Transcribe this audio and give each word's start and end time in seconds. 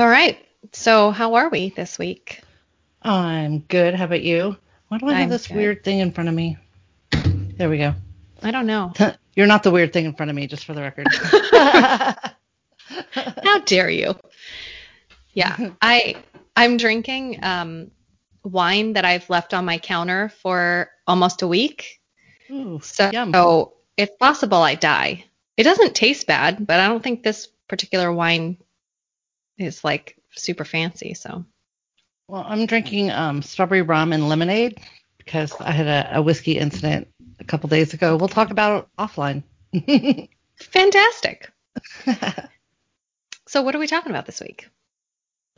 All 0.00 0.08
right. 0.08 0.38
So, 0.72 1.10
how 1.10 1.34
are 1.34 1.50
we 1.50 1.68
this 1.68 1.98
week? 1.98 2.40
I'm 3.02 3.58
good. 3.58 3.94
How 3.94 4.06
about 4.06 4.22
you? 4.22 4.56
Why 4.88 4.96
do 4.96 5.06
I 5.08 5.12
have 5.12 5.22
I'm 5.24 5.28
this 5.28 5.46
good. 5.46 5.58
weird 5.58 5.84
thing 5.84 5.98
in 5.98 6.10
front 6.10 6.30
of 6.30 6.34
me? 6.34 6.56
There 7.12 7.68
we 7.68 7.76
go. 7.76 7.92
I 8.42 8.50
don't 8.50 8.64
know. 8.66 8.94
You're 9.36 9.46
not 9.46 9.62
the 9.62 9.70
weird 9.70 9.92
thing 9.92 10.06
in 10.06 10.14
front 10.14 10.30
of 10.30 10.36
me, 10.36 10.46
just 10.46 10.64
for 10.64 10.72
the 10.72 10.80
record. 10.80 11.06
How 13.44 13.58
dare 13.66 13.90
you? 13.90 14.16
Yeah, 15.34 15.72
I 15.82 16.16
I'm 16.56 16.78
drinking 16.78 17.44
um, 17.44 17.90
wine 18.42 18.94
that 18.94 19.04
I've 19.04 19.28
left 19.28 19.52
on 19.52 19.66
my 19.66 19.76
counter 19.76 20.30
for 20.40 20.88
almost 21.06 21.42
a 21.42 21.46
week. 21.46 22.00
Ooh, 22.50 22.80
So, 22.82 23.10
yum. 23.12 23.34
it's 23.98 24.16
possible 24.18 24.62
I 24.62 24.76
die. 24.76 25.26
It 25.58 25.64
doesn't 25.64 25.94
taste 25.94 26.26
bad, 26.26 26.66
but 26.66 26.80
I 26.80 26.88
don't 26.88 27.02
think 27.04 27.22
this 27.22 27.48
particular 27.68 28.10
wine 28.10 28.56
is 29.60 29.84
like 29.84 30.16
super 30.32 30.64
fancy. 30.64 31.14
So, 31.14 31.44
Well, 32.28 32.44
I'm 32.46 32.66
drinking 32.66 33.10
um, 33.10 33.42
strawberry 33.42 33.82
rum 33.82 34.12
and 34.12 34.28
lemonade 34.28 34.78
because 35.18 35.52
I 35.60 35.70
had 35.72 35.86
a, 35.86 36.18
a 36.18 36.22
whiskey 36.22 36.58
incident 36.58 37.08
a 37.38 37.44
couple 37.44 37.68
days 37.68 37.94
ago. 37.94 38.16
We'll 38.16 38.28
talk 38.28 38.50
about 38.50 38.84
it 38.84 38.88
offline. 38.98 39.42
fantastic. 40.56 41.50
So, 43.46 43.62
what 43.62 43.74
are 43.74 43.80
we 43.80 43.88
talking 43.88 44.10
about 44.10 44.26
this 44.26 44.40
week? 44.40 44.68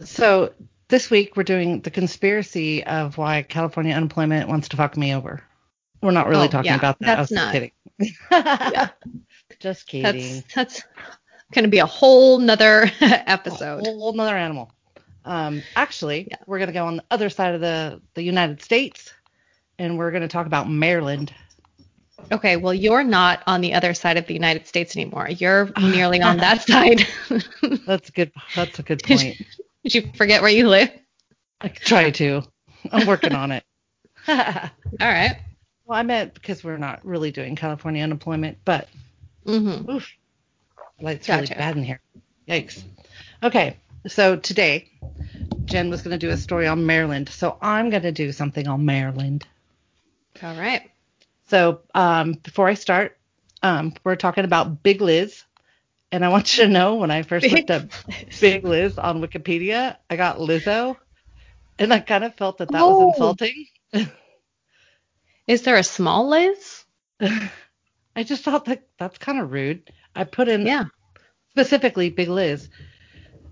so 0.03 0.55
this 0.89 1.11
week 1.11 1.37
we're 1.37 1.43
doing 1.43 1.83
the 1.83 1.91
conspiracy 1.91 2.83
of 2.85 3.19
why 3.19 3.43
California 3.43 3.95
unemployment 3.95 4.49
wants 4.49 4.69
to 4.69 4.79
fuck 4.79 4.97
me 4.97 5.15
over. 5.15 5.43
We're 6.01 6.13
not 6.13 6.27
really 6.27 6.47
Oh, 6.47 6.51
talking 6.51 6.71
yeah, 6.71 6.77
about 6.77 6.99
that. 7.01 7.19
I 7.19 7.21
was 7.21 7.29
that's 7.29 7.29
just 7.29 7.45
not- 7.45 7.53
kidding. 7.53 7.73
Yeah. 8.73 8.89
Just 9.61 9.87
kidding. 9.87 10.43
That's 10.55 10.55
that's 10.55 10.83
going 11.53 11.65
to 11.65 11.71
be 11.71 11.79
a 11.79 11.87
whole 11.87 12.39
nother 12.39 12.91
episode. 13.01 13.87
a 13.87 13.91
whole 13.91 14.13
another 14.13 14.37
animal. 14.37 14.71
Um, 15.25 15.63
actually, 15.77 16.27
Yeah. 16.31 16.37
we're 16.47 16.59
gonna 16.59 16.73
go 16.73 16.85
on 16.87 16.97
the 16.97 17.05
other 17.13 17.31
side 17.31 17.55
of 17.55 17.61
the 17.61 18.01
the 18.15 18.23
United 18.23 18.61
States, 18.61 19.13
and 19.79 19.97
we're 19.97 20.11
gonna 20.11 20.27
talk 20.29 20.47
about 20.47 20.69
Maryland. 20.69 21.33
Okay, 22.33 22.57
well, 22.57 22.75
you're 22.75 23.05
not 23.05 23.43
on 23.47 23.61
the 23.61 23.73
other 23.75 23.95
side 23.95 24.17
of 24.17 24.27
the 24.27 24.35
United 24.35 24.67
States 24.67 24.97
anymore. 24.97 25.29
You're 25.29 25.71
nearly 25.81 26.21
on 26.23 26.39
that 26.39 26.63
side. 26.63 27.07
That's 27.87 28.09
a 28.09 28.13
good. 28.13 28.33
That's 28.57 28.79
a 28.81 28.83
good 28.83 28.99
Did 28.99 29.19
point. 29.19 29.37
Did 29.85 29.95
you 29.95 30.11
forget 30.17 30.43
where 30.43 30.51
you 30.51 30.69
live? 30.69 30.91
I 31.61 31.69
try 31.69 32.11
to. 32.11 32.43
I'm 32.91 33.07
working 33.07 33.35
on 33.35 33.53
it. 33.53 33.63
All 34.29 34.35
right. 35.01 35.37
Well, 35.85 35.99
I 35.99 36.03
meant 36.03 36.35
because 36.35 36.65
we're 36.65 36.79
not 36.79 37.05
really 37.05 37.31
doing 37.31 37.55
California 37.55 38.03
unemployment, 38.03 38.59
but 38.65 38.89
Mm-hmm. 39.47 39.91
oof, 39.91 40.09
light's 41.03 41.29
really 41.29 41.43
Gotcha. 41.43 41.55
bad 41.57 41.77
in 41.77 41.83
here. 41.85 42.01
Yikes. 42.49 42.83
Okay, 43.43 43.77
so 44.07 44.37
today 44.37 44.89
Jen 45.67 45.91
was 45.91 46.03
gonna 46.03 46.19
do 46.19 46.31
a 46.31 46.37
story 46.37 46.67
on 46.67 46.87
Maryland, 46.87 47.29
so 47.29 47.57
I'm 47.61 47.91
gonna 47.91 48.13
do 48.13 48.33
something 48.33 48.67
on 48.69 48.85
Maryland. 48.87 49.47
All 50.43 50.55
right. 50.57 50.91
So 51.49 51.81
um, 51.95 52.33
before 52.35 52.69
I 52.69 52.75
start, 52.75 53.19
um, 53.63 53.93
we're 54.05 54.17
talking 54.17 54.45
about 54.45 54.83
Big 54.83 55.01
Liz. 55.03 55.45
And 56.11 56.25
I 56.25 56.29
want 56.29 56.57
you 56.59 56.65
to 56.65 56.71
know 56.71 56.97
when 56.97 57.11
I 57.11 57.23
first 57.23 57.51
looked 57.51 57.71
up 57.71 57.85
Big 58.41 58.65
Liz 58.65 58.99
on 58.99 59.23
Wikipedia, 59.23 59.97
I 60.11 60.17
got 60.17 60.39
Lizzo. 60.39 60.97
And 61.79 61.93
I 61.93 62.01
kind 62.01 62.23
of 62.25 62.35
felt 62.35 62.59
that 62.59 62.71
that 62.71 62.83
Oh. 62.83 62.99
was 62.99 63.15
insulting. 63.15 63.67
Is 65.47 65.63
there 65.63 65.77
a 65.77 65.83
small 65.83 66.29
Liz? 66.29 66.85
I 67.21 68.25
just 68.25 68.45
thought 68.45 68.67
that 68.67 68.83
that's 68.99 69.19
kind 69.19 69.41
of 69.41 69.51
rude. 69.53 69.91
I 70.15 70.25
put 70.25 70.49
in 70.49 70.67
Yeah. 70.67 70.85
Specifically 71.53 72.11
Big 72.11 72.29
Liz. 72.29 72.69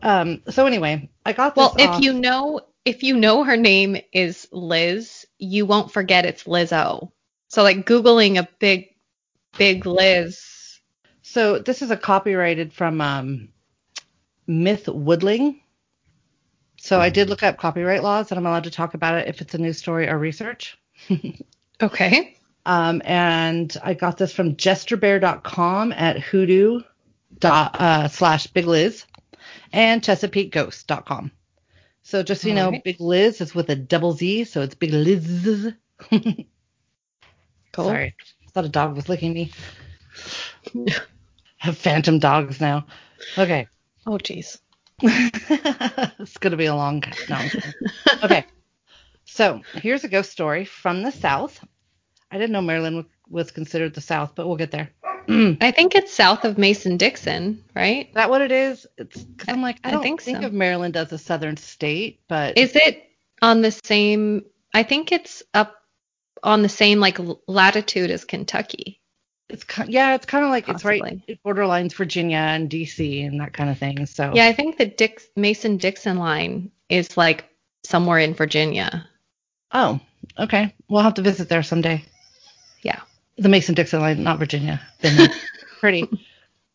Um, 0.02 0.42
so 0.48 0.66
anyway, 0.66 1.10
I 1.26 1.32
got 1.32 1.54
this 1.54 1.62
Well, 1.62 1.74
if 1.78 1.90
off- 1.90 2.02
you 2.02 2.12
know 2.14 2.60
if 2.84 3.02
you 3.02 3.16
know 3.16 3.44
her 3.44 3.56
name 3.56 3.98
is 4.12 4.48
Liz, 4.50 5.26
you 5.38 5.66
won't 5.66 5.92
forget 5.92 6.24
it's 6.24 6.44
Lizzo. 6.44 7.10
So 7.48 7.62
like 7.62 7.84
googling 7.86 8.38
a 8.38 8.48
big 8.58 8.88
big 9.58 9.84
Liz. 9.84 10.80
So 11.22 11.58
this 11.58 11.82
is 11.82 11.90
a 11.90 11.96
copyrighted 11.96 12.72
from 12.72 13.00
um, 13.00 13.48
Myth 14.46 14.86
Woodling. 14.86 15.60
So 16.78 16.98
I 16.98 17.10
did 17.10 17.28
look 17.28 17.42
up 17.42 17.58
copyright 17.58 18.02
laws, 18.02 18.30
and 18.30 18.38
I'm 18.38 18.46
allowed 18.46 18.64
to 18.64 18.70
talk 18.70 18.94
about 18.94 19.16
it 19.16 19.28
if 19.28 19.42
it's 19.42 19.54
a 19.54 19.58
news 19.58 19.76
story 19.76 20.08
or 20.08 20.18
research. 20.18 20.78
Okay. 21.82 22.36
Um, 22.66 23.00
and 23.06 23.74
I 23.82 23.94
got 23.94 24.18
this 24.18 24.34
from 24.34 24.54
jesterbear.com 24.54 25.92
at 25.92 26.18
hoodoo 26.20 26.82
dot 27.38 27.80
uh, 27.80 28.08
slash 28.08 28.46
Big 28.48 28.66
Liz 28.66 29.04
and 29.72 30.02
ChesapeakeGhost.com. 30.02 31.30
So 32.02 32.22
just 32.22 32.42
so 32.42 32.48
you 32.48 32.54
know, 32.54 32.66
Alright. 32.66 32.84
Big 32.84 33.00
Liz 33.00 33.40
is 33.40 33.54
with 33.54 33.68
a 33.70 33.76
double 33.76 34.12
Z, 34.12 34.44
so 34.44 34.62
it's 34.62 34.74
Big 34.74 34.92
Liz. 34.92 35.72
Cool. 37.72 37.84
Sorry, 37.84 38.14
I 38.46 38.50
thought 38.50 38.64
a 38.64 38.68
dog 38.68 38.96
was 38.96 39.08
licking 39.08 39.32
me. 39.32 39.52
have 41.58 41.78
phantom 41.78 42.18
dogs 42.18 42.60
now. 42.60 42.86
Okay. 43.38 43.68
Oh 44.06 44.18
jeez. 44.18 44.58
it's 45.02 46.36
going 46.38 46.50
to 46.50 46.56
be 46.56 46.66
a 46.66 46.74
long. 46.74 47.02
No, 47.28 47.48
okay. 48.24 48.44
So 49.24 49.62
here's 49.74 50.04
a 50.04 50.08
ghost 50.08 50.30
story 50.30 50.64
from 50.64 51.02
the 51.02 51.12
South. 51.12 51.64
I 52.30 52.38
didn't 52.38 52.52
know 52.52 52.60
Maryland 52.60 53.06
was 53.30 53.50
considered 53.50 53.94
the 53.94 54.00
South, 54.00 54.32
but 54.34 54.46
we'll 54.46 54.56
get 54.56 54.70
there. 54.70 54.90
I 55.28 55.70
think 55.70 55.94
it's 55.94 56.12
south 56.12 56.44
of 56.44 56.58
Mason 56.58 56.96
Dixon, 56.96 57.62
right? 57.74 58.08
Is 58.08 58.14
that 58.14 58.30
what 58.30 58.40
it 58.42 58.50
is? 58.50 58.86
It's 58.98 59.22
because 59.22 59.48
I'm 59.48 59.62
like, 59.62 59.78
I, 59.84 59.88
I 59.88 59.92
don't 59.92 60.02
think 60.02 60.22
think 60.22 60.40
so. 60.40 60.46
of 60.46 60.52
Maryland 60.52 60.96
as 60.96 61.12
a 61.12 61.18
southern 61.18 61.56
state, 61.56 62.20
but 62.26 62.58
Is 62.58 62.74
it 62.74 63.04
on 63.40 63.60
the 63.62 63.70
same? 63.70 64.44
I 64.74 64.82
think 64.82 65.12
it's 65.12 65.44
up 65.54 65.76
on 66.42 66.62
the 66.62 66.68
same 66.68 66.98
like 66.98 67.18
latitude 67.46 68.10
as 68.10 68.24
Kentucky. 68.24 69.00
it's 69.48 69.62
ki- 69.62 69.84
yeah, 69.88 70.14
it's 70.14 70.26
kind 70.26 70.44
of 70.44 70.50
like 70.50 70.68
it's 70.68 70.84
right. 70.84 71.00
Possibly. 71.02 71.24
It 71.28 71.38
borderlines 71.44 71.94
Virginia 71.94 72.38
and 72.38 72.68
DC 72.68 73.24
and 73.24 73.40
that 73.40 73.52
kind 73.52 73.70
of 73.70 73.78
thing. 73.78 74.06
So 74.06 74.32
Yeah, 74.34 74.46
I 74.46 74.52
think 74.52 74.78
the 74.78 74.86
Dix 74.86 75.26
Mason 75.36 75.76
Dixon 75.76 76.18
line 76.18 76.72
is 76.88 77.16
like 77.16 77.44
somewhere 77.84 78.18
in 78.18 78.34
Virginia. 78.34 79.06
Oh, 79.72 80.00
okay. 80.38 80.74
We'll 80.88 81.02
have 81.02 81.14
to 81.14 81.22
visit 81.22 81.48
there 81.48 81.62
someday. 81.62 82.04
Yeah. 82.82 83.00
The 83.40 83.48
Mason 83.48 83.74
Dixon 83.74 84.00
line, 84.00 84.22
not 84.22 84.38
Virginia. 84.38 84.82
Pretty. 85.80 86.06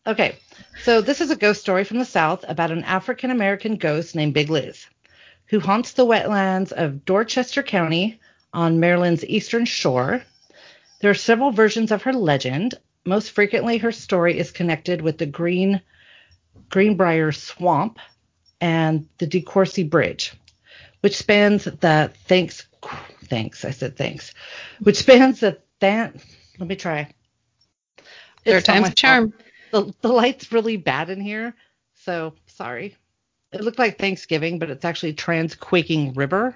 Okay. 0.08 0.40
So 0.82 1.00
this 1.00 1.22
is 1.22 1.30
a 1.30 1.36
ghost 1.36 1.62
story 1.62 1.84
from 1.84 2.00
the 2.00 2.06
South 2.06 2.44
about 2.48 2.72
an 2.72 2.84
African 2.84 3.30
American 3.30 3.76
ghost 3.76 4.16
named 4.16 4.34
Big 4.34 4.50
Liz, 4.50 4.88
who 5.46 5.60
haunts 5.60 5.94
the 5.94 6.08
wetlands 6.08 6.72
of 6.72 7.06
Dorchester 7.06 7.62
County 7.62 8.20
on 8.52 8.80
Maryland's 8.80 9.24
eastern 9.26 9.66
shore. 9.66 10.24
There 11.02 11.12
are 11.12 11.14
several 11.14 11.52
versions 11.52 11.92
of 11.92 12.02
her 12.02 12.14
legend. 12.14 12.74
Most 13.06 13.30
frequently, 13.30 13.78
her 13.78 13.92
story 13.92 14.40
is 14.40 14.50
connected 14.50 15.02
with 15.02 15.20
the 15.20 15.28
Green 15.28 15.82
Greenbrier 16.70 17.32
Swamp 17.32 18.00
and 18.60 19.08
the 19.20 19.28
DeCourcy 19.28 19.88
Bridge, 19.88 20.34
which 21.02 21.16
spans 21.16 21.66
the 21.66 22.12
thanks 22.28 22.66
thanks 23.26 23.64
I 23.64 23.70
said 23.70 23.98
thanks, 23.98 24.34
which 24.80 24.98
spans 24.98 25.42
the 25.42 25.60
than 25.80 26.20
let 26.60 26.70
me 26.70 26.76
try. 26.76 27.10
Third 28.46 28.58
It's 28.58 28.68
time's 28.68 28.90
a 28.90 28.94
charm. 28.94 29.34
The 29.72 29.94
the 30.02 30.10
light's 30.10 30.52
really 30.52 30.78
bad 30.78 31.10
in 31.10 31.20
here, 31.20 31.56
so 31.94 32.36
sorry. 32.48 32.96
It 33.52 33.62
looked 33.62 33.80
like 33.80 33.98
Thanksgiving, 33.98 34.60
but 34.60 34.70
it's 34.70 34.86
actually 34.86 35.14
Transquaking 35.14 36.16
River. 36.16 36.56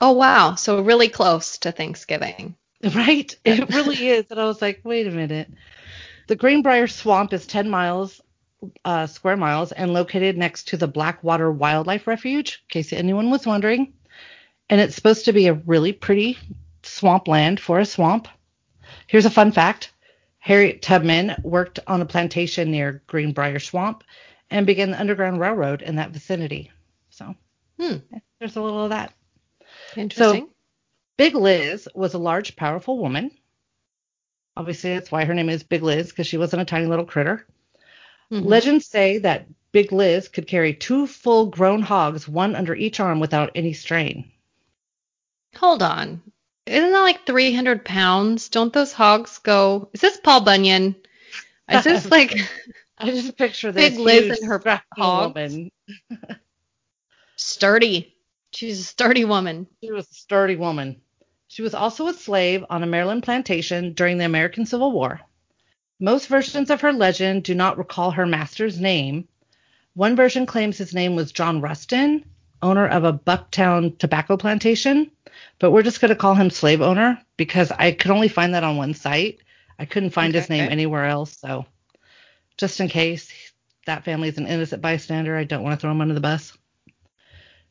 Oh 0.00 0.12
wow, 0.12 0.54
so 0.54 0.80
really 0.82 1.08
close 1.08 1.58
to 1.58 1.72
Thanksgiving. 1.72 2.54
Right? 2.94 3.34
It 3.44 3.74
really 3.74 4.08
is. 4.08 4.26
And 4.30 4.38
I 4.38 4.44
was 4.44 4.62
like, 4.62 4.82
wait 4.84 5.08
a 5.08 5.10
minute. 5.10 5.50
The 6.28 6.36
Greenbrier 6.36 6.86
Swamp 6.86 7.32
is 7.32 7.44
10 7.44 7.68
miles, 7.68 8.20
uh, 8.84 9.08
square 9.08 9.36
miles, 9.36 9.72
and 9.72 9.92
located 9.92 10.38
next 10.38 10.68
to 10.68 10.76
the 10.76 10.86
Blackwater 10.86 11.50
Wildlife 11.50 12.06
Refuge, 12.06 12.62
in 12.62 12.72
case 12.72 12.92
anyone 12.92 13.30
was 13.30 13.46
wondering. 13.46 13.94
And 14.70 14.80
it's 14.80 14.94
supposed 14.94 15.24
to 15.24 15.32
be 15.32 15.48
a 15.48 15.54
really 15.54 15.92
pretty 15.92 16.38
swampland 16.84 17.58
for 17.58 17.80
a 17.80 17.86
swamp. 17.86 18.28
Here's 19.06 19.26
a 19.26 19.30
fun 19.30 19.52
fact 19.52 19.92
Harriet 20.38 20.82
Tubman 20.82 21.36
worked 21.42 21.80
on 21.86 22.00
a 22.00 22.06
plantation 22.06 22.70
near 22.70 23.02
Greenbrier 23.06 23.58
Swamp 23.58 24.04
and 24.50 24.66
began 24.66 24.90
the 24.90 25.00
Underground 25.00 25.40
Railroad 25.40 25.82
in 25.82 25.96
that 25.96 26.10
vicinity. 26.10 26.70
So 27.10 27.34
Hmm. 27.78 27.96
there's 28.38 28.56
a 28.56 28.62
little 28.62 28.84
of 28.84 28.90
that. 28.90 29.12
Interesting. 29.96 30.48
Big 31.16 31.34
Liz 31.34 31.88
was 31.94 32.14
a 32.14 32.18
large, 32.18 32.56
powerful 32.56 32.98
woman. 32.98 33.30
Obviously, 34.56 34.94
that's 34.94 35.10
why 35.12 35.24
her 35.24 35.34
name 35.34 35.48
is 35.48 35.62
Big 35.62 35.82
Liz, 35.82 36.10
because 36.10 36.26
she 36.26 36.38
wasn't 36.38 36.62
a 36.62 36.64
tiny 36.64 36.86
little 36.86 37.04
critter. 37.04 37.46
Mhm. 38.30 38.44
Legends 38.44 38.86
say 38.86 39.18
that 39.18 39.46
Big 39.72 39.92
Liz 39.92 40.28
could 40.28 40.46
carry 40.46 40.74
two 40.74 41.06
full 41.06 41.46
grown 41.46 41.82
hogs, 41.82 42.28
one 42.28 42.56
under 42.56 42.74
each 42.74 43.00
arm, 43.00 43.20
without 43.20 43.50
any 43.54 43.72
strain. 43.72 44.30
Hold 45.56 45.82
on. 45.82 46.22
Isn't 46.68 46.92
that 46.92 47.00
like 47.00 47.26
300 47.26 47.84
pounds? 47.84 48.48
Don't 48.48 48.72
those 48.72 48.92
hogs 48.92 49.38
go? 49.38 49.88
Is 49.92 50.00
this 50.00 50.18
Paul 50.18 50.42
Bunyan? 50.42 50.94
Is 51.70 51.84
this 51.84 52.10
like 52.10 52.36
I 52.98 53.10
just 53.10 53.36
picture 53.36 53.72
this 53.72 53.90
Big 53.90 53.98
Liz 53.98 54.24
huge, 54.24 54.38
and 54.38 54.48
her 54.48 54.82
hogs. 54.96 55.34
woman. 55.34 55.70
sturdy. 57.36 58.14
She's 58.52 58.80
a 58.80 58.84
sturdy 58.84 59.24
woman. 59.24 59.66
She 59.82 59.92
was 59.92 60.10
a 60.10 60.14
sturdy 60.14 60.56
woman. 60.56 61.00
She 61.48 61.62
was 61.62 61.74
also 61.74 62.08
a 62.08 62.14
slave 62.14 62.64
on 62.68 62.82
a 62.82 62.86
Maryland 62.86 63.22
plantation 63.22 63.94
during 63.94 64.18
the 64.18 64.24
American 64.24 64.66
Civil 64.66 64.92
War. 64.92 65.20
Most 66.00 66.28
versions 66.28 66.70
of 66.70 66.82
her 66.82 66.92
legend 66.92 67.44
do 67.44 67.54
not 67.54 67.78
recall 67.78 68.10
her 68.10 68.26
master's 68.26 68.78
name. 68.78 69.26
One 69.94 70.14
version 70.14 70.46
claims 70.46 70.78
his 70.78 70.94
name 70.94 71.16
was 71.16 71.32
John 71.32 71.60
Rustin, 71.60 72.24
owner 72.62 72.86
of 72.86 73.04
a 73.04 73.12
Bucktown 73.12 73.96
tobacco 73.98 74.36
plantation, 74.36 75.10
but 75.58 75.70
we're 75.70 75.82
just 75.82 76.00
going 76.00 76.10
to 76.10 76.16
call 76.16 76.34
him 76.34 76.50
slave 76.50 76.80
owner 76.80 77.20
because 77.36 77.70
I 77.70 77.92
could 77.92 78.10
only 78.10 78.28
find 78.28 78.54
that 78.54 78.64
on 78.64 78.76
one 78.76 78.94
site. 78.94 79.38
I 79.78 79.84
couldn't 79.84 80.10
find 80.10 80.30
Okay. 80.30 80.40
his 80.40 80.50
name 80.50 80.68
anywhere 80.70 81.04
else, 81.06 81.36
so 81.38 81.66
just 82.56 82.80
in 82.80 82.88
case 82.88 83.30
that 83.86 84.04
family 84.04 84.28
is 84.28 84.38
an 84.38 84.46
innocent 84.46 84.82
bystander, 84.82 85.36
I 85.36 85.44
don't 85.44 85.62
want 85.62 85.78
to 85.78 85.80
throw 85.80 85.90
him 85.90 86.00
under 86.00 86.14
the 86.14 86.20
bus. 86.20 86.56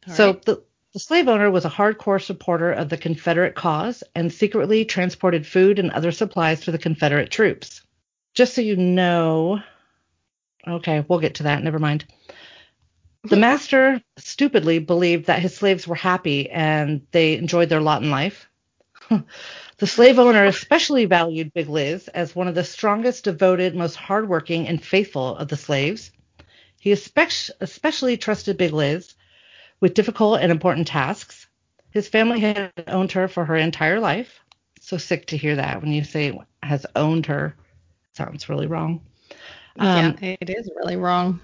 All 0.07 0.13
so 0.13 0.27
right. 0.33 0.45
the, 0.45 0.63
the 0.93 0.99
slave 0.99 1.27
owner 1.27 1.51
was 1.51 1.65
a 1.65 1.69
hardcore 1.69 2.23
supporter 2.23 2.71
of 2.71 2.89
the 2.89 2.97
Confederate 2.97 3.55
cause 3.55 4.03
and 4.15 4.31
secretly 4.31 4.85
transported 4.85 5.45
food 5.45 5.79
and 5.79 5.91
other 5.91 6.11
supplies 6.11 6.63
for 6.63 6.71
the 6.71 6.77
Confederate 6.77 7.29
troops. 7.29 7.81
Just 8.33 8.53
so 8.53 8.61
you 8.61 8.77
know, 8.77 9.61
okay, 10.67 11.03
we'll 11.07 11.19
get 11.19 11.35
to 11.35 11.43
that. 11.43 11.63
Never 11.63 11.79
mind. 11.79 12.05
The 13.29 13.37
master 13.37 14.01
stupidly 14.17 14.79
believed 14.79 15.25
that 15.25 15.41
his 15.41 15.55
slaves 15.55 15.87
were 15.87 15.95
happy 15.95 16.49
and 16.49 17.05
they 17.11 17.35
enjoyed 17.35 17.69
their 17.69 17.81
lot 17.81 18.03
in 18.03 18.09
life. 18.09 18.47
the 19.09 19.87
slave 19.87 20.19
owner 20.19 20.45
especially 20.45 21.05
valued 21.05 21.53
Big 21.53 21.69
Liz 21.69 22.07
as 22.09 22.35
one 22.35 22.47
of 22.47 22.55
the 22.55 22.63
strongest, 22.63 23.23
devoted, 23.23 23.75
most 23.75 23.95
hardworking, 23.95 24.67
and 24.67 24.83
faithful 24.83 25.35
of 25.35 25.47
the 25.47 25.57
slaves. 25.57 26.11
He 26.79 26.91
especially 26.91 28.17
trusted 28.17 28.57
Big 28.57 28.73
Liz 28.73 29.15
with 29.79 29.93
difficult 29.93 30.41
and 30.41 30.51
important 30.51 30.87
tasks. 30.87 31.47
His 31.91 32.07
family 32.07 32.39
had 32.39 32.71
owned 32.87 33.11
her 33.13 33.27
for 33.27 33.45
her 33.45 33.55
entire 33.55 33.99
life. 33.99 34.39
So 34.79 34.97
sick 34.97 35.27
to 35.27 35.37
hear 35.37 35.55
that 35.55 35.81
when 35.81 35.91
you 35.91 36.03
say 36.03 36.37
has 36.63 36.85
owned 36.95 37.25
her. 37.25 37.55
Sounds 38.13 38.47
really 38.49 38.67
wrong. 38.67 39.01
Um, 39.79 40.17
yeah, 40.21 40.35
it 40.39 40.49
is 40.49 40.69
really 40.75 40.95
wrong. 40.95 41.39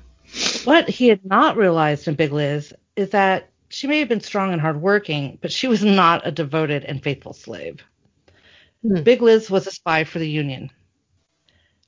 What 0.63 0.89
he 0.89 1.07
had 1.07 1.25
not 1.25 1.57
realized 1.57 2.07
in 2.07 2.15
Big 2.15 2.31
Liz 2.31 2.73
is 2.95 3.09
that 3.09 3.49
she 3.69 3.87
may 3.87 3.99
have 3.99 4.09
been 4.09 4.21
strong 4.21 4.53
and 4.53 4.61
hardworking, 4.61 5.37
but 5.41 5.51
she 5.51 5.67
was 5.67 5.83
not 5.83 6.25
a 6.25 6.31
devoted 6.31 6.85
and 6.85 7.03
faithful 7.03 7.33
slave. 7.33 7.83
Hmm. 8.81 9.01
Big 9.03 9.21
Liz 9.21 9.49
was 9.49 9.67
a 9.67 9.71
spy 9.71 10.03
for 10.03 10.19
the 10.19 10.29
Union. 10.29 10.69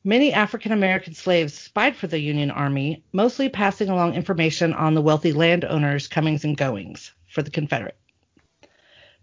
Many 0.03 0.33
African 0.33 0.71
American 0.71 1.13
slaves 1.13 1.53
spied 1.53 1.95
for 1.95 2.07
the 2.07 2.19
Union 2.19 2.51
Army, 2.51 3.03
mostly 3.11 3.49
passing 3.49 3.89
along 3.89 4.13
information 4.13 4.73
on 4.73 4.93
the 4.93 5.01
wealthy 5.01 5.33
landowners' 5.33 6.07
comings 6.07 6.43
and 6.43 6.55
goings 6.55 7.11
for 7.27 7.41
the 7.41 7.49
Confederate. 7.49 7.97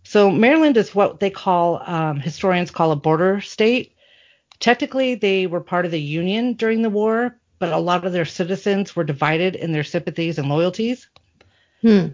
So 0.02 0.30
Maryland 0.30 0.76
is 0.76 0.94
what 0.94 1.20
they 1.20 1.30
call, 1.30 1.82
um, 1.86 2.18
historians 2.18 2.72
call 2.72 2.90
a 2.90 2.96
border 2.96 3.40
state. 3.40 3.94
Technically, 4.58 5.14
they 5.14 5.46
were 5.46 5.60
part 5.60 5.84
of 5.84 5.92
the 5.92 6.00
Union 6.00 6.54
during 6.54 6.82
the 6.82 6.90
war, 6.90 7.38
but 7.62 7.72
a 7.72 7.78
lot 7.78 8.04
of 8.04 8.12
their 8.12 8.24
citizens 8.24 8.96
were 8.96 9.04
divided 9.04 9.54
in 9.54 9.70
their 9.70 9.84
sympathies 9.84 10.36
and 10.36 10.48
loyalties. 10.48 11.06
Hmm. 11.80 12.08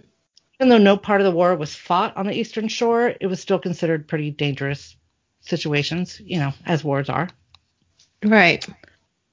Even 0.60 0.68
though 0.68 0.76
no 0.76 0.98
part 0.98 1.22
of 1.22 1.24
the 1.24 1.30
war 1.30 1.56
was 1.56 1.74
fought 1.74 2.14
on 2.18 2.26
the 2.26 2.38
Eastern 2.38 2.68
Shore, 2.68 3.14
it 3.18 3.26
was 3.28 3.40
still 3.40 3.58
considered 3.58 4.06
pretty 4.06 4.30
dangerous 4.30 4.94
situations, 5.40 6.20
you 6.22 6.38
know, 6.38 6.52
as 6.66 6.84
wars 6.84 7.08
are. 7.08 7.30
Right. 8.22 8.68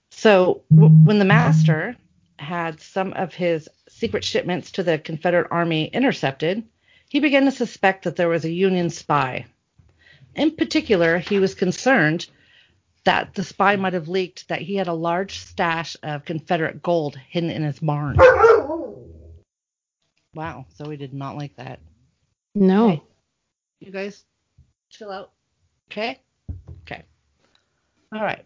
So 0.10 0.64
w- 0.74 0.88
when 1.04 1.20
the 1.20 1.26
master 1.26 1.98
had 2.40 2.80
some 2.80 3.12
of 3.12 3.34
his 3.34 3.68
secret 3.90 4.24
shipments 4.24 4.72
to 4.72 4.84
the 4.84 4.98
Confederate 4.98 5.50
Army 5.52 5.88
intercepted, 5.88 6.64
he 7.10 7.20
began 7.20 7.44
to 7.44 7.52
suspect 7.52 8.06
that 8.06 8.16
there 8.16 8.30
was 8.30 8.46
a 8.46 8.50
Union 8.50 8.90
spy. 8.90 9.48
In 10.34 10.56
particular, 10.56 11.18
he 11.18 11.40
was 11.40 11.56
concerned 11.56 12.28
that 13.06 13.34
the 13.34 13.44
spy 13.44 13.75
might 13.75 13.94
have 13.94 14.07
leaked 14.07 14.48
that 14.50 14.62
he 14.62 14.75
had 14.75 14.88
a 14.88 14.94
large 14.94 15.40
stash 15.40 15.96
of 16.04 16.25
Confederate 16.25 16.81
gold 16.81 17.16
hidden 17.30 17.50
in 17.50 17.63
his 17.63 17.80
barn. 17.80 18.18
Wow, 20.34 20.66
Zoe 20.75 20.98
did 20.98 21.13
not 21.13 21.38
like 21.38 21.56
that. 21.56 21.80
No. 22.54 22.90
Hey. 22.90 23.04
You 23.80 23.92
guys 23.92 24.25
chill 24.90 25.12
out. 25.12 25.31
Okay? 25.90 26.19
Okay. 26.81 27.04
All 28.13 28.22
right. 28.22 28.44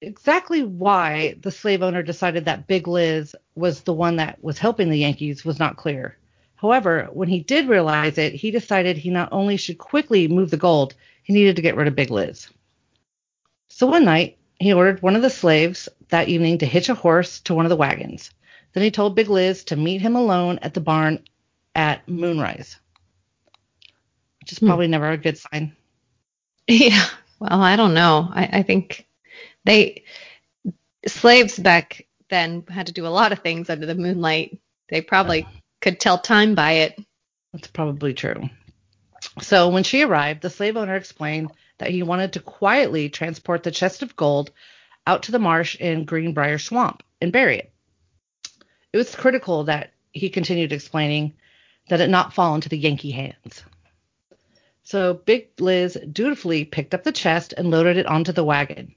Exactly 0.00 0.64
why 0.64 1.36
the 1.40 1.50
slave 1.50 1.82
owner 1.82 2.02
decided 2.02 2.44
that 2.44 2.66
Big 2.66 2.88
Liz 2.88 3.36
was 3.54 3.82
the 3.82 3.92
one 3.92 4.16
that 4.16 4.42
was 4.42 4.58
helping 4.58 4.90
the 4.90 4.98
Yankees 4.98 5.44
was 5.44 5.58
not 5.58 5.76
clear. 5.76 6.18
However, 6.56 7.08
when 7.12 7.28
he 7.28 7.40
did 7.40 7.68
realize 7.68 8.18
it, 8.18 8.34
he 8.34 8.50
decided 8.50 8.96
he 8.96 9.10
not 9.10 9.28
only 9.32 9.56
should 9.56 9.78
quickly 9.78 10.28
move 10.28 10.50
the 10.50 10.56
gold, 10.56 10.94
he 11.22 11.32
needed 11.32 11.56
to 11.56 11.62
get 11.62 11.76
rid 11.76 11.86
of 11.86 11.94
Big 11.94 12.10
Liz. 12.10 12.48
So 13.82 13.88
one 13.88 14.04
night, 14.04 14.38
he 14.60 14.72
ordered 14.72 15.02
one 15.02 15.16
of 15.16 15.22
the 15.22 15.28
slaves 15.28 15.88
that 16.10 16.28
evening 16.28 16.58
to 16.58 16.66
hitch 16.66 16.88
a 16.88 16.94
horse 16.94 17.40
to 17.40 17.52
one 17.52 17.66
of 17.66 17.68
the 17.68 17.74
wagons. 17.74 18.30
Then 18.72 18.84
he 18.84 18.92
told 18.92 19.16
Big 19.16 19.28
Liz 19.28 19.64
to 19.64 19.76
meet 19.76 20.00
him 20.00 20.14
alone 20.14 20.60
at 20.62 20.72
the 20.72 20.80
barn 20.80 21.24
at 21.74 22.08
moonrise, 22.08 22.76
which 24.38 24.52
is 24.52 24.58
Hmm. 24.58 24.68
probably 24.68 24.86
never 24.86 25.10
a 25.10 25.16
good 25.16 25.36
sign. 25.36 25.74
Yeah. 26.68 27.04
Well, 27.40 27.60
I 27.60 27.74
don't 27.74 27.92
know. 27.92 28.28
I, 28.32 28.60
I 28.60 28.62
think 28.62 29.08
they 29.64 30.04
slaves 31.04 31.58
back 31.58 32.06
then 32.30 32.62
had 32.68 32.86
to 32.86 32.92
do 32.92 33.04
a 33.04 33.08
lot 33.08 33.32
of 33.32 33.40
things 33.40 33.68
under 33.68 33.86
the 33.86 33.96
moonlight. 33.96 34.60
They 34.90 35.00
probably 35.00 35.44
could 35.80 35.98
tell 35.98 36.18
time 36.18 36.54
by 36.54 36.72
it. 36.72 37.00
That's 37.52 37.66
probably 37.66 38.14
true. 38.14 38.48
So 39.40 39.70
when 39.70 39.82
she 39.82 40.02
arrived, 40.02 40.42
the 40.42 40.50
slave 40.50 40.76
owner 40.76 40.94
explained 40.94 41.50
that 41.82 41.90
he 41.90 42.04
wanted 42.04 42.32
to 42.32 42.40
quietly 42.40 43.08
transport 43.08 43.64
the 43.64 43.72
chest 43.72 44.02
of 44.02 44.14
gold 44.14 44.52
out 45.04 45.24
to 45.24 45.32
the 45.32 45.40
marsh 45.40 45.74
in 45.74 46.04
Greenbrier 46.04 46.58
Swamp 46.58 47.02
and 47.20 47.32
bury 47.32 47.58
it. 47.58 47.72
It 48.92 48.98
was 48.98 49.16
critical 49.16 49.64
that 49.64 49.92
he 50.12 50.30
continued 50.30 50.72
explaining 50.72 51.34
that 51.88 52.00
it 52.00 52.08
not 52.08 52.34
fall 52.34 52.54
into 52.54 52.68
the 52.68 52.78
Yankee 52.78 53.10
hands. 53.10 53.64
So 54.84 55.14
Big 55.14 55.48
Liz 55.58 55.98
dutifully 56.12 56.64
picked 56.64 56.94
up 56.94 57.02
the 57.02 57.10
chest 57.10 57.52
and 57.56 57.68
loaded 57.68 57.96
it 57.96 58.06
onto 58.06 58.30
the 58.30 58.44
wagon. 58.44 58.94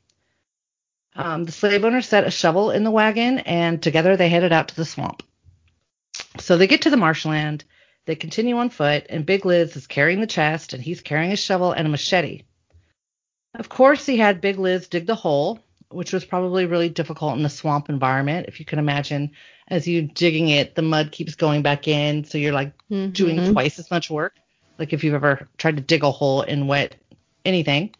Um, 1.16 1.46
the 1.46 1.52
slave 1.52 1.84
owner 1.84 2.04
set 2.04 2.28
a 2.28 2.30
shovel 2.30 2.70
in 2.70 2.84
the 2.84 2.92
wagon, 2.92 3.40
and 3.40 3.82
together 3.82 4.16
they 4.16 4.30
headed 4.30 4.52
out 4.52 4.68
to 4.68 4.76
the 4.76 4.86
swamp. 4.86 5.24
So 6.40 6.56
they 6.56 6.68
get 6.68 6.84
to 6.84 6.92
the 6.92 6.98
marshland. 6.98 7.64
They 8.06 8.16
continue 8.16 8.58
on 8.58 8.70
foot, 8.70 9.08
and 9.10 9.26
Big 9.26 9.44
Liz 9.44 9.76
is 9.76 9.88
carrying 9.88 10.22
the 10.22 10.28
chest, 10.28 10.74
and 10.74 10.84
he's 10.84 11.02
carrying 11.02 11.32
a 11.32 11.36
shovel 11.36 11.72
and 11.72 11.88
a 11.88 11.90
machete. 11.90 12.44
Of 13.60 13.70
course, 13.70 14.06
he 14.06 14.18
had 14.18 14.42
Big 14.42 14.60
Liz 14.60 14.88
dig 14.88 15.06
the 15.06 15.16
hole, 15.16 15.60
which 15.90 16.12
was 16.14 16.26
probably 16.26 16.66
really 16.66 16.90
difficult 16.90 17.38
in 17.38 17.44
the 17.44 17.50
swamp 17.50 17.90
environment. 17.90 18.48
If 18.48 18.60
you 18.60 18.66
can 18.66 18.80
imagine, 18.80 19.32
as 19.68 19.88
you're 19.88 20.04
digging 20.04 20.50
it, 20.50 20.76
the 20.76 20.82
mud 20.82 21.12
keeps 21.12 21.36
going 21.36 21.62
back 21.62 21.88
in, 21.88 22.24
so 22.26 22.38
you're 22.38 22.54
like 22.54 22.74
doing 22.90 23.38
Mhm. 23.38 23.52
twice 23.54 23.80
as 23.80 23.90
much 23.92 24.10
work. 24.10 24.36
Like 24.78 24.92
if 24.94 25.04
you've 25.04 25.14
ever 25.14 25.48
tried 25.58 25.78
to 25.78 25.82
dig 25.82 26.04
a 26.04 26.12
hole 26.12 26.42
in 26.42 26.68
wet 26.68 26.96
anything. 27.46 27.92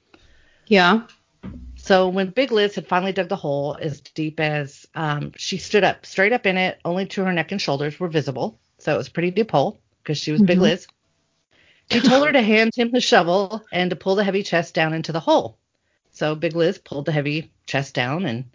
Yeah. 0.68 1.04
So 1.76 2.10
when 2.10 2.32
Big 2.32 2.52
Liz 2.52 2.76
had 2.76 2.88
finally 2.88 3.12
dug 3.12 3.30
the 3.30 3.36
hole 3.36 3.78
as 3.80 4.02
deep 4.02 4.40
as 4.40 4.86
um, 4.96 5.32
she 5.38 5.58
stood 5.58 5.84
up 5.84 6.06
straight 6.06 6.34
up 6.34 6.46
in 6.46 6.58
it, 6.58 6.80
only 6.84 7.06
to 7.08 7.24
her 7.24 7.32
neck 7.32 7.52
and 7.52 7.62
shoulders 7.62 8.00
were 8.00 8.08
visible. 8.08 8.60
So 8.80 8.94
it 8.94 8.98
was 8.98 9.08
a 9.08 9.12
pretty 9.12 9.32
deep 9.32 9.52
hole 9.52 9.80
because 10.04 10.18
she 10.18 10.32
was 10.32 10.42
Big 10.42 10.58
Mhm. 10.58 10.62
Liz. 10.64 10.88
He 11.90 12.00
told 12.00 12.26
her 12.26 12.34
to 12.34 12.42
hand 12.42 12.72
him 12.76 12.92
the 12.92 13.02
shovel 13.02 13.64
and 13.72 13.90
to 13.90 13.96
pull 13.96 14.16
the 14.16 14.24
heavy 14.24 14.44
chest 14.44 14.74
down 14.74 14.94
into 14.94 15.12
the 15.12 15.20
hole. 15.20 15.58
So 16.12 16.36
Big 16.36 16.56
Liz 16.56 16.78
pulled 16.78 17.06
the 17.06 17.12
heavy 17.12 17.52
chest 17.66 17.94
down 17.94 18.26
and 18.26 18.46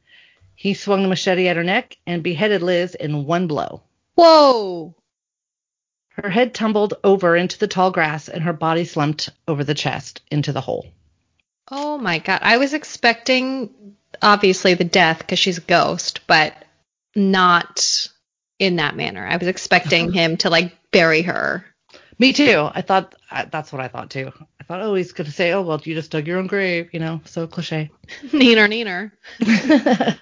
he 0.54 0.74
swung 0.74 1.02
the 1.02 1.08
machete 1.08 1.48
at 1.48 1.56
her 1.56 1.64
neck 1.64 1.96
and 2.06 2.22
beheaded 2.22 2.62
Liz 2.62 2.94
in 2.94 3.24
one 3.24 3.46
blow. 3.46 3.82
Whoa. 4.14 4.94
Her 6.08 6.28
head 6.28 6.54
tumbled 6.54 6.94
over 7.04 7.36
into 7.36 7.58
the 7.58 7.68
tall 7.68 7.90
grass 7.90 8.28
and 8.28 8.42
her 8.42 8.52
body 8.52 8.84
slumped 8.84 9.30
over 9.48 9.64
the 9.64 9.74
chest 9.74 10.22
into 10.30 10.52
the 10.52 10.60
hole. 10.60 10.86
Oh 11.70 11.98
my 11.98 12.18
god. 12.18 12.40
I 12.42 12.58
was 12.58 12.74
expecting 12.74 13.94
obviously 14.20 14.74
the 14.74 14.84
death 14.84 15.18
because 15.18 15.38
she's 15.38 15.58
a 15.58 15.62
ghost, 15.62 16.20
but 16.26 16.54
not 17.14 18.08
in 18.58 18.76
that 18.76 18.96
manner. 18.96 19.26
I 19.26 19.36
was 19.36 19.48
expecting 19.48 20.12
him 20.14 20.36
to 20.38 20.50
like 20.50 20.76
bury 20.90 21.22
her. 21.22 21.64
Me 22.20 22.34
too. 22.34 22.68
I 22.74 22.82
thought 22.82 23.14
I, 23.30 23.46
that's 23.46 23.72
what 23.72 23.80
I 23.80 23.88
thought 23.88 24.10
too. 24.10 24.30
I 24.60 24.64
thought, 24.64 24.82
oh, 24.82 24.94
he's 24.94 25.12
gonna 25.12 25.30
say, 25.30 25.52
oh, 25.52 25.62
well, 25.62 25.80
you 25.82 25.94
just 25.94 26.10
dug 26.10 26.26
your 26.26 26.38
own 26.38 26.48
grave, 26.48 26.90
you 26.92 27.00
know, 27.00 27.22
so 27.24 27.46
cliche. 27.46 27.90
neener, 28.26 28.68
neener. 28.68 30.18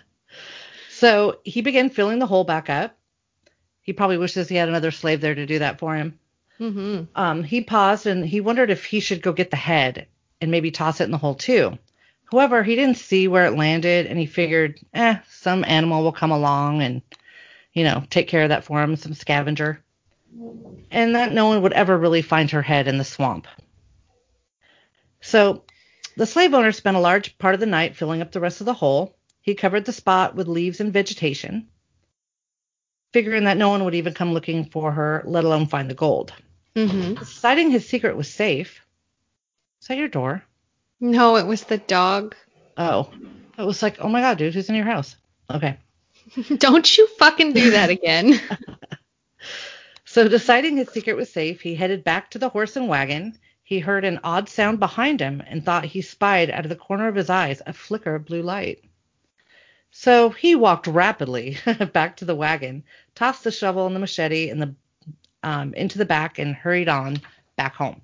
so 0.91 1.41
he 1.43 1.61
began 1.61 1.91
filling 1.91 2.21
the 2.21 2.27
hole 2.27 2.45
back 2.45 2.71
up. 2.71 2.97
He 3.83 3.93
probably 3.93 4.17
wishes 4.17 4.49
he 4.49 4.55
had 4.55 4.69
another 4.69 4.93
slave 4.93 5.21
there 5.21 5.35
to 5.35 5.45
do 5.45 5.59
that 5.59 5.81
for 5.81 5.97
him. 5.97 6.21
Mm-hmm. 6.61 7.05
Um, 7.17 7.43
he 7.43 7.63
paused 7.63 8.07
and 8.07 8.25
he 8.25 8.41
wondered 8.41 8.71
if 8.71 8.85
he 8.85 9.01
should 9.01 9.21
go 9.21 9.33
get 9.33 9.51
the 9.51 9.57
head 9.57 10.07
and 10.41 10.53
maybe 10.53 10.71
toss 10.71 11.01
it 11.01 11.05
in 11.05 11.11
the 11.11 11.19
hole 11.19 11.35
too. 11.35 11.77
However, 12.31 12.63
he 12.63 12.77
didn't 12.77 12.99
see 12.99 13.27
where 13.27 13.47
it 13.47 13.57
landed 13.57 14.07
and 14.07 14.21
he 14.21 14.27
figured, 14.27 14.79
eh, 14.95 15.17
some 15.29 15.65
animal 15.65 16.05
will 16.05 16.13
come 16.13 16.31
along 16.31 16.81
and, 16.81 17.03
you 17.73 17.83
know, 17.83 18.05
take 18.09 18.29
care 18.29 18.45
of 18.45 18.51
that 18.51 18.63
for 18.63 18.81
him, 18.81 18.95
some 18.95 19.15
scavenger. 19.15 19.83
And 20.91 21.15
that 21.15 21.33
no 21.33 21.47
one 21.47 21.63
would 21.63 21.73
ever 21.73 21.97
really 21.97 22.23
find 22.23 22.51
her 22.51 22.63
head 22.63 22.89
in 22.89 22.99
the 22.99 23.05
swamp. 23.05 23.47
So 25.21 25.65
the 26.17 26.27
slave 26.27 26.55
owner 26.55 26.73
spent 26.73 26.97
a 26.97 27.01
large 27.01 27.39
part 27.39 27.55
of 27.55 27.61
the 27.61 27.67
night 27.67 27.97
filling 27.97 28.23
up 28.23 28.33
the 28.33 28.41
rest 28.41 28.61
of 28.61 28.67
the 28.67 28.75
hole. 28.75 29.17
He 29.41 29.55
covered 29.55 29.85
the 29.85 29.93
spot 29.93 30.35
with 30.35 30.49
leaves 30.49 30.81
and 30.81 30.93
vegetation, 30.93 31.69
figuring 33.13 33.45
that 33.45 33.57
no 33.57 33.69
one 33.69 33.85
would 33.85 33.95
even 33.95 34.15
come 34.15 34.33
looking 34.33 34.67
for 34.67 34.93
her, 34.93 35.23
let 35.27 35.45
alone 35.45 35.67
find 35.67 35.89
the 35.89 35.95
gold. 35.95 36.33
Mm-hmm. 36.75 37.15
Deciding 37.15 37.71
his 37.71 37.89
secret 37.89 38.17
was 38.17 38.31
safe. 38.31 38.81
Is 39.81 39.89
that 39.89 39.97
your 39.97 40.09
door? 40.09 40.45
No, 41.01 41.37
it 41.37 41.47
was 41.47 41.65
the 41.65 41.79
dog. 41.79 42.35
Oh. 42.77 43.11
It 43.57 43.63
was 43.63 43.83
like, 43.83 43.99
oh 44.01 44.09
my 44.09 44.21
god, 44.21 44.39
dude, 44.39 44.55
who's 44.55 44.69
in 44.69 44.75
your 44.75 44.85
house? 44.85 45.17
Okay. 45.51 45.79
Don't 46.57 46.99
you 46.99 47.07
fucking 47.19 47.53
do 47.53 47.71
that 47.73 47.91
again. 47.91 48.41
So 50.11 50.27
deciding 50.27 50.79
his 50.79 50.89
secret 50.89 51.19
was 51.19 51.31
safe, 51.31 51.61
he 51.61 51.75
headed 51.75 52.03
back 52.03 52.31
to 52.31 52.39
the 52.39 52.49
horse 52.49 52.77
and 52.77 52.89
wagon. 52.89 53.39
He 53.63 53.79
heard 53.79 54.07
an 54.07 54.21
odd 54.25 54.49
sound 54.49 54.81
behind 54.81 55.21
him 55.21 55.43
and 55.47 55.63
thought 55.63 55.85
he 55.85 56.01
spied 56.01 56.49
out 56.49 56.65
of 56.65 56.71
the 56.71 56.77
corner 56.77 57.09
of 57.09 57.15
his 57.15 57.29
eyes 57.29 57.61
a 57.67 57.75
flicker 57.75 58.15
of 58.15 58.25
blue 58.25 58.41
light. 58.41 58.83
So 59.91 60.31
he 60.31 60.55
walked 60.55 60.87
rapidly 60.87 61.59
back 61.93 62.17
to 62.17 62.25
the 62.25 62.35
wagon, 62.35 62.85
tossed 63.15 63.45
the 63.45 63.51
shovel 63.51 63.87
and 63.87 63.95
the 63.95 64.01
machete 64.01 64.49
in 64.49 64.61
the 64.61 64.75
um, 65.43 65.75
into 65.75 65.99
the 65.99 66.07
back, 66.07 66.39
and 66.39 66.55
hurried 66.55 66.89
on 66.89 67.21
back 67.57 67.75
home. 67.75 68.01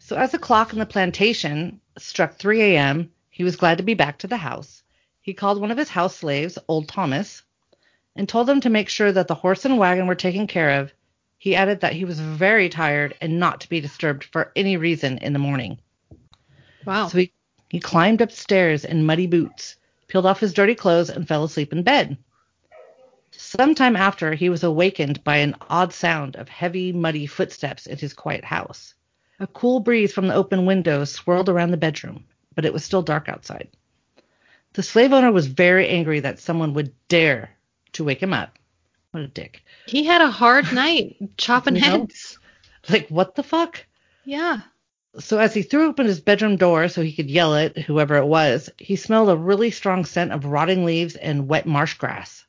So 0.00 0.16
as 0.16 0.32
the 0.32 0.38
clock 0.40 0.72
in 0.72 0.80
the 0.80 0.84
plantation 0.84 1.80
struck 1.96 2.34
3 2.34 2.60
a.m., 2.60 3.12
he 3.30 3.44
was 3.44 3.54
glad 3.54 3.78
to 3.78 3.84
be 3.84 3.94
back 3.94 4.18
to 4.18 4.26
the 4.26 4.36
house. 4.36 4.82
He 5.20 5.32
called 5.32 5.60
one 5.60 5.70
of 5.70 5.78
his 5.78 5.90
house 5.90 6.16
slaves, 6.16 6.58
old 6.66 6.88
Thomas, 6.88 7.44
and 8.14 8.28
told 8.28 8.48
him 8.48 8.60
to 8.60 8.70
make 8.70 8.88
sure 8.88 9.12
that 9.12 9.28
the 9.28 9.34
horse 9.34 9.64
and 9.64 9.78
wagon 9.78 10.06
were 10.06 10.14
taken 10.14 10.46
care 10.46 10.80
of. 10.80 10.92
He 11.38 11.56
added 11.56 11.80
that 11.80 11.94
he 11.94 12.04
was 12.04 12.20
very 12.20 12.68
tired 12.68 13.14
and 13.20 13.40
not 13.40 13.60
to 13.62 13.68
be 13.68 13.80
disturbed 13.80 14.24
for 14.24 14.52
any 14.54 14.76
reason 14.76 15.18
in 15.18 15.32
the 15.32 15.38
morning. 15.38 15.78
Wow. 16.84 17.08
So 17.08 17.18
he, 17.18 17.32
he 17.68 17.80
climbed 17.80 18.20
upstairs 18.20 18.84
in 18.84 19.06
muddy 19.06 19.26
boots, 19.26 19.76
peeled 20.08 20.26
off 20.26 20.40
his 20.40 20.52
dirty 20.52 20.74
clothes, 20.74 21.10
and 21.10 21.26
fell 21.26 21.44
asleep 21.44 21.72
in 21.72 21.82
bed. 21.82 22.18
Sometime 23.30 23.96
after, 23.96 24.34
he 24.34 24.50
was 24.50 24.62
awakened 24.62 25.24
by 25.24 25.38
an 25.38 25.56
odd 25.70 25.92
sound 25.92 26.36
of 26.36 26.48
heavy, 26.48 26.92
muddy 26.92 27.26
footsteps 27.26 27.86
in 27.86 27.96
his 27.98 28.12
quiet 28.12 28.44
house. 28.44 28.94
A 29.40 29.46
cool 29.46 29.80
breeze 29.80 30.12
from 30.12 30.28
the 30.28 30.34
open 30.34 30.66
windows 30.66 31.10
swirled 31.10 31.48
around 31.48 31.70
the 31.70 31.76
bedroom, 31.76 32.24
but 32.54 32.64
it 32.64 32.72
was 32.72 32.84
still 32.84 33.02
dark 33.02 33.28
outside. 33.28 33.68
The 34.74 34.82
slave 34.82 35.12
owner 35.12 35.32
was 35.32 35.46
very 35.46 35.88
angry 35.88 36.20
that 36.20 36.38
someone 36.38 36.74
would 36.74 36.92
dare 37.08 37.56
to 37.92 38.04
wake 38.04 38.22
him 38.22 38.32
up. 38.32 38.58
What 39.12 39.22
a 39.24 39.28
dick. 39.28 39.62
he 39.86 40.04
had 40.04 40.20
a 40.22 40.30
hard 40.30 40.72
night 40.72 41.16
chopping 41.36 41.76
You 41.76 41.82
know? 41.82 41.88
heads. 41.98 42.38
Like, 42.88 43.08
what 43.08 43.34
the 43.34 43.42
fuck? 43.42 43.84
Yeah. 44.24 44.60
So 45.18 45.38
as 45.38 45.52
he 45.52 45.62
threw 45.62 45.86
open 45.88 46.06
his 46.06 46.20
bedroom 46.20 46.56
door 46.56 46.88
so 46.88 47.02
he 47.02 47.12
could 47.12 47.30
yell 47.30 47.54
at 47.54 47.76
whoever 47.76 48.16
it 48.16 48.24
was, 48.26 48.70
he 48.78 48.96
smelled 48.96 49.28
a 49.28 49.36
really 49.36 49.70
strong 49.70 50.04
scent 50.06 50.32
of 50.32 50.46
rotting 50.46 50.84
leaves 50.86 51.14
and 51.16 51.48
wet 51.48 51.66
marsh 51.66 51.94
grass. 51.94 52.46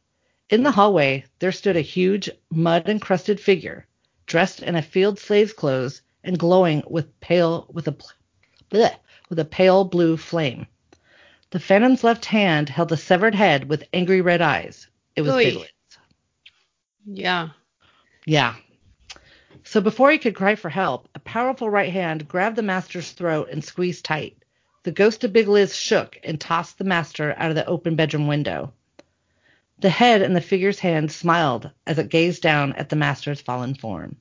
In 0.50 0.64
the 0.64 0.72
hallway, 0.72 1.26
there 1.40 1.52
stood 1.52 1.76
a 1.76 1.82
huge, 1.82 2.30
mud-encrusted 2.52 3.40
figure, 3.42 3.86
dressed 4.28 4.62
in 4.64 4.76
a 4.76 4.82
field 4.82 5.20
slave's 5.20 5.52
clothes 5.52 6.02
and 6.24 6.40
glowing 6.40 6.84
with 6.88 7.20
pale 7.20 7.68
with 7.74 7.88
a 7.90 7.98
bleh, 8.72 8.96
with 9.30 9.40
a 9.40 9.46
pale 9.46 9.84
blue 9.84 10.16
flame. 10.16 10.66
The 11.50 11.60
phantom's 11.60 12.04
left 12.04 12.26
hand 12.26 12.70
held 12.70 12.92
a 12.94 12.98
severed 12.98 13.36
head 13.36 13.68
with 13.68 13.84
angry 13.94 14.22
red 14.22 14.42
eyes. 14.42 14.88
It 15.16 15.22
was 15.22 15.34
Oy. 15.34 15.46
Biglet. 15.46 15.72
Yeah. 17.06 17.50
Yeah. 18.26 18.56
So 19.64 19.82
before 19.82 20.12
he 20.12 20.18
could 20.18 20.36
cry 20.36 20.56
for 20.56 20.70
help, 20.70 21.08
a 21.16 21.20
powerful 21.20 21.70
right 21.70 21.92
hand 21.92 22.28
grabbed 22.28 22.56
the 22.56 22.64
master's 22.64 23.12
throat 23.12 23.50
and 23.52 23.64
squeezed 23.64 24.06
tight. 24.06 24.38
The 24.84 24.92
ghost 24.92 25.24
of 25.24 25.32
Big 25.32 25.48
Liz 25.48 25.76
shook 25.76 26.20
and 26.24 26.40
tossed 26.40 26.78
the 26.78 26.84
master 26.84 27.34
out 27.38 27.50
of 27.50 27.56
the 27.56 27.66
open 27.66 27.96
bedroom 27.96 28.28
window. 28.28 28.74
The 29.80 29.90
head 29.90 30.22
in 30.22 30.34
the 30.34 30.42
figure's 30.42 30.80
hand 30.80 31.12
smiled 31.12 31.72
as 31.88 32.00
it 32.00 32.10
gazed 32.10 32.42
down 32.42 32.74
at 32.74 32.90
the 32.90 32.96
master's 32.96 33.42
fallen 33.42 33.76
form. 33.76 34.18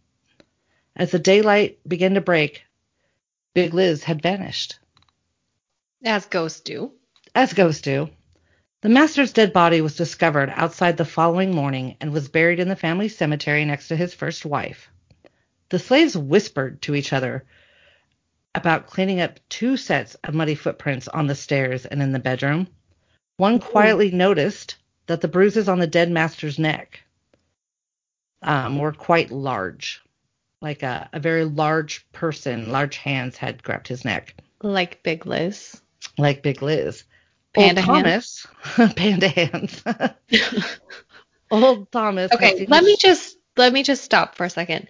As 0.95 1.11
the 1.11 1.19
daylight 1.19 1.79
began 1.89 2.15
to 2.15 2.21
break, 2.21 2.63
Big 3.55 3.75
Liz 3.75 4.05
had 4.05 4.23
vanished. 4.23 4.79
As 6.05 6.27
ghosts 6.27 6.61
do. 6.61 6.93
As 7.35 7.53
ghosts 7.53 7.83
do. 7.83 8.09
The 8.83 8.89
master's 8.89 9.33
dead 9.33 9.53
body 9.53 9.81
was 9.81 9.95
discovered 9.95 10.53
outside 10.57 10.97
the 10.97 11.05
following 11.05 11.55
morning 11.55 11.97
and 12.01 12.13
was 12.13 12.29
buried 12.29 12.59
in 12.59 12.69
the 12.69 12.75
family 12.75 13.09
cemetery 13.09 13.65
next 13.65 13.87
to 13.89 13.97
his 13.97 14.13
first 14.13 14.45
wife. 14.45 14.91
The 15.69 15.79
slaves 15.79 16.17
whispered 16.17 16.83
to 16.83 16.97
each 16.97 17.13
other 17.13 17.45
about 18.57 18.89
cleaning 18.89 19.21
up 19.21 19.39
two 19.49 19.77
sets 19.77 20.17
of 20.25 20.35
muddy 20.35 20.57
footprints 20.57 21.07
on 21.07 21.29
the 21.29 21.37
stairs 21.37 21.87
and 21.87 22.03
in 22.03 22.11
the 22.11 22.19
bedroom. 22.19 22.67
One 23.37 23.61
quietly 23.61 24.11
noticed 24.11 24.75
that 25.07 25.21
the 25.21 25.29
bruises 25.29 25.69
on 25.69 25.79
the 25.79 25.87
dead 25.87 26.11
master's 26.11 26.59
neck 26.59 27.05
um, 28.43 28.79
were 28.79 28.93
quite 28.93 29.31
large, 29.31 30.03
like 30.61 30.83
a, 30.83 31.09
a 31.13 31.21
very 31.21 31.45
large 31.45 32.05
person, 32.11 32.73
large 32.73 32.97
hands 32.97 33.37
had 33.37 33.63
grabbed 33.63 33.87
his 33.87 34.05
neck, 34.05 34.35
Like 34.61 35.05
Big 35.05 35.25
Liz. 35.25 35.81
like 36.19 36.43
Big 36.43 36.63
Liz. 36.63 37.05
Panda 37.55 37.83
Old 37.87 38.05
hands. 38.07 38.47
Thomas, 38.63 38.95
panda 38.97 39.29
hands. 39.29 39.83
Old 41.51 41.91
Thomas. 41.93 42.33
Okay, 42.33 42.67
let 42.67 42.83
me 42.83 42.97
just 42.99 43.37
let 43.57 43.73
me 43.73 43.83
just 43.83 44.05
stop 44.05 44.37
for 44.37 44.45
a 44.45 44.51
second. 44.51 44.89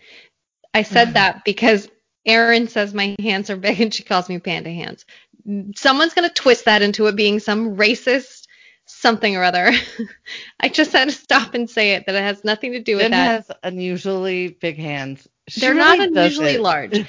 I 0.72 0.82
said 0.82 1.08
mm. 1.08 1.12
that 1.14 1.44
because 1.44 1.88
Erin 2.24 2.68
says 2.68 2.94
my 2.94 3.16
hands 3.20 3.50
are 3.50 3.56
big 3.56 3.80
and 3.80 3.92
she 3.92 4.04
calls 4.04 4.28
me 4.28 4.38
panda 4.38 4.70
hands. 4.70 5.04
Someone's 5.74 6.14
gonna 6.14 6.30
twist 6.30 6.66
that 6.66 6.82
into 6.82 7.06
it 7.06 7.16
being 7.16 7.40
some 7.40 7.76
racist 7.76 8.46
something 8.86 9.36
or 9.36 9.42
other. 9.42 9.72
I 10.60 10.68
just 10.68 10.92
had 10.92 11.08
to 11.08 11.14
stop 11.14 11.54
and 11.54 11.68
say 11.68 11.92
it 11.92 12.06
that 12.06 12.14
it 12.14 12.22
has 12.22 12.44
nothing 12.44 12.72
to 12.72 12.80
do 12.80 12.96
with 12.96 13.02
Jen 13.02 13.10
that. 13.12 13.46
has 13.46 13.50
unusually 13.62 14.48
big 14.48 14.76
hands. 14.78 15.26
She 15.48 15.60
They're 15.60 15.74
really 15.74 15.98
not 15.98 16.08
unusually 16.08 16.58
large. 16.58 17.04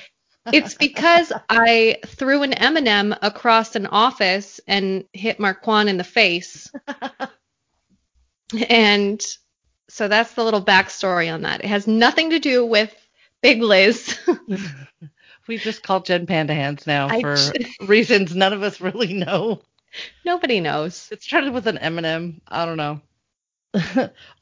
It's 0.52 0.76
because 0.76 1.32
I 1.50 1.98
threw 2.06 2.44
an 2.44 2.54
M&M 2.54 3.16
across 3.22 3.76
an 3.76 3.88
office 3.88 4.60
and 4.68 5.06
hit 5.14 5.40
Marquand 5.40 5.90
in 5.90 5.98
the 5.98 6.04
face. 6.04 6.70
and 8.70 9.26
so 9.88 10.08
that's 10.08 10.34
the 10.34 10.44
little 10.44 10.64
backstory 10.64 11.34
on 11.34 11.44
that. 11.44 11.64
It 11.64 11.68
has 11.68 11.88
nothing 11.88 12.32
to 12.32 12.40
do 12.40 12.66
with 12.66 12.94
Big 13.42 13.62
Liz. 13.62 14.18
We 15.48 15.58
just 15.58 15.84
call 15.84 16.00
Jen 16.00 16.26
Panda 16.26 16.54
Hands 16.54 16.88
now 16.88 17.10
I 17.10 17.20
for 17.20 17.36
reasons 17.86 18.36
none 18.36 18.54
of 18.54 18.64
us 18.64 18.80
really 18.80 19.14
know. 19.14 19.62
Nobody 20.26 20.62
knows. 20.62 21.10
It 21.12 21.22
started 21.22 21.54
with 21.54 21.68
an 21.68 21.78
M&M. 21.78 22.42
I 22.48 22.66
don't 22.66 22.78
know. 22.78 23.02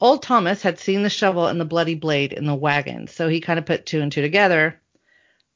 Old 0.00 0.22
Thomas 0.22 0.62
had 0.62 0.78
seen 0.78 1.02
the 1.02 1.10
shovel 1.10 1.48
and 1.48 1.60
the 1.60 1.64
bloody 1.64 1.94
blade 1.94 2.32
in 2.32 2.46
the 2.46 2.54
wagon, 2.54 3.08
so 3.08 3.28
he 3.28 3.40
kind 3.40 3.58
of 3.58 3.66
put 3.66 3.84
two 3.84 4.00
and 4.00 4.12
two 4.12 4.22
together 4.22 4.80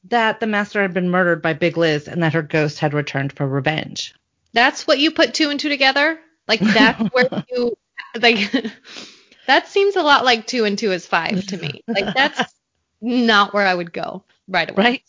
that 0.05 0.39
the 0.39 0.47
master 0.47 0.81
had 0.81 0.93
been 0.93 1.09
murdered 1.09 1.41
by 1.41 1.53
Big 1.53 1.77
Liz 1.77 2.07
and 2.07 2.23
that 2.23 2.33
her 2.33 2.41
ghost 2.41 2.79
had 2.79 2.93
returned 2.93 3.33
for 3.33 3.47
revenge. 3.47 4.13
That's 4.53 4.87
what 4.87 4.99
you 4.99 5.11
put 5.11 5.33
two 5.33 5.49
and 5.49 5.59
two 5.59 5.69
together? 5.69 6.19
Like 6.47 6.59
that's 6.59 6.99
where 7.13 7.43
you 7.51 7.77
like 8.19 8.51
that 9.47 9.67
seems 9.67 9.95
a 9.95 10.03
lot 10.03 10.25
like 10.25 10.47
two 10.47 10.65
and 10.65 10.77
two 10.77 10.91
is 10.91 11.05
five 11.05 11.45
to 11.47 11.57
me. 11.57 11.83
Like 11.87 12.13
that's 12.13 12.53
not 13.01 13.53
where 13.53 13.65
I 13.65 13.73
would 13.73 13.93
go 13.93 14.23
right 14.47 14.69
away. 14.69 14.83
Right? 14.83 15.03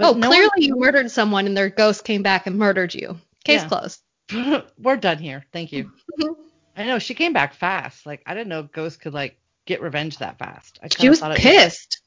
oh, 0.00 0.12
no 0.14 0.28
clearly 0.28 0.50
you 0.58 0.76
murdered 0.76 1.10
someone 1.10 1.46
and 1.46 1.56
their 1.56 1.68
ghost 1.68 2.04
came 2.04 2.22
back 2.22 2.46
and 2.46 2.58
murdered 2.58 2.94
you. 2.94 3.18
Case 3.44 3.62
Yeah. 3.62 3.68
closed. 3.68 4.00
We're 4.78 4.96
done 4.96 5.18
here. 5.18 5.44
Thank 5.52 5.72
you. 5.72 5.92
Mm-hmm. 6.18 6.42
I 6.76 6.84
know 6.86 6.98
she 6.98 7.14
came 7.14 7.32
back 7.32 7.54
fast. 7.54 8.06
Like 8.06 8.22
I 8.26 8.34
didn't 8.34 8.48
know 8.48 8.64
ghosts 8.64 8.98
could 8.98 9.14
like 9.14 9.38
get 9.66 9.82
revenge 9.82 10.18
that 10.18 10.38
fast. 10.38 10.78
I 10.82 10.88
She 10.88 11.08
was 11.08 11.22
it 11.22 11.36
pissed. 11.36 12.00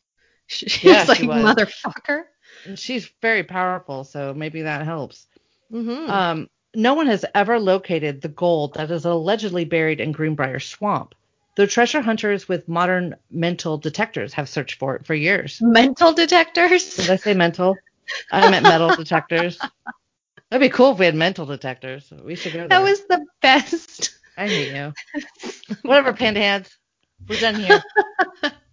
She, 0.48 0.68
she 0.70 0.88
Yeah, 0.88 1.00
was 1.00 1.10
like, 1.10 1.18
she 1.20 1.28
was. 1.28 1.44
motherfucker. 1.46 2.24
and 2.66 2.80
she's 2.80 3.10
very 3.22 3.44
powerful, 3.44 4.04
so 4.04 4.34
maybe 4.34 4.64
that 4.64 4.86
helps. 4.86 5.26
hmm 5.72 6.10
Um, 6.10 6.50
no 6.76 6.94
one 6.94 7.08
has 7.08 7.26
ever 7.36 7.60
located 7.60 8.22
the 8.22 8.28
gold 8.30 8.76
that 8.76 8.92
is 8.92 9.06
allegedly 9.06 9.66
buried 9.66 10.00
in 10.00 10.12
Greenbrier 10.12 10.60
Swamp. 10.60 11.16
Though 11.56 11.66
treasure 11.66 12.02
hunters 12.02 12.48
with 12.48 12.68
modern 12.68 13.16
mental 13.32 13.78
detectors 13.80 14.34
have 14.34 14.48
searched 14.48 14.78
for 14.78 14.96
it 14.96 15.06
for 15.08 15.16
years. 15.16 15.60
Mental 15.62 16.14
detectors. 16.14 16.96
Did 16.96 17.10
I 17.10 17.16
say 17.16 17.34
mental? 17.34 17.78
I 18.32 18.48
meant 18.52 18.64
metal 18.68 18.92
detectors. 18.96 19.60
That'd 20.52 20.62
be 20.70 20.74
cool 20.74 20.92
if 20.94 21.00
we 21.00 21.06
had 21.06 21.16
mental 21.16 21.46
detectors. 21.48 22.14
We 22.24 22.36
should 22.36 22.54
go 22.54 22.60
there. 22.60 22.70
That 22.70 22.84
was 22.84 23.02
the 23.08 23.26
best. 23.42 24.18
I 24.38 24.48
hate 24.48 24.72
you. 24.72 24.94
Whatever, 25.82 26.14
panda 26.14 26.40
hands. 26.40 26.70
We're 27.28 27.38
done 27.38 27.56
here. 27.56 27.82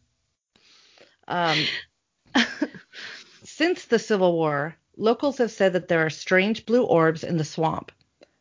Um, 1.28 1.64
since 3.44 3.84
the 3.86 3.98
Civil 3.98 4.32
War, 4.32 4.76
locals 4.96 5.38
have 5.38 5.50
said 5.50 5.72
that 5.72 5.88
there 5.88 6.04
are 6.04 6.10
strange 6.10 6.66
blue 6.66 6.84
orbs 6.84 7.24
in 7.24 7.36
the 7.36 7.44
swamp. 7.44 7.92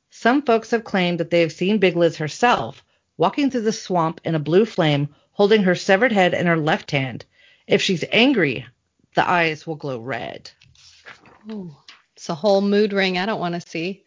Some 0.10 0.44
folks 0.44 0.72
have 0.72 0.84
claimed 0.84 1.20
that 1.20 1.30
they 1.30 1.42
have 1.42 1.52
seen 1.52 1.80
Big 1.80 1.96
Liz 1.96 2.18
herself, 2.18 2.84
walking 3.18 3.50
through 3.50 3.62
the 3.62 3.72
swamp 3.72 4.22
in 4.24 4.36
a 4.36 4.40
blue 4.40 4.66
flame, 4.66 5.10
holding 5.32 5.64
her 5.64 5.76
severed 5.76 6.12
head 6.12 6.34
in 6.34 6.46
her 6.46 6.58
left 6.58 6.92
hand. 6.92 7.26
If 7.68 7.82
she's 7.82 8.04
angry, 8.12 8.66
the 9.16 9.28
eyes 9.28 9.66
will 9.66 9.76
glow 9.76 10.00
red. 10.00 10.52
Oh, 11.50 11.78
it's 12.16 12.30
a 12.30 12.36
whole 12.36 12.62
mood 12.62 12.94
ring 12.94 13.18
I 13.18 13.26
don't 13.26 13.40
want 13.40 13.56
to 13.56 13.70
see. 13.70 14.04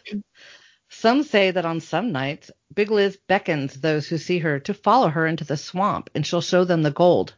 some 0.88 1.22
say 1.22 1.50
that 1.50 1.64
on 1.64 1.80
some 1.80 2.12
nights, 2.12 2.50
Big 2.74 2.90
Liz 2.90 3.18
beckons 3.28 3.80
those 3.80 4.08
who 4.08 4.18
see 4.18 4.38
her 4.38 4.58
to 4.60 4.74
follow 4.74 5.08
her 5.08 5.26
into 5.26 5.44
the 5.44 5.56
swamp 5.56 6.10
and 6.14 6.26
she'll 6.26 6.40
show 6.40 6.64
them 6.64 6.82
the 6.82 6.90
gold. 6.90 7.34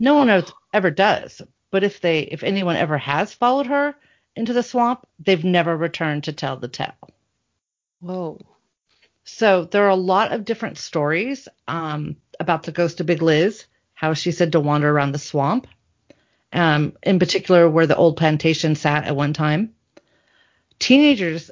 No 0.00 0.14
one 0.14 0.44
ever 0.72 0.90
does, 0.90 1.42
but 1.70 1.84
if 1.84 2.00
they 2.00 2.20
if 2.20 2.42
anyone 2.42 2.76
ever 2.76 2.98
has 2.98 3.34
followed 3.34 3.66
her 3.66 3.94
into 4.36 4.52
the 4.52 4.62
swamp, 4.62 5.06
they've 5.18 5.44
never 5.44 5.76
returned 5.76 6.24
to 6.24 6.32
tell 6.32 6.56
the 6.56 6.68
tale. 6.68 6.94
Whoa. 8.00 8.38
So 9.24 9.64
there 9.64 9.84
are 9.84 9.90
a 9.90 9.96
lot 9.96 10.32
of 10.32 10.44
different 10.44 10.78
stories 10.78 11.48
um, 11.66 12.16
about 12.40 12.62
the 12.62 12.72
ghost 12.72 13.00
of 13.00 13.06
Big 13.06 13.20
Liz, 13.20 13.66
how 13.92 14.14
she 14.14 14.32
said 14.32 14.52
to 14.52 14.60
wander 14.60 14.88
around 14.88 15.12
the 15.12 15.18
swamp, 15.18 15.66
um, 16.52 16.94
in 17.02 17.18
particular 17.18 17.68
where 17.68 17.86
the 17.86 17.96
old 17.96 18.16
plantation 18.16 18.74
sat 18.74 19.04
at 19.04 19.16
one 19.16 19.32
time. 19.32 19.74
Teenagers 20.78 21.50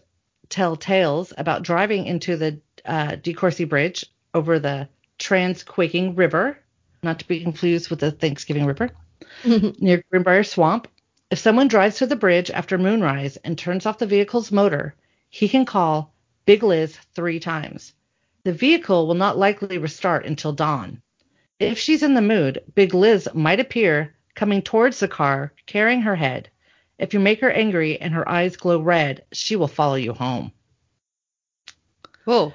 tell 0.49 0.77
tales 0.77 1.33
about 1.37 1.65
driving 1.65 2.07
into 2.07 2.37
the 2.37 2.61
uh, 2.85 3.09
DeCourcy 3.17 3.69
Bridge 3.69 4.07
over 4.33 4.59
the 4.59 4.89
Transquaking 5.19 6.17
River, 6.17 6.59
not 7.07 7.21
to 7.21 7.29
be 7.29 7.43
confused 7.43 7.89
with 7.89 8.01
the 8.01 8.11
Thanksgiving 8.11 8.67
River, 8.67 8.91
near 9.45 10.05
Greenbrier 10.11 10.45
Swamp. 10.45 10.89
If 11.31 11.39
someone 11.39 11.69
drives 11.69 11.97
to 11.97 12.07
the 12.07 12.17
bridge 12.17 12.51
after 12.51 12.77
moonrise 12.77 13.37
and 13.39 13.57
turns 13.57 13.87
off 13.87 13.99
the 13.99 14.07
vehicle's 14.07 14.53
motor, 14.53 14.95
he 15.31 15.49
can 15.49 15.65
call 15.65 16.13
Big 16.45 16.63
Liz 16.63 16.97
three 17.15 17.41
times. 17.41 17.95
The 18.45 18.53
vehicle 18.53 19.07
will 19.07 19.15
not 19.15 19.39
likely 19.39 19.79
restart 19.79 20.27
until 20.27 20.53
dawn. 20.53 21.03
If 21.59 21.79
she's 21.79 22.03
in 22.03 22.15
the 22.15 22.21
mood, 22.21 22.63
Big 22.75 22.93
Liz 22.93 23.29
might 23.35 23.59
appear 23.61 24.15
coming 24.35 24.63
towards 24.63 25.01
the 25.01 25.09
car, 25.09 25.53
carrying 25.65 26.03
her 26.03 26.15
head. 26.15 26.51
If 26.99 27.15
you 27.15 27.21
make 27.21 27.41
her 27.41 27.51
angry 27.51 28.01
and 28.01 28.15
her 28.15 28.29
eyes 28.29 28.57
glow 28.57 28.81
red, 28.81 29.25
she 29.33 29.57
will 29.57 29.69
follow 29.69 29.97
you 29.97 30.13
home. 30.13 30.53
Whoa. 32.25 32.55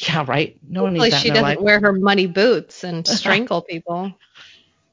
Yeah, 0.00 0.24
right. 0.26 0.56
No 0.66 0.84
one 0.84 0.94
needs 0.94 1.10
that. 1.10 1.20
She 1.20 1.28
doesn't 1.28 1.42
life. 1.42 1.60
wear 1.60 1.78
her 1.80 1.92
muddy 1.92 2.26
boots 2.26 2.84
and 2.84 3.06
strangle 3.06 3.60
people. 3.60 4.14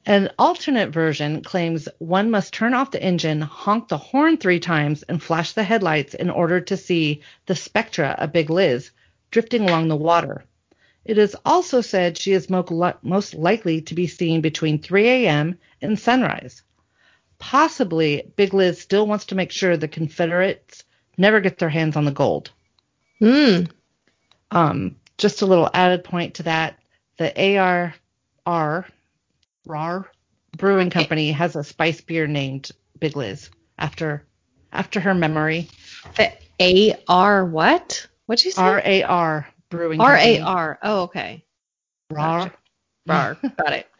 An 0.04 0.30
alternate 0.38 0.90
version 0.90 1.42
claims 1.42 1.88
one 1.98 2.30
must 2.30 2.52
turn 2.52 2.74
off 2.74 2.90
the 2.90 3.02
engine, 3.02 3.40
honk 3.40 3.88
the 3.88 3.98
horn 3.98 4.36
three 4.36 4.60
times, 4.60 5.02
and 5.04 5.22
flash 5.22 5.52
the 5.52 5.62
headlights 5.62 6.14
in 6.14 6.28
order 6.28 6.60
to 6.60 6.76
see 6.76 7.22
the 7.46 7.54
spectra 7.54 8.16
of 8.18 8.32
Big 8.32 8.50
Liz 8.50 8.90
drifting 9.30 9.68
along 9.68 9.88
the 9.88 9.96
water. 9.96 10.44
It 11.04 11.16
is 11.16 11.36
also 11.44 11.80
said 11.80 12.18
she 12.18 12.32
is 12.32 12.50
most 12.50 13.34
likely 13.34 13.80
to 13.82 13.94
be 13.94 14.06
seen 14.06 14.42
between 14.42 14.80
3 14.80 15.08
a.m. 15.08 15.58
and 15.80 15.98
sunrise. 15.98 16.62
Possibly, 17.38 18.30
Big 18.36 18.52
Liz 18.52 18.80
still 18.80 19.06
wants 19.06 19.26
to 19.26 19.34
make 19.34 19.52
sure 19.52 19.76
the 19.76 19.88
Confederates 19.88 20.84
never 21.16 21.40
get 21.40 21.58
their 21.58 21.70
hands 21.70 21.96
on 21.96 22.04
the 22.04 22.10
gold. 22.10 22.50
Hmm. 23.20 23.64
Um, 24.50 24.96
just 25.18 25.42
a 25.42 25.46
little 25.46 25.70
added 25.74 26.04
point 26.04 26.34
to 26.34 26.44
that: 26.44 26.78
the 27.18 27.32
ARR 27.38 27.94
RAR 29.66 30.10
Brewing 30.56 30.90
Company 30.90 31.32
has 31.32 31.56
a 31.56 31.64
spice 31.64 32.00
beer 32.00 32.26
named 32.26 32.70
Big 32.98 33.16
Liz 33.16 33.50
after 33.78 34.24
after 34.72 35.00
her 35.00 35.14
memory. 35.14 35.68
The 36.16 36.32
A 36.60 37.02
R 37.08 37.44
what? 37.44 38.06
What'd 38.26 38.44
you 38.44 38.50
say? 38.50 38.62
R 38.62 38.82
A 38.84 39.02
R 39.02 39.48
Brewing 39.70 40.00
R 40.00 40.16
A 40.16 40.40
R. 40.40 40.78
Oh, 40.82 41.02
okay. 41.02 41.44
RAR. 42.10 42.52
RAR. 43.06 43.34
Got 43.56 43.72
it. 43.72 43.86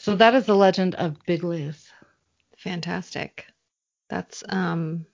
So 0.00 0.14
that 0.14 0.36
is 0.36 0.46
the 0.46 0.54
legend 0.54 0.94
of 0.94 1.16
Big 1.26 1.42
Liz. 1.42 1.88
Fantastic. 2.56 3.46
That's 4.08 4.44
um 4.48 5.06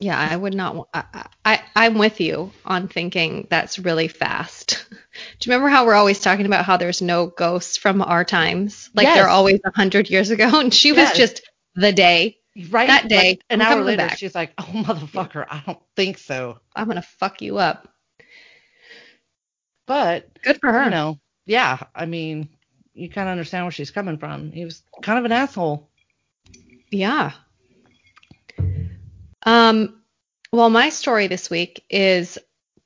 Yeah, 0.00 0.18
I 0.18 0.36
would 0.36 0.54
not. 0.54 0.88
I, 0.92 1.26
I 1.44 1.62
I'm 1.76 1.98
with 1.98 2.20
you 2.20 2.52
on 2.64 2.88
thinking 2.88 3.46
that's 3.48 3.78
really 3.78 4.08
fast. 4.08 4.86
Do 4.90 4.96
you 5.48 5.52
remember 5.52 5.68
how 5.68 5.86
we're 5.86 5.94
always 5.94 6.20
talking 6.20 6.46
about 6.46 6.64
how 6.64 6.76
there's 6.76 7.00
no 7.00 7.28
ghosts 7.28 7.76
from 7.76 8.02
our 8.02 8.24
times? 8.24 8.90
Like 8.94 9.06
yes. 9.06 9.16
they're 9.16 9.28
always 9.28 9.60
a 9.64 9.70
hundred 9.70 10.10
years 10.10 10.30
ago, 10.30 10.58
and 10.60 10.74
she 10.74 10.92
yes. 10.92 11.10
was 11.10 11.18
just 11.18 11.42
the 11.76 11.92
day. 11.92 12.38
Right. 12.70 12.88
That 12.88 13.08
day. 13.08 13.30
Like 13.30 13.44
an 13.50 13.60
hour 13.62 13.82
later, 13.82 14.08
back. 14.08 14.18
she's 14.18 14.34
like, 14.34 14.52
"Oh 14.58 14.64
motherfucker, 14.72 15.46
I 15.48 15.62
don't 15.64 15.82
think 15.96 16.18
so. 16.18 16.58
I'm 16.74 16.88
gonna 16.88 17.02
fuck 17.02 17.40
you 17.40 17.58
up." 17.58 17.88
But 19.86 20.42
good 20.42 20.60
for 20.60 20.72
her. 20.72 20.84
You 20.84 20.90
know, 20.90 21.18
yeah. 21.46 21.78
I 21.94 22.06
mean, 22.06 22.48
you 22.94 23.08
kind 23.08 23.28
of 23.28 23.32
understand 23.32 23.64
where 23.64 23.72
she's 23.72 23.90
coming 23.90 24.18
from. 24.18 24.50
He 24.50 24.64
was 24.64 24.82
kind 25.02 25.18
of 25.18 25.24
an 25.24 25.32
asshole. 25.32 25.88
Yeah. 26.90 27.32
Um, 29.44 30.02
well, 30.52 30.70
my 30.70 30.90
story 30.90 31.26
this 31.26 31.50
week 31.50 31.84
is 31.90 32.38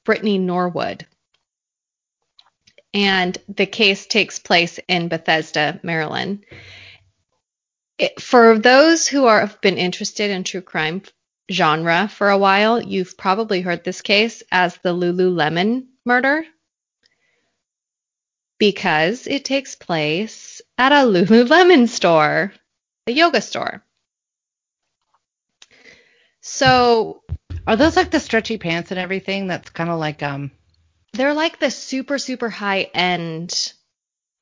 Brittany 0.04 0.38
Norwood. 0.38 1.06
And 2.94 3.36
the 3.48 3.66
case 3.66 4.06
takes 4.06 4.38
place 4.38 4.80
in 4.88 5.08
Bethesda, 5.08 5.78
Maryland. 5.82 6.44
It, 7.98 8.20
for 8.20 8.58
those 8.58 9.06
who 9.06 9.26
are, 9.26 9.40
have 9.40 9.60
been 9.60 9.76
interested 9.76 10.30
in 10.30 10.44
true 10.44 10.62
crime 10.62 11.02
genre 11.50 12.08
for 12.08 12.30
a 12.30 12.38
while, 12.38 12.80
you've 12.80 13.16
probably 13.18 13.60
heard 13.60 13.84
this 13.84 14.02
case 14.02 14.42
as 14.50 14.76
the 14.78 14.94
Lululemon 14.94 15.86
murder 16.04 16.44
because 18.58 19.26
it 19.26 19.44
takes 19.44 19.74
place 19.74 20.60
at 20.76 20.92
a 20.92 20.94
Lululemon 21.06 21.88
store, 21.88 22.52
a 23.06 23.12
yoga 23.12 23.40
store. 23.40 23.84
So, 26.50 27.22
are 27.66 27.76
those 27.76 27.94
like 27.94 28.10
the 28.10 28.18
stretchy 28.18 28.56
pants 28.56 28.90
and 28.90 28.98
everything? 28.98 29.48
That's 29.48 29.68
kind 29.68 29.90
of 29.90 29.98
like 29.98 30.22
um. 30.22 30.50
They're 31.12 31.34
like 31.34 31.60
the 31.60 31.70
super 31.70 32.18
super 32.18 32.48
high 32.48 32.88
end 32.94 33.74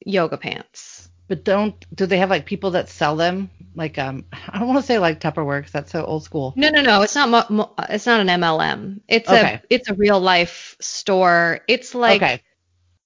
yoga 0.05 0.37
pants. 0.37 1.11
But 1.29 1.45
don't 1.45 1.75
do 1.95 2.07
they 2.07 2.19
have 2.19 2.31
like 2.31 2.47
people 2.47 2.71
that 2.71 2.89
sell 2.89 3.17
them? 3.17 3.51
Like 3.75 3.99
um, 3.99 4.25
I 4.49 4.59
don't 4.59 4.69
want 4.69 4.81
to 4.81 4.87
say 4.87 5.01
like 5.01 5.21
Tupperware 5.21 5.59
because 5.59 5.73
that's 5.73 5.91
so 5.91 6.05
old 6.05 6.23
school. 6.23 6.55
No, 6.57 6.71
no, 6.71 6.81
no. 6.81 7.03
It's 7.03 7.17
not. 7.17 7.29
Mo- 7.29 7.57
mo- 7.57 7.75
it's 7.91 8.07
not 8.07 8.21
an 8.21 8.29
MLM. 8.29 9.01
It's 9.09 9.29
okay. 9.29 9.55
a. 9.55 9.63
It's 9.69 9.89
a 9.91 9.95
real 9.95 10.21
life 10.21 10.77
store. 10.81 11.61
It's 11.67 11.95
like. 11.95 12.23
Okay. 12.23 12.41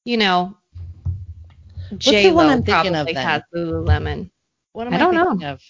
You 0.04 0.18
know. 0.18 0.56
J 1.96 2.30
Lo 2.30 2.60
thinking 2.60 2.94
of, 2.94 3.08
has 3.08 3.42
Lululemon. 3.52 4.30
What 4.72 4.86
am 4.86 4.92
I, 4.92 4.96
I 4.96 4.98
don't 5.00 5.14
know. 5.40 5.48
Of? 5.48 5.62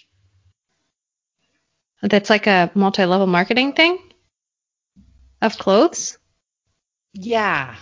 That's 2.01 2.29
like 2.29 2.47
a 2.47 2.71
multi-level 2.73 3.27
marketing 3.27 3.73
thing 3.73 3.99
of 5.41 5.57
clothes. 5.57 6.17
Yeah, 7.13 7.75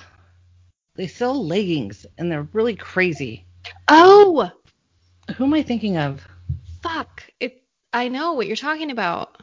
they 0.96 1.08
sell 1.08 1.46
leggings 1.46 2.06
and 2.18 2.32
they're 2.32 2.48
really 2.52 2.76
crazy. 2.76 3.46
Oh, 3.88 4.52
who 5.38 5.46
am 5.46 5.54
I 5.54 5.62
thinking 5.62 5.98
of? 5.98 6.28
Fuck! 6.82 7.24
It. 7.40 7.64
I 7.94 8.10
know 8.10 8.34
what 8.34 8.48
you're 8.48 8.56
talking 8.56 8.92
about. 8.92 9.42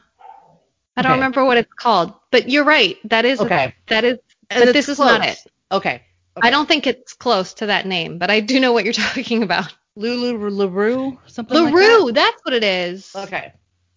I 0.96 1.02
don't 1.02 1.12
remember 1.12 1.44
what 1.44 1.58
it's 1.58 1.72
called, 1.72 2.14
but 2.30 2.48
you're 2.48 2.64
right. 2.64 2.96
That 3.08 3.24
is 3.24 3.40
okay. 3.40 3.74
That 3.88 4.04
is. 4.04 4.18
And 4.50 4.64
but 4.64 4.72
this 4.72 4.86
close. 4.86 4.98
is 4.98 4.98
not 4.98 5.24
it. 5.24 5.38
Okay. 5.72 5.94
okay. 5.94 6.02
I 6.42 6.50
don't 6.50 6.66
think 6.66 6.86
it's 6.86 7.12
close 7.14 7.54
to 7.54 7.66
that 7.66 7.86
name, 7.86 8.18
but 8.18 8.30
I 8.30 8.40
do 8.40 8.60
know 8.60 8.72
what 8.72 8.84
you're 8.84 8.92
talking 8.92 9.42
about. 9.42 9.74
Lulu 9.96 10.50
LaRue, 10.50 11.18
something 11.26 11.56
LaRue, 11.56 12.06
like 12.06 12.14
that? 12.14 12.14
that's 12.14 12.44
what 12.44 12.54
it 12.54 12.64
is. 12.64 13.14
Okay. 13.16 13.52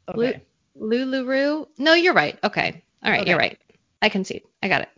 Okay. 0.07 0.41
Lulu. 0.79 1.65
No, 1.77 1.93
you're 1.93 2.13
right. 2.13 2.37
Okay. 2.43 2.83
All 3.03 3.11
right, 3.11 3.21
okay. 3.21 3.29
you're 3.29 3.39
right. 3.39 3.59
I 4.01 4.09
can 4.09 4.23
see. 4.23 4.43
I 4.61 4.67
got 4.67 4.81
it. 4.81 4.89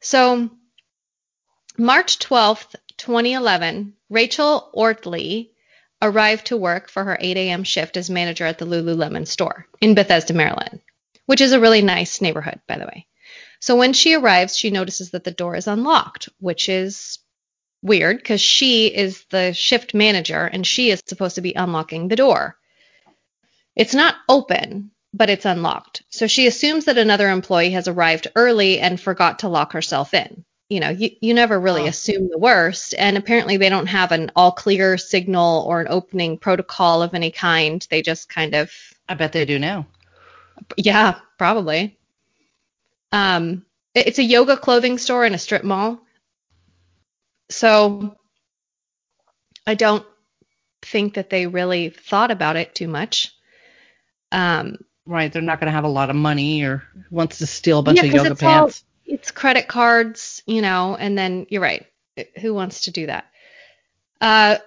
So, 0.00 0.50
March 1.76 2.18
12th, 2.18 2.74
2011, 2.96 3.94
Rachel 4.08 4.70
Oertli 4.74 5.50
arrived 6.02 6.46
to 6.46 6.56
work 6.56 6.90
for 6.90 7.04
her 7.04 7.18
8 7.20 7.36
a.m. 7.36 7.64
shift 7.64 7.96
as 7.96 8.08
manager 8.10 8.46
at 8.46 8.58
the 8.58 8.64
Lululemon 8.64 9.26
store 9.26 9.66
in 9.80 9.94
Bethesda, 9.94 10.32
Maryland, 10.32 10.80
which 11.26 11.40
is 11.40 11.52
a 11.52 11.60
really 11.60 11.82
nice 11.82 12.20
neighborhood, 12.20 12.60
by 12.66 12.78
the 12.78 12.86
way. 12.86 13.06
So 13.60 13.76
when 13.76 13.92
she 13.92 14.14
arrives, 14.14 14.56
she 14.56 14.70
notices 14.70 15.10
that 15.10 15.24
the 15.24 15.30
door 15.30 15.54
is 15.54 15.66
unlocked, 15.66 16.30
which 16.38 16.68
is 16.68 17.18
weird 17.82 18.16
because 18.16 18.40
she 18.40 18.86
is 18.86 19.24
the 19.30 19.52
shift 19.52 19.94
manager 19.94 20.44
and 20.44 20.66
she 20.66 20.90
is 20.90 21.02
supposed 21.06 21.34
to 21.34 21.40
be 21.40 21.54
unlocking 21.54 22.08
the 22.08 22.16
door. 22.16 22.56
It's 23.80 23.94
not 23.94 24.16
open, 24.28 24.90
but 25.14 25.30
it's 25.30 25.46
unlocked. 25.46 26.02
So 26.10 26.26
she 26.26 26.46
assumes 26.46 26.84
that 26.84 26.98
another 26.98 27.30
employee 27.30 27.70
has 27.70 27.88
arrived 27.88 28.28
early 28.36 28.78
and 28.78 29.00
forgot 29.00 29.38
to 29.38 29.48
lock 29.48 29.72
herself 29.72 30.12
in. 30.12 30.44
You 30.68 30.80
know, 30.80 30.90
you, 30.90 31.12
you 31.22 31.32
never 31.32 31.58
really 31.58 31.84
oh. 31.84 31.86
assume 31.86 32.28
the 32.28 32.36
worst. 32.36 32.94
And 32.98 33.16
apparently 33.16 33.56
they 33.56 33.70
don't 33.70 33.86
have 33.86 34.12
an 34.12 34.32
all 34.36 34.52
clear 34.52 34.98
signal 34.98 35.64
or 35.66 35.80
an 35.80 35.86
opening 35.88 36.36
protocol 36.36 37.02
of 37.02 37.14
any 37.14 37.30
kind. 37.30 37.86
They 37.88 38.02
just 38.02 38.28
kind 38.28 38.54
of. 38.54 38.70
I 39.08 39.14
bet 39.14 39.32
they 39.32 39.46
do 39.46 39.58
now. 39.58 39.86
Yeah, 40.76 41.18
probably. 41.38 41.98
Um, 43.12 43.64
it's 43.94 44.18
a 44.18 44.22
yoga 44.22 44.58
clothing 44.58 44.98
store 44.98 45.24
in 45.24 45.32
a 45.32 45.38
strip 45.38 45.64
mall. 45.64 46.02
So 47.48 48.14
I 49.66 49.74
don't 49.74 50.04
think 50.82 51.14
that 51.14 51.30
they 51.30 51.46
really 51.46 51.88
thought 51.88 52.30
about 52.30 52.56
it 52.56 52.74
too 52.74 52.86
much. 52.86 53.34
Um, 54.32 54.76
Right. 55.06 55.32
They're 55.32 55.42
not 55.42 55.58
going 55.58 55.66
to 55.66 55.72
have 55.72 55.84
a 55.84 55.88
lot 55.88 56.10
of 56.10 56.14
money 56.14 56.62
or 56.62 56.84
wants 57.10 57.38
to 57.38 57.46
steal 57.46 57.80
a 57.80 57.82
bunch 57.82 57.96
yeah, 57.98 58.04
of 58.04 58.12
yoga 58.12 58.30
it's 58.32 58.42
all- 58.42 58.48
pants. 58.66 58.84
it's 59.06 59.30
credit 59.32 59.66
cards, 59.66 60.40
you 60.46 60.62
know, 60.62 60.94
and 60.94 61.18
then 61.18 61.46
you're 61.48 61.62
right. 61.62 61.84
Who 62.40 62.54
wants 62.54 62.82
to 62.82 62.92
do 62.92 63.06
that? 63.06 63.24
Uh, 64.20 64.58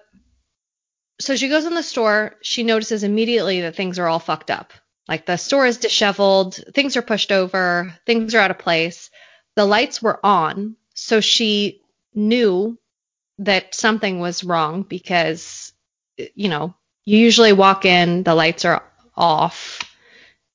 so 1.21 1.35
she 1.37 1.47
goes 1.47 1.65
in 1.65 1.75
the 1.75 1.83
store. 1.83 2.35
She 2.41 2.63
notices 2.63 3.03
immediately 3.03 3.61
that 3.61 3.75
things 3.75 3.99
are 3.99 4.07
all 4.07 4.19
fucked 4.19 4.51
up. 4.51 4.73
Like 5.07 5.25
the 5.25 5.37
store 5.37 5.65
is 5.65 5.77
disheveled, 5.77 6.55
things 6.73 6.97
are 6.97 7.01
pushed 7.01 7.31
over, 7.31 7.93
things 8.05 8.33
are 8.35 8.39
out 8.39 8.51
of 8.51 8.57
place. 8.57 9.11
The 9.55 9.65
lights 9.65 10.01
were 10.01 10.19
on, 10.25 10.75
so 10.93 11.21
she 11.21 11.81
knew 12.13 12.77
that 13.39 13.75
something 13.75 14.19
was 14.19 14.43
wrong 14.43 14.83
because, 14.83 15.71
you 16.35 16.49
know, 16.49 16.73
you 17.05 17.17
usually 17.19 17.53
walk 17.53 17.85
in, 17.85 18.23
the 18.23 18.35
lights 18.35 18.65
are 18.65 18.83
off, 19.15 19.81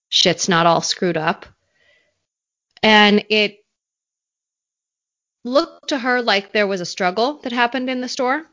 shit's 0.09 0.49
not 0.49 0.67
all 0.67 0.81
screwed 0.81 1.17
up. 1.17 1.47
And 2.83 3.25
it 3.29 3.65
looked 5.45 5.89
to 5.89 5.99
her 5.99 6.23
like 6.23 6.53
there 6.53 6.67
was 6.67 6.81
a 6.81 6.87
struggle 6.87 7.35
that 7.43 7.53
happened 7.53 7.91
in 7.91 8.01
the 8.01 8.09
store. 8.09 8.45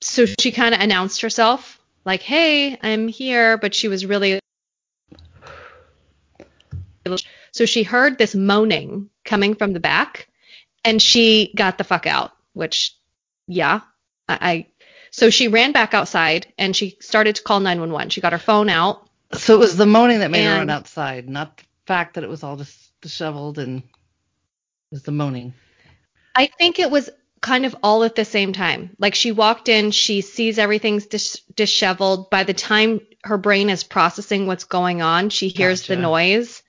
So 0.00 0.26
she 0.26 0.50
kind 0.50 0.74
of 0.74 0.80
announced 0.80 1.20
herself, 1.20 1.80
like, 2.04 2.22
hey, 2.22 2.78
I'm 2.82 3.08
here. 3.08 3.56
But 3.56 3.74
she 3.74 3.88
was 3.88 4.04
really. 4.04 4.40
So 7.52 7.66
she 7.66 7.82
heard 7.82 8.18
this 8.18 8.34
moaning 8.34 9.10
coming 9.24 9.54
from 9.54 9.72
the 9.72 9.80
back 9.80 10.28
and 10.84 11.00
she 11.00 11.52
got 11.54 11.78
the 11.78 11.84
fuck 11.84 12.06
out, 12.06 12.32
which, 12.52 12.96
yeah, 13.46 13.80
I. 14.28 14.66
So 15.12 15.30
she 15.30 15.48
ran 15.48 15.72
back 15.72 15.94
outside 15.94 16.52
and 16.58 16.74
she 16.74 16.96
started 17.00 17.36
to 17.36 17.42
call 17.42 17.60
911. 17.60 18.10
She 18.10 18.20
got 18.20 18.32
her 18.32 18.38
phone 18.38 18.68
out. 18.68 19.06
So 19.34 19.54
it 19.54 19.58
was 19.58 19.76
the 19.76 19.86
moaning 19.86 20.20
that 20.20 20.30
made 20.30 20.44
her 20.44 20.56
run 20.56 20.70
outside, 20.70 21.28
not 21.28 21.58
the 21.58 21.64
fact 21.86 22.14
that 22.14 22.24
it 22.24 22.30
was 22.30 22.42
all 22.42 22.56
dis- 22.56 22.90
disheveled 23.00 23.58
and 23.58 23.78
it 23.80 23.84
was 24.90 25.02
the 25.02 25.12
moaning. 25.12 25.52
I 26.34 26.46
think 26.58 26.78
it 26.78 26.90
was 26.90 27.10
kind 27.42 27.66
of 27.66 27.76
all 27.82 28.04
at 28.04 28.14
the 28.14 28.24
same 28.24 28.52
time. 28.52 28.96
Like 28.98 29.14
she 29.14 29.32
walked 29.32 29.68
in, 29.68 29.90
she 29.90 30.22
sees 30.22 30.58
everything's 30.58 31.06
dis- 31.06 31.40
disheveled. 31.54 32.30
By 32.30 32.44
the 32.44 32.54
time 32.54 33.00
her 33.22 33.36
brain 33.38 33.68
is 33.68 33.84
processing 33.84 34.46
what's 34.46 34.64
going 34.64 35.02
on, 35.02 35.28
she 35.28 35.48
hears 35.48 35.86
the 35.86 35.96
noise 35.96 36.62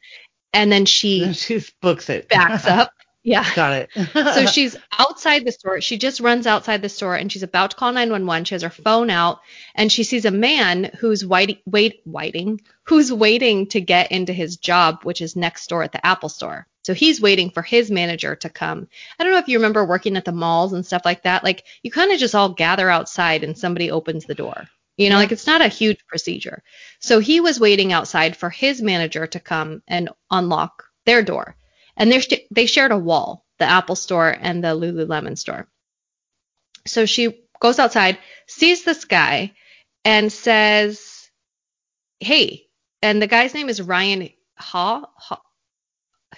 and 0.52 0.72
then 0.72 0.86
she 0.86 1.24
And 1.24 1.36
she 1.36 1.62
books 1.82 2.10
it. 2.10 2.28
backs 2.28 2.66
up. 2.68 2.92
Yeah. 3.24 3.46
Got 3.56 3.74
it. 3.74 3.90
So 4.14 4.46
she's 4.52 4.76
outside 5.00 5.46
the 5.46 5.52
store. 5.52 5.80
She 5.80 5.98
just 5.98 6.20
runs 6.20 6.46
outside 6.46 6.82
the 6.82 6.90
store 6.90 7.16
and 7.16 7.32
she's 7.32 7.44
about 7.44 7.72
to 7.72 7.78
call 7.78 7.94
911. 7.94 8.46
She 8.46 8.56
has 8.56 8.64
her 8.64 8.70
phone 8.70 9.10
out 9.10 9.40
and 9.76 9.92
she 9.92 10.04
sees 10.04 10.26
a 10.26 10.32
man 10.32 10.92
who's 11.00 11.26
wait, 11.26 11.62
wait, 11.66 12.02
waiting, 12.06 12.60
who's 12.84 13.12
waiting 13.14 13.68
to 13.68 13.80
get 13.80 14.12
into 14.12 14.34
his 14.34 14.58
job, 14.58 15.00
which 15.04 15.22
is 15.22 15.38
next 15.38 15.68
door 15.68 15.84
at 15.84 15.94
the 15.94 16.06
Apple 16.06 16.30
store. 16.30 16.68
So 16.84 16.94
he's 16.94 17.22
waiting 17.22 17.50
for 17.50 17.62
his 17.62 17.90
manager 17.90 18.36
to 18.36 18.50
come. 18.50 18.90
I 19.18 19.24
don't 19.24 19.32
know 19.32 19.40
if 19.40 19.48
you 19.48 19.58
remember 19.58 19.86
working 19.86 20.18
at 20.18 20.26
the 20.26 20.34
malls 20.34 20.74
and 20.74 20.86
stuff 20.86 21.04
like 21.06 21.24
that. 21.24 21.46
Like 21.46 21.64
you 21.82 21.92
kind 21.92 22.12
of 22.12 22.20
just 22.20 22.36
all 22.36 22.50
gather 22.50 22.90
outside 22.90 23.46
and 23.46 23.58
somebody 23.58 23.90
opens 23.90 24.26
the 24.26 24.36
door. 24.36 24.68
You 24.98 25.10
know, 25.10 25.16
like 25.16 25.32
it's 25.32 25.48
not 25.48 25.62
a 25.62 25.70
huge 25.70 26.06
procedure. 26.08 26.62
So 27.00 27.20
he 27.20 27.40
was 27.40 27.60
waiting 27.60 27.94
outside 27.94 28.36
for 28.36 28.50
his 28.50 28.82
manager 28.82 29.26
to 29.28 29.40
come 29.40 29.82
and 29.88 30.10
unlock 30.30 30.84
their 31.06 31.24
door. 31.24 31.56
And 31.98 32.12
they're 32.12 32.22
sh- 32.22 32.48
they 32.52 32.66
shared 32.66 32.92
a 32.92 32.98
wall, 32.98 33.46
the 33.60 33.66
Apple 33.66 33.96
store 33.96 34.30
and 34.30 34.64
the 34.64 34.70
Lululemon 34.76 35.38
store. 35.38 35.68
So 36.86 37.06
she 37.06 37.46
goes 37.60 37.80
outside, 37.80 38.18
sees 38.48 38.84
this 38.84 39.06
guy, 39.06 39.54
and 40.04 40.32
says, 40.32 41.30
"Hey." 42.20 42.68
And 43.02 43.22
the 43.22 43.28
guy's 43.28 43.54
name 43.54 43.68
is 43.68 43.82
Ryan 43.82 44.30
Ha. 44.58 45.06
ha 45.18 45.42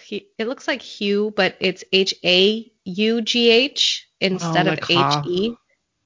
he, 0.01 0.27
it 0.37 0.47
looks 0.47 0.67
like 0.67 0.81
Hugh, 0.81 1.31
but 1.35 1.55
it's 1.59 1.83
H 1.93 2.13
A 2.23 2.71
U 2.85 3.21
G 3.21 3.49
H 3.49 4.07
instead 4.19 4.67
Oh, 4.67 4.71
of 4.71 4.79
like 4.79 4.91
Ha. 4.91 5.21
H 5.23 5.27
E. 5.29 5.55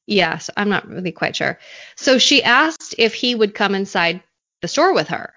Yes, 0.05 0.49
I'm 0.57 0.69
not 0.69 0.87
really 0.87 1.11
quite 1.11 1.35
sure. 1.35 1.59
So 1.95 2.17
she 2.17 2.43
asked 2.43 2.95
if 2.97 3.13
he 3.13 3.35
would 3.35 3.53
come 3.53 3.75
inside 3.75 4.23
the 4.61 4.67
store 4.67 4.93
with 4.93 5.09
her. 5.09 5.33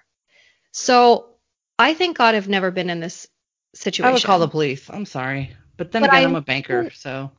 So 0.71 1.35
I 1.77 1.93
thank 1.93 2.17
God 2.17 2.35
I've 2.35 2.49
never 2.49 2.71
been 2.71 2.89
in 2.89 2.99
this 2.99 3.27
situation. 3.73 4.09
I 4.09 4.13
would 4.13 4.23
call 4.23 4.39
the 4.39 4.47
police. 4.47 4.89
I'm 4.89 5.05
sorry. 5.05 5.51
But 5.77 5.91
then 5.91 6.01
But 6.03 6.11
again, 6.11 6.23
I- 6.23 6.25
I'm 6.25 6.35
a 6.35 6.41
banker, 6.41 6.89
so 6.91 7.31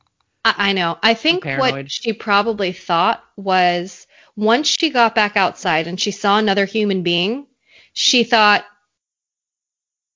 I, 0.44 0.55
I 0.70 0.73
know. 0.73 0.99
I 1.03 1.14
think 1.14 1.44
what 1.44 1.90
she 1.90 2.12
probably 2.12 2.73
thought 2.73 3.25
was 3.37 4.07
once 4.37 4.68
she 4.68 4.90
got 4.90 5.14
back 5.14 5.37
outside 5.37 5.87
and 5.87 5.99
she 6.01 6.11
saw 6.11 6.38
another 6.38 6.64
human 6.64 7.03
being, 7.03 7.47
she 7.92 8.25
thought, 8.25 8.64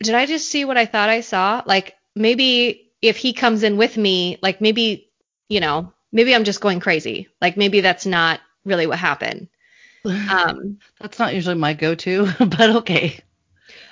did 0.03 0.15
I 0.15 0.27
just 0.27 0.49
see 0.49 0.65
what 0.65 0.77
I 0.77 0.87
thought 0.87 1.09
I 1.09 1.21
saw? 1.21 1.63
Like 1.67 1.97
maybe 2.15 2.91
if 3.03 3.17
he 3.17 3.33
comes 3.33 3.63
in 3.63 3.77
with 3.77 3.97
me, 3.97 4.39
like 4.43 4.61
maybe, 4.61 5.11
you 5.49 5.61
know, 5.61 5.93
maybe 6.13 6.35
I'm 6.35 6.45
just 6.45 6.61
going 6.61 6.81
crazy. 6.81 7.29
Like 7.41 7.57
maybe 7.57 7.81
that's 7.81 8.07
not 8.07 8.41
really 8.65 8.87
what 8.87 8.99
happened. 8.99 9.49
Um, 10.31 10.79
that's 11.01 11.19
not 11.19 11.35
usually 11.35 11.57
my 11.57 11.75
go-to, 11.75 12.29
but 12.39 12.71
okay. 12.77 13.19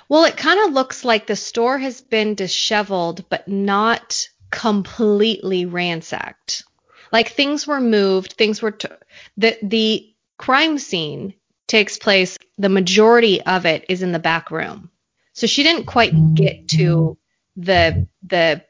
Well, 0.09 0.25
it 0.25 0.37
kind 0.37 0.59
of 0.65 0.73
looks 0.73 1.03
like 1.03 1.27
the 1.27 1.35
store 1.35 1.77
has 1.77 2.01
been 2.01 2.35
disheveled, 2.35 3.27
but 3.29 3.47
not 3.47 4.27
completely 4.51 5.65
ransacked. 5.65 6.63
Like 7.11 7.29
things 7.29 7.67
were 7.67 7.81
moved, 7.81 8.33
things 8.33 8.61
were 8.61 8.71
t- 8.71 8.87
the 9.35 9.57
the 9.61 10.13
crime 10.37 10.77
scene 10.77 11.33
takes 11.67 11.97
place. 11.97 12.37
The 12.57 12.69
majority 12.69 13.41
of 13.41 13.65
it 13.65 13.85
is 13.89 14.01
in 14.01 14.11
the 14.11 14.19
back 14.19 14.51
room, 14.51 14.89
so 15.33 15.47
she 15.47 15.63
didn't 15.63 15.85
quite 15.85 16.35
get 16.35 16.69
to 16.69 17.17
the 17.57 18.07
the 18.23 18.63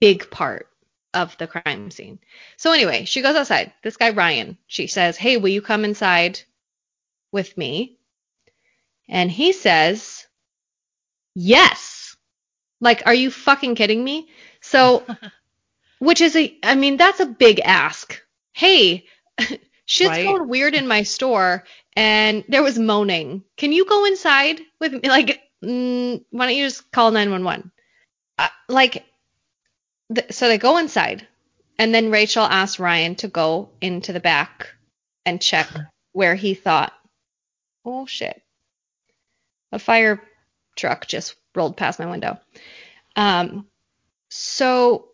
big 0.00 0.30
part 0.30 0.68
of 1.14 1.36
the 1.38 1.46
crime 1.46 1.90
scene. 1.90 2.18
So 2.56 2.72
anyway, 2.72 3.04
she 3.04 3.22
goes 3.22 3.36
outside. 3.36 3.72
This 3.82 3.96
guy 3.96 4.10
Ryan, 4.10 4.58
she 4.66 4.86
says, 4.86 5.16
"Hey, 5.16 5.36
will 5.36 5.48
you 5.48 5.62
come 5.62 5.84
inside 5.84 6.40
with 7.32 7.56
me?" 7.56 7.98
And 9.08 9.30
he 9.30 9.52
says, 9.52 10.15
Yes. 11.36 12.16
Like, 12.80 13.02
are 13.06 13.14
you 13.14 13.30
fucking 13.30 13.74
kidding 13.76 14.02
me? 14.02 14.28
So, 14.62 15.04
which 15.98 16.20
is 16.20 16.36
a, 16.36 16.56
I 16.62 16.74
mean, 16.74 16.96
that's 16.96 17.20
a 17.20 17.26
big 17.26 17.60
ask. 17.60 18.20
Hey, 18.54 19.06
shit's 19.86 20.18
Right. 20.18 20.24
going 20.24 20.48
weird 20.48 20.74
in 20.74 20.88
my 20.88 21.02
store 21.04 21.64
and 21.96 22.44
there 22.48 22.62
was 22.62 22.78
moaning. 22.78 23.44
Can 23.56 23.72
you 23.72 23.86
go 23.86 24.06
inside 24.06 24.60
with 24.80 24.92
me? 24.94 25.00
Like, 25.08 25.42
mm, 25.64 26.24
why 26.30 26.46
don't 26.46 26.56
you 26.56 26.64
just 26.66 26.90
call 26.92 27.10
911? 27.12 27.70
Uh, 28.38 28.48
like, 28.68 29.04
th- 30.14 30.32
so 30.32 30.48
they 30.48 30.58
go 30.58 30.78
inside 30.78 31.26
and 31.78 31.94
then 31.94 32.10
Rachel 32.10 32.44
asks 32.44 32.78
Ryan 32.80 33.14
to 33.16 33.28
go 33.28 33.70
into 33.80 34.12
the 34.12 34.20
back 34.20 34.68
and 35.26 35.40
check 35.42 35.68
where 36.12 36.34
he 36.34 36.54
thought, 36.54 36.94
oh 37.84 38.06
shit, 38.06 38.42
a 39.72 39.78
fire 39.78 40.22
truck 40.76 41.06
just 41.06 41.34
rolled 41.54 41.76
past 41.76 41.98
my 41.98 42.06
window. 42.06 42.38
Um, 43.16 43.66
so 44.28 45.08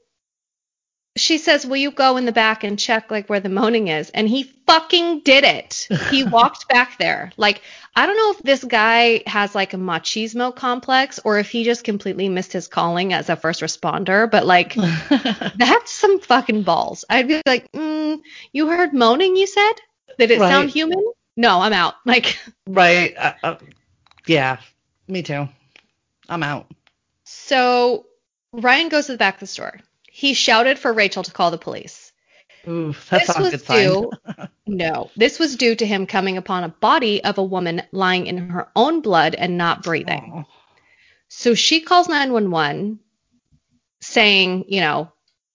she 1.16 1.36
says, 1.38 1.66
"Will 1.66 1.76
you 1.76 1.90
go 1.90 2.16
in 2.16 2.24
the 2.24 2.32
back 2.32 2.64
and 2.64 2.78
check 2.78 3.10
like 3.10 3.28
where 3.28 3.40
the 3.40 3.48
moaning 3.48 3.88
is?" 3.88 4.10
And 4.10 4.28
he 4.28 4.44
fucking 4.66 5.20
did 5.20 5.44
it. 5.44 5.86
He 6.10 6.24
walked 6.38 6.68
back 6.68 6.98
there. 6.98 7.32
Like 7.36 7.62
I 7.94 8.06
don't 8.06 8.16
know 8.16 8.30
if 8.32 8.42
this 8.42 8.64
guy 8.64 9.22
has 9.26 9.54
like 9.54 9.74
a 9.74 9.76
machismo 9.78 10.54
complex 10.54 11.20
or 11.24 11.38
if 11.38 11.50
he 11.50 11.64
just 11.64 11.84
completely 11.84 12.28
missed 12.28 12.52
his 12.52 12.66
calling 12.66 13.12
as 13.12 13.28
a 13.28 13.36
first 13.36 13.60
responder, 13.60 14.30
but 14.30 14.46
like 14.46 14.74
that's 15.56 15.92
some 15.92 16.18
fucking 16.20 16.62
balls. 16.62 17.04
I'd 17.10 17.28
be 17.28 17.42
like, 17.46 17.70
mm, 17.72 18.20
"You 18.52 18.68
heard 18.68 18.94
moaning? 18.94 19.36
You 19.36 19.46
said? 19.46 19.72
Did 20.18 20.30
it 20.30 20.38
sound 20.38 20.70
human?" 20.70 21.04
No, 21.36 21.60
I'm 21.60 21.72
out. 21.72 21.94
Like 22.06 22.38
right. 22.66 23.14
Uh, 23.16 23.32
uh, 23.42 23.56
yeah. 24.26 24.58
Me 25.08 25.22
too. 25.22 25.48
I'm 26.28 26.42
out. 26.42 26.70
So 27.24 28.06
Ryan 28.52 28.88
goes 28.88 29.06
to 29.06 29.12
the 29.12 29.18
back 29.18 29.34
of 29.34 29.40
the 29.40 29.46
store. 29.46 29.80
He 30.10 30.34
shouted 30.34 30.78
for 30.78 30.92
Rachel 30.92 31.22
to 31.22 31.32
call 31.32 31.50
the 31.50 31.58
police. 31.58 32.12
Ooh, 32.68 32.94
that's 33.10 33.26
this 33.26 33.36
not 33.36 33.48
a 33.48 33.50
good 33.50 33.64
sign. 33.64 33.88
due. 33.88 34.12
no, 34.66 35.10
this 35.16 35.38
was 35.38 35.56
due 35.56 35.74
to 35.74 35.86
him 35.86 36.06
coming 36.06 36.36
upon 36.36 36.64
a 36.64 36.68
body 36.68 37.24
of 37.24 37.38
a 37.38 37.44
woman 37.44 37.82
lying 37.90 38.26
in 38.26 38.50
her 38.50 38.68
own 38.76 39.00
blood 39.00 39.34
and 39.34 39.58
not 39.58 39.82
breathing. 39.82 40.32
Aw. 40.34 40.44
So 41.28 41.54
she 41.54 41.80
calls 41.80 42.08
911 42.08 43.00
saying, 44.00 44.66
you 44.68 44.80
know, 44.80 45.12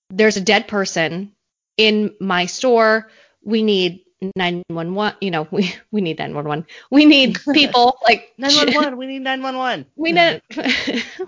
there's 0.10 0.38
a 0.38 0.42
dead 0.42 0.68
person 0.68 1.34
in 1.78 2.16
my 2.20 2.48
store. 2.48 3.10
We 3.44 3.62
need 3.62 4.02
911, 4.22 5.18
you 5.22 5.32
know, 5.32 5.48
we, 5.52 5.74
we 5.92 6.02
need 6.02 6.20
911. 6.20 6.66
We 6.92 7.06
need 7.06 7.38
people 7.54 7.98
like 8.04 8.34
911. 8.38 8.98
We 8.98 9.08
need 9.08 9.22
911. 9.22 9.86
we 9.96 10.12
need 10.12 10.42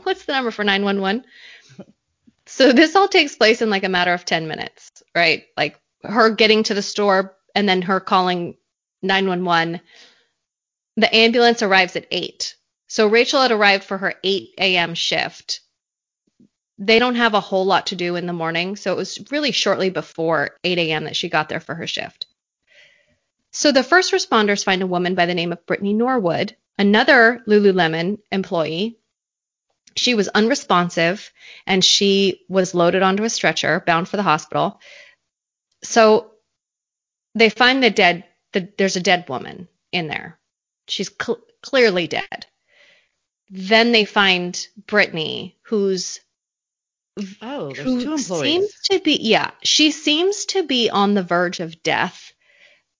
what's 0.03 0.25
the 0.25 0.33
number 0.33 0.51
for 0.51 0.63
911? 0.63 1.25
So 2.45 2.73
this 2.73 2.95
all 2.95 3.07
takes 3.07 3.35
place 3.35 3.61
in 3.61 3.69
like 3.69 3.83
a 3.83 3.89
matter 3.89 4.13
of 4.13 4.25
10 4.25 4.47
minutes, 4.47 5.03
right? 5.15 5.45
Like 5.55 5.79
her 6.03 6.31
getting 6.31 6.63
to 6.63 6.73
the 6.73 6.81
store 6.81 7.35
and 7.53 7.69
then 7.69 7.83
her 7.83 7.99
calling 7.99 8.55
911. 9.03 9.81
The 10.97 11.15
ambulance 11.15 11.61
arrives 11.61 11.95
at 11.95 12.07
8. 12.09 12.55
So 12.87 13.07
Rachel 13.07 13.41
had 13.41 13.51
arrived 13.51 13.83
for 13.83 13.97
her 13.99 14.15
8 14.23 14.49
a.m. 14.57 14.95
shift. 14.95 15.61
They 16.79 16.97
don't 16.97 17.15
have 17.15 17.35
a 17.35 17.39
whole 17.39 17.65
lot 17.65 17.87
to 17.87 17.95
do 17.95 18.15
in 18.15 18.25
the 18.25 18.33
morning, 18.33 18.75
so 18.75 18.91
it 18.91 18.97
was 18.97 19.19
really 19.31 19.51
shortly 19.51 19.89
before 19.89 20.57
8 20.63 20.77
a.m. 20.79 21.03
that 21.03 21.15
she 21.15 21.29
got 21.29 21.49
there 21.49 21.59
for 21.59 21.75
her 21.75 21.85
shift. 21.85 22.25
So 23.51 23.71
the 23.71 23.83
first 23.83 24.11
responders 24.13 24.63
find 24.63 24.81
a 24.81 24.87
woman 24.87 25.15
by 25.15 25.25
the 25.25 25.33
name 25.33 25.51
of 25.51 25.65
Brittany 25.65 25.93
Norwood, 25.93 26.55
another 26.77 27.43
Lululemon 27.47 28.19
employee. 28.31 28.97
She 29.95 30.13
was 30.15 30.27
unresponsive 30.29 31.31
and 31.65 31.83
she 31.83 32.41
was 32.47 32.75
loaded 32.75 33.01
onto 33.01 33.23
a 33.23 33.29
stretcher 33.29 33.83
bound 33.85 34.07
for 34.07 34.17
the 34.17 34.23
hospital. 34.23 34.79
So 35.83 36.31
they 37.35 37.49
find 37.49 37.83
the 37.83 37.89
dead, 37.89 38.25
the, 38.53 38.71
there's 38.77 38.95
a 38.95 39.01
dead 39.01 39.25
woman 39.27 39.67
in 39.91 40.07
there. 40.07 40.39
She's 40.87 41.09
cl- 41.21 41.41
clearly 41.61 42.07
dead. 42.07 42.45
Then 43.49 43.91
they 43.91 44.05
find 44.05 44.67
Brittany, 44.85 45.57
who's 45.63 46.19
Oh, 47.41 47.73
there's 47.73 47.79
who 47.79 48.01
two 48.03 48.13
employees. 48.13 48.41
seems 48.41 48.73
to 48.91 48.99
be 48.99 49.17
yeah, 49.21 49.51
she 49.63 49.91
seems 49.91 50.45
to 50.45 50.63
be 50.63 50.89
on 50.89 51.15
the 51.15 51.23
verge 51.23 51.59
of 51.59 51.83
death. 51.83 52.31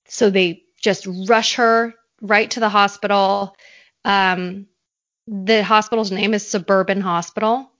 So 0.09 0.29
they 0.29 0.63
just 0.81 1.07
rush 1.27 1.55
her 1.55 1.93
right 2.21 2.49
to 2.51 2.59
the 2.59 2.69
hospital. 2.69 3.55
Um, 4.03 4.67
the 5.27 5.63
hospital's 5.63 6.11
name 6.11 6.33
is 6.33 6.47
Suburban 6.47 7.01
Hospital. 7.01 7.71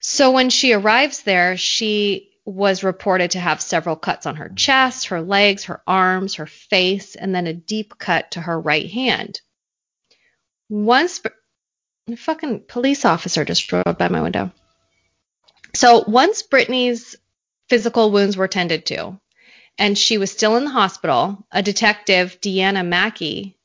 So 0.00 0.32
when 0.32 0.50
she 0.50 0.72
arrives 0.72 1.22
there, 1.22 1.56
she 1.56 2.30
was 2.44 2.84
reported 2.84 3.30
to 3.30 3.40
have 3.40 3.62
several 3.62 3.96
cuts 3.96 4.26
on 4.26 4.36
her 4.36 4.50
chest, 4.50 5.06
her 5.06 5.22
legs, 5.22 5.64
her 5.64 5.80
arms, 5.86 6.34
her 6.34 6.46
face, 6.46 7.14
and 7.14 7.34
then 7.34 7.46
a 7.46 7.54
deep 7.54 7.98
cut 7.98 8.32
to 8.32 8.40
her 8.40 8.60
right 8.60 8.90
hand. 8.90 9.40
Once 10.68 11.20
a 12.10 12.16
fucking 12.16 12.64
police 12.68 13.04
officer 13.04 13.44
just 13.44 13.66
drove 13.66 13.96
by 13.98 14.08
my 14.08 14.20
window. 14.20 14.50
So 15.74 16.04
once 16.06 16.42
Brittany's 16.42 17.16
physical 17.68 18.10
wounds 18.10 18.36
were 18.36 18.48
tended 18.48 18.86
to, 18.86 19.18
and 19.78 19.98
she 19.98 20.18
was 20.18 20.30
still 20.30 20.56
in 20.56 20.64
the 20.64 20.70
hospital, 20.70 21.46
a 21.50 21.62
detective, 21.62 22.38
Deanna 22.40 22.86
Mackey, 22.86 23.58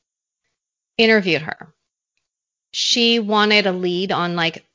interviewed 0.98 1.41
her. 1.41 1.74
She 2.72 3.19
wanted 3.19 3.67
a 3.67 3.72
lead 3.72 4.12
on 4.12 4.36
like 4.36 4.65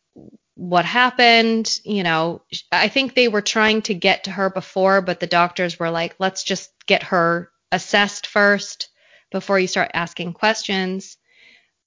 what 0.55 0.85
happened. 0.85 1.79
You 1.85 2.03
know, 2.03 2.43
I 2.71 2.89
think 2.89 3.15
they 3.15 3.29
were 3.29 3.43
trying 3.43 3.83
to 3.83 3.95
get 3.95 4.25
to 4.25 4.31
her 4.31 4.51
before, 4.51 5.01
but 5.01 5.21
the 5.21 5.27
doctors 5.27 5.79
were 5.79 5.91
like, 5.91 6.15
let's 6.19 6.45
just 6.45 6.71
get 6.87 7.03
her 7.05 7.51
assessed 7.73 8.27
first 8.27 8.89
before 9.31 9.59
you 9.59 9.67
start 9.67 9.91
asking 9.95 10.33
questions. 10.33 11.17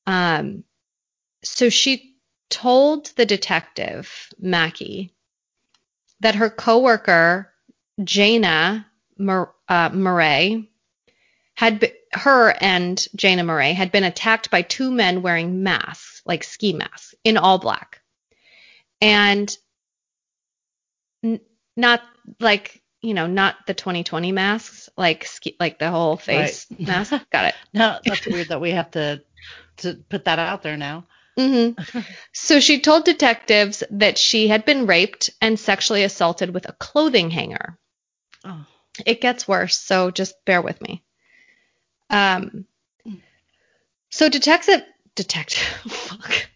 Um, 0.05 0.63
so 1.43 1.69
she 1.69 2.15
told 2.49 3.07
the 3.15 3.25
detective, 3.25 4.29
Mackey, 4.39 5.13
that 6.19 6.35
her 6.35 6.49
coworker, 6.49 7.53
Jayna 8.01 8.85
Mur- 9.17 9.53
uh, 9.67 9.89
Murray, 9.93 10.69
had 11.55 11.79
be- 11.79 11.93
her 12.13 12.55
and 12.61 12.97
Jayna 13.17 13.45
Murray 13.45 13.73
had 13.73 13.91
been 13.91 14.03
attacked 14.03 14.49
by 14.51 14.61
two 14.61 14.91
men 14.91 15.21
wearing 15.21 15.63
masks, 15.63 16.21
like 16.25 16.43
ski 16.43 16.73
masks, 16.73 17.15
in 17.23 17.37
all 17.37 17.57
black, 17.57 18.01
and 19.01 19.55
n- 21.23 21.41
not 21.75 22.01
like 22.39 22.81
you 23.01 23.13
know, 23.13 23.27
not 23.27 23.55
the 23.67 23.73
2020 23.75 24.31
masks, 24.31 24.89
like 24.97 25.23
ski, 25.23 25.55
like 25.59 25.77
the 25.77 25.89
whole 25.91 26.17
face 26.17 26.65
Right. 26.71 26.79
mask. 26.87 27.13
Got 27.31 27.45
it. 27.45 27.55
No, 27.73 27.99
that's 28.03 28.25
weird 28.25 28.47
that 28.49 28.59
we 28.59 28.71
have 28.71 28.89
to 28.91 29.21
to 29.77 29.93
put 30.09 30.25
that 30.25 30.39
out 30.39 30.63
there 30.63 30.77
now. 30.77 31.05
hmm 31.37 31.69
So 32.33 32.59
she 32.59 32.81
told 32.81 33.05
detectives 33.05 33.83
that 33.91 34.17
she 34.17 34.47
had 34.47 34.65
been 34.65 34.87
raped 34.87 35.29
and 35.41 35.59
sexually 35.59 36.03
assaulted 36.03 36.51
with 36.53 36.67
a 36.67 36.73
clothing 36.73 37.29
hanger. 37.29 37.77
Oh, 38.43 38.65
It 39.05 39.21
gets 39.21 39.47
worse, 39.47 39.77
so 39.77 40.11
just 40.11 40.33
bear 40.45 40.61
with 40.61 40.81
me. 40.81 41.03
Um, 42.09 42.65
so 44.09 44.29
detective, 44.29 44.81
detective. 45.15 46.17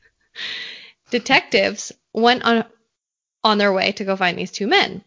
Detectives 1.12 1.92
went 2.14 2.44
on 2.44 2.66
on 3.44 3.58
their 3.58 3.74
way 3.74 3.92
to 3.92 4.06
go 4.06 4.16
find 4.16 4.38
these 4.38 4.52
two 4.52 4.68
men. 4.68 5.04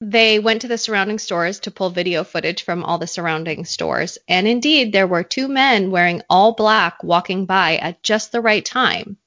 They 0.00 0.38
went 0.38 0.62
to 0.62 0.68
the 0.68 0.78
surrounding 0.78 1.18
stores 1.18 1.58
to 1.60 1.72
pull 1.72 1.90
video 1.90 2.22
footage 2.22 2.62
from 2.62 2.84
all 2.84 2.98
the 2.98 3.06
surrounding 3.06 3.64
stores, 3.64 4.16
and 4.28 4.46
indeed 4.46 4.92
there 4.92 5.08
were 5.08 5.24
two 5.24 5.48
men 5.48 5.90
wearing 5.90 6.22
all 6.30 6.52
black 6.52 7.02
walking 7.02 7.46
by 7.46 7.76
at 7.76 8.02
just 8.02 8.30
the 8.30 8.40
right 8.40 8.64
time. 8.64 9.18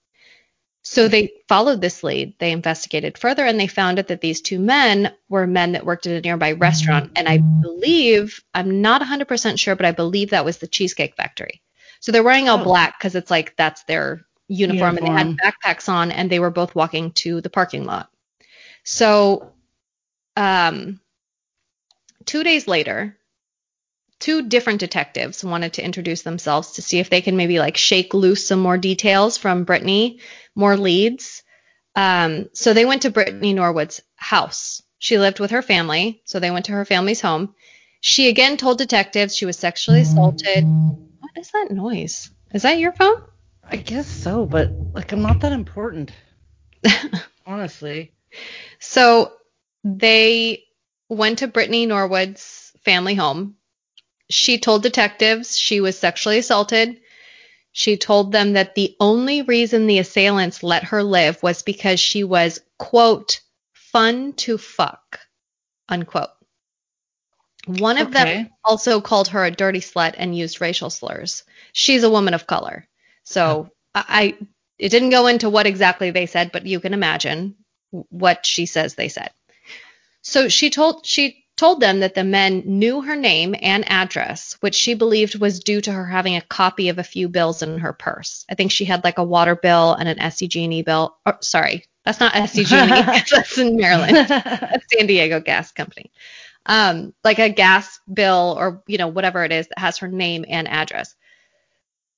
So 0.83 1.07
they 1.07 1.31
followed 1.47 1.79
this 1.79 2.03
lead. 2.03 2.33
They 2.39 2.51
investigated 2.51 3.17
further 3.17 3.45
and 3.45 3.59
they 3.59 3.67
found 3.67 3.99
out 3.99 4.07
that 4.07 4.21
these 4.21 4.41
two 4.41 4.59
men 4.59 5.13
were 5.29 5.45
men 5.45 5.73
that 5.73 5.85
worked 5.85 6.07
at 6.07 6.17
a 6.17 6.21
nearby 6.21 6.53
restaurant. 6.53 7.11
And 7.15 7.29
I 7.29 7.37
believe, 7.37 8.43
I'm 8.55 8.81
not 8.81 9.01
100% 9.01 9.59
sure, 9.59 9.75
but 9.75 9.85
I 9.85 9.91
believe 9.91 10.31
that 10.31 10.43
was 10.45 10.57
the 10.57 10.67
Cheesecake 10.67 11.15
Factory. 11.15 11.61
So 11.99 12.11
they're 12.11 12.23
wearing 12.23 12.49
all 12.49 12.59
Oh. 12.59 12.63
black 12.63 12.97
because 12.97 13.13
it's 13.15 13.29
like 13.29 13.55
that's 13.57 13.83
their 13.83 14.25
uniform, 14.47 14.97
and 14.97 15.05
they 15.05 15.11
had 15.11 15.37
backpacks 15.37 15.87
on 15.87 16.11
and 16.11 16.29
they 16.29 16.39
were 16.39 16.49
both 16.49 16.73
walking 16.75 17.11
to 17.11 17.41
the 17.41 17.49
parking 17.49 17.85
lot. 17.85 18.09
So, 18.83 19.53
um, 20.35 20.99
two 22.25 22.43
days 22.43 22.67
later, 22.67 23.17
two 24.21 24.47
different 24.47 24.79
detectives 24.79 25.43
wanted 25.43 25.73
to 25.73 25.83
introduce 25.83 26.21
themselves 26.21 26.73
to 26.73 26.81
see 26.81 26.99
if 26.99 27.09
they 27.09 27.21
can 27.21 27.35
maybe 27.35 27.59
like 27.59 27.75
shake 27.75 28.13
loose 28.13 28.47
some 28.47 28.59
more 28.59 28.77
details 28.77 29.37
from 29.37 29.65
Brittany, 29.65 30.19
more 30.55 30.77
leads. 30.77 31.43
Um, 31.95 32.49
so 32.53 32.73
they 32.73 32.85
went 32.85 33.01
to 33.01 33.09
Brittany 33.09 33.53
Norwood's 33.53 34.01
house. 34.15 34.81
She 34.99 35.17
lived 35.17 35.39
with 35.39 35.51
her 35.51 35.61
family, 35.61 36.21
so 36.25 36.39
they 36.39 36.51
went 36.51 36.65
to 36.65 36.73
her 36.73 36.85
family's 36.85 37.21
home. 37.21 37.55
She 37.99 38.29
again 38.29 38.57
told 38.57 38.77
detectives 38.77 39.35
she 39.35 39.45
was 39.45 39.57
sexually 39.57 40.01
assaulted. 40.01 40.63
What 40.63 41.31
is 41.35 41.51
that 41.51 41.71
noise? 41.71 42.29
Is 42.53 42.61
that 42.61 42.79
your 42.79 42.91
phone? 42.93 43.23
I 43.63 43.77
guess 43.77 44.07
so, 44.07 44.45
but 44.45 44.71
like 44.93 45.11
I'm 45.11 45.21
not 45.21 45.39
that 45.41 45.51
important, 45.51 46.11
honestly. 47.45 48.13
So 48.79 49.33
they 49.83 50.63
went 51.09 51.39
to 51.39 51.47
Brittany 51.47 51.85
Norwood's 51.85 52.71
family 52.83 53.15
home. 53.15 53.55
She 54.31 54.57
told 54.57 54.83
detectives 54.83 55.57
she 55.57 55.81
was 55.81 55.97
sexually 55.97 56.39
assaulted. 56.39 56.99
She 57.71 57.97
told 57.97 58.31
them 58.31 58.53
that 58.53 58.75
the 58.75 58.95
only 58.99 59.43
reason 59.43 59.87
the 59.87 59.99
assailants 59.99 60.63
let 60.63 60.85
her 60.85 61.03
live 61.03 61.41
was 61.41 61.63
because 61.63 61.99
she 61.99 62.23
was, 62.23 62.59
quote, 62.77 63.41
fun 63.73 64.33
to 64.33 64.57
fuck, 64.57 65.19
unquote. 65.87 66.29
One 67.67 67.97
of 67.97 68.11
them 68.11 68.49
also 68.65 69.01
called 69.01 69.29
her 69.29 69.45
a 69.45 69.51
dirty 69.51 69.79
slut 69.81 70.15
and 70.17 70.35
used 70.35 70.61
racial 70.61 70.89
slurs. 70.89 71.43
She's 71.73 72.03
a 72.03 72.09
woman 72.09 72.33
of 72.33 72.47
color. 72.47 72.87
So 73.23 73.69
I, 73.93 74.05
I 74.07 74.37
it 74.79 74.89
didn't 74.89 75.11
go 75.11 75.27
into 75.27 75.49
what 75.49 75.67
exactly 75.67 76.09
they 76.09 76.25
said, 76.25 76.51
but 76.51 76.65
you 76.65 76.79
can 76.79 76.93
imagine 76.93 77.55
what 77.91 78.45
she 78.45 78.65
says 78.65 78.95
they 78.95 79.09
said. 79.09 79.29
So 80.23 80.49
she 80.49 80.69
told 80.69 81.05
she 81.05 81.40
told 81.61 81.79
them 81.79 81.99
that 81.99 82.15
the 82.15 82.23
men 82.23 82.63
knew 82.65 83.01
her 83.01 83.15
name 83.15 83.53
and 83.61 83.87
address, 83.87 84.57
which 84.61 84.73
she 84.73 84.95
believed 84.95 85.39
was 85.39 85.59
due 85.59 85.79
to 85.79 85.91
her 85.91 86.07
having 86.07 86.35
a 86.35 86.41
copy 86.41 86.89
of 86.89 86.97
a 86.97 87.03
few 87.03 87.29
bills 87.29 87.61
in 87.61 87.77
her 87.77 87.93
purse. 87.93 88.47
I 88.49 88.55
think 88.55 88.71
she 88.71 88.83
had 88.83 89.03
like 89.03 89.19
a 89.19 89.23
water 89.23 89.55
bill 89.55 89.93
and 89.93 90.09
an 90.09 90.17
SDG&E 90.17 90.81
bill. 90.81 91.15
Or, 91.23 91.37
sorry, 91.41 91.85
that's 92.03 92.19
not 92.19 92.33
SDG&E. 92.33 93.25
that's 93.31 93.59
in 93.59 93.77
Maryland. 93.77 94.27
That's 94.27 94.85
San 94.91 95.05
Diego 95.05 95.39
Gas 95.39 95.71
Company. 95.71 96.11
Um, 96.65 97.13
like 97.23 97.37
a 97.37 97.49
gas 97.49 97.99
bill 98.11 98.55
or 98.57 98.81
you 98.87 98.97
know 98.97 99.09
whatever 99.09 99.43
it 99.43 99.51
is 99.51 99.67
that 99.67 99.77
has 99.77 99.99
her 99.99 100.07
name 100.07 100.45
and 100.47 100.67
address. 100.67 101.13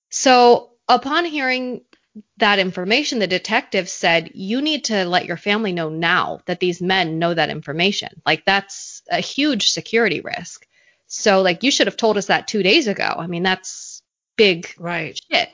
So 0.10 0.70
upon 0.88 1.26
hearing 1.26 1.82
that 2.38 2.60
information, 2.60 3.20
the 3.20 3.28
detective 3.28 3.90
said, 3.90 4.32
You 4.34 4.62
need 4.62 4.86
to 4.86 5.06
let 5.06 5.26
your 5.26 5.38
family 5.38 5.72
know 5.72 5.90
now 5.90 6.40
that 6.46 6.60
these 6.60 6.82
men 6.82 7.20
know 7.20 7.34
that 7.34 7.50
information. 7.50 8.22
Like, 8.26 8.46
that's 8.46 9.02
a 9.10 9.20
huge 9.20 9.72
security 9.72 10.22
risk. 10.22 10.68
So, 11.08 11.42
like, 11.42 11.64
you 11.64 11.72
should 11.72 11.88
have 11.88 11.98
told 11.98 12.18
us 12.18 12.28
that 12.28 12.48
two 12.48 12.64
days 12.64 12.88
ago. 12.88 13.16
I 13.18 13.28
mean, 13.28 13.44
that's 13.44 14.02
big 14.36 14.74
right. 14.78 15.20
shit. 15.32 15.50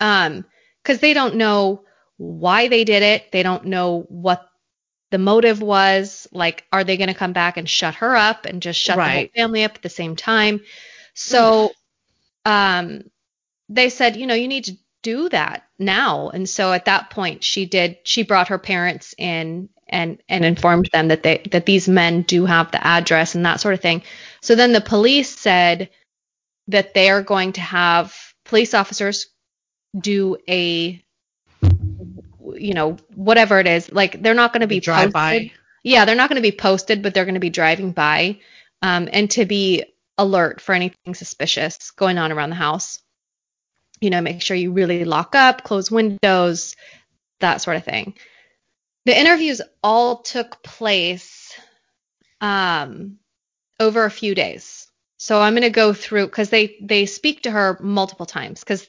Um, 0.00 0.44
because 0.82 1.00
they 1.00 1.14
don't 1.14 1.36
know 1.36 1.84
why 2.16 2.68
they 2.68 2.84
did 2.84 3.02
it. 3.02 3.30
They 3.32 3.42
don't 3.42 3.66
know 3.66 4.06
what 4.08 4.48
the 5.10 5.18
motive 5.18 5.60
was. 5.62 6.26
Like, 6.32 6.64
are 6.72 6.84
they 6.84 6.96
going 6.96 7.08
to 7.08 7.14
come 7.14 7.32
back 7.32 7.56
and 7.56 7.68
shut 7.68 7.96
her 7.96 8.16
up 8.16 8.46
and 8.46 8.62
just 8.62 8.80
shut 8.80 8.96
the 8.96 9.08
whole 9.08 9.26
family 9.34 9.64
up 9.64 9.74
at 9.74 9.82
the 9.82 9.88
same 9.88 10.16
time? 10.16 10.60
So, 11.14 11.72
um, 12.44 13.02
they 13.68 13.90
said, 13.90 14.16
you 14.16 14.26
know, 14.26 14.34
you 14.34 14.48
need 14.48 14.64
to 14.64 14.76
do 15.02 15.28
that 15.28 15.64
now. 15.78 16.28
And 16.30 16.48
so 16.48 16.72
at 16.72 16.84
that 16.86 17.10
point, 17.10 17.44
she 17.44 17.66
did. 17.66 17.98
She 18.04 18.22
brought 18.22 18.48
her 18.48 18.58
parents 18.58 19.14
in 19.16 19.68
and 19.88 20.22
and 20.28 20.44
informed 20.44 20.88
them 20.92 21.08
that 21.08 21.22
they 21.22 21.42
that 21.50 21.66
these 21.66 21.88
men 21.88 22.22
do 22.22 22.46
have 22.46 22.70
the 22.70 22.84
address 22.86 23.34
and 23.34 23.44
that 23.44 23.60
sort 23.60 23.74
of 23.74 23.80
thing. 23.80 24.02
So 24.40 24.54
then 24.54 24.72
the 24.72 24.80
police 24.80 25.36
said 25.36 25.90
that 26.68 26.94
they 26.94 27.10
are 27.10 27.22
going 27.22 27.52
to 27.54 27.60
have 27.60 28.14
police 28.44 28.74
officers 28.74 29.26
do 29.98 30.36
a 30.48 31.02
you 32.54 32.74
know 32.74 32.96
whatever 33.14 33.58
it 33.58 33.66
is 33.66 33.90
like 33.92 34.22
they're 34.22 34.34
not 34.34 34.52
going 34.52 34.60
to 34.60 34.66
be 34.66 34.80
drive 34.80 35.12
posted. 35.12 35.12
by. 35.12 35.52
yeah 35.82 36.04
they're 36.04 36.16
not 36.16 36.28
going 36.28 36.42
to 36.42 36.48
be 36.48 36.56
posted 36.56 37.02
but 37.02 37.12
they're 37.12 37.24
going 37.24 37.34
to 37.34 37.40
be 37.40 37.50
driving 37.50 37.92
by 37.92 38.38
um, 38.82 39.08
and 39.12 39.30
to 39.30 39.44
be 39.44 39.84
alert 40.18 40.60
for 40.60 40.74
anything 40.74 41.14
suspicious 41.14 41.90
going 41.92 42.18
on 42.18 42.32
around 42.32 42.50
the 42.50 42.56
house 42.56 43.00
you 44.00 44.10
know 44.10 44.20
make 44.20 44.42
sure 44.42 44.56
you 44.56 44.72
really 44.72 45.04
lock 45.04 45.34
up 45.34 45.64
close 45.64 45.90
windows 45.90 46.76
that 47.40 47.60
sort 47.60 47.76
of 47.76 47.84
thing 47.84 48.14
the 49.06 49.18
interviews 49.18 49.62
all 49.82 50.18
took 50.18 50.62
place 50.62 51.54
um, 52.40 53.18
over 53.78 54.04
a 54.04 54.10
few 54.10 54.34
days 54.34 54.88
so 55.18 55.40
i'm 55.40 55.52
going 55.54 55.62
to 55.62 55.70
go 55.70 55.92
through 55.92 56.26
because 56.26 56.50
they 56.50 56.76
they 56.82 57.06
speak 57.06 57.42
to 57.42 57.50
her 57.50 57.78
multiple 57.80 58.26
times 58.26 58.60
because 58.60 58.86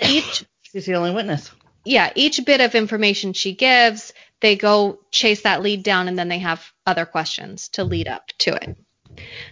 each 0.00 0.44
She's 0.72 0.86
the 0.86 0.94
only 0.94 1.12
witness. 1.12 1.50
yeah, 1.84 2.12
each 2.14 2.44
bit 2.44 2.60
of 2.60 2.74
information 2.74 3.32
she 3.32 3.54
gives, 3.54 4.12
they 4.40 4.56
go 4.56 4.98
chase 5.10 5.42
that 5.42 5.62
lead 5.62 5.82
down 5.82 6.08
and 6.08 6.18
then 6.18 6.28
they 6.28 6.40
have 6.40 6.70
other 6.84 7.06
questions 7.06 7.68
to 7.70 7.84
lead 7.84 8.08
up 8.08 8.26
to 8.38 8.54
it. 8.54 8.76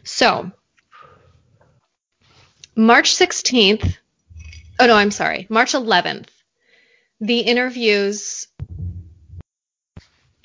So, 0.02 0.50
March 2.76 3.14
16th, 3.14 3.96
oh 4.78 4.86
no, 4.86 4.94
I'm 4.94 5.10
sorry, 5.10 5.46
March 5.48 5.72
11th, 5.72 6.28
the 7.20 7.40
interviews, 7.40 8.48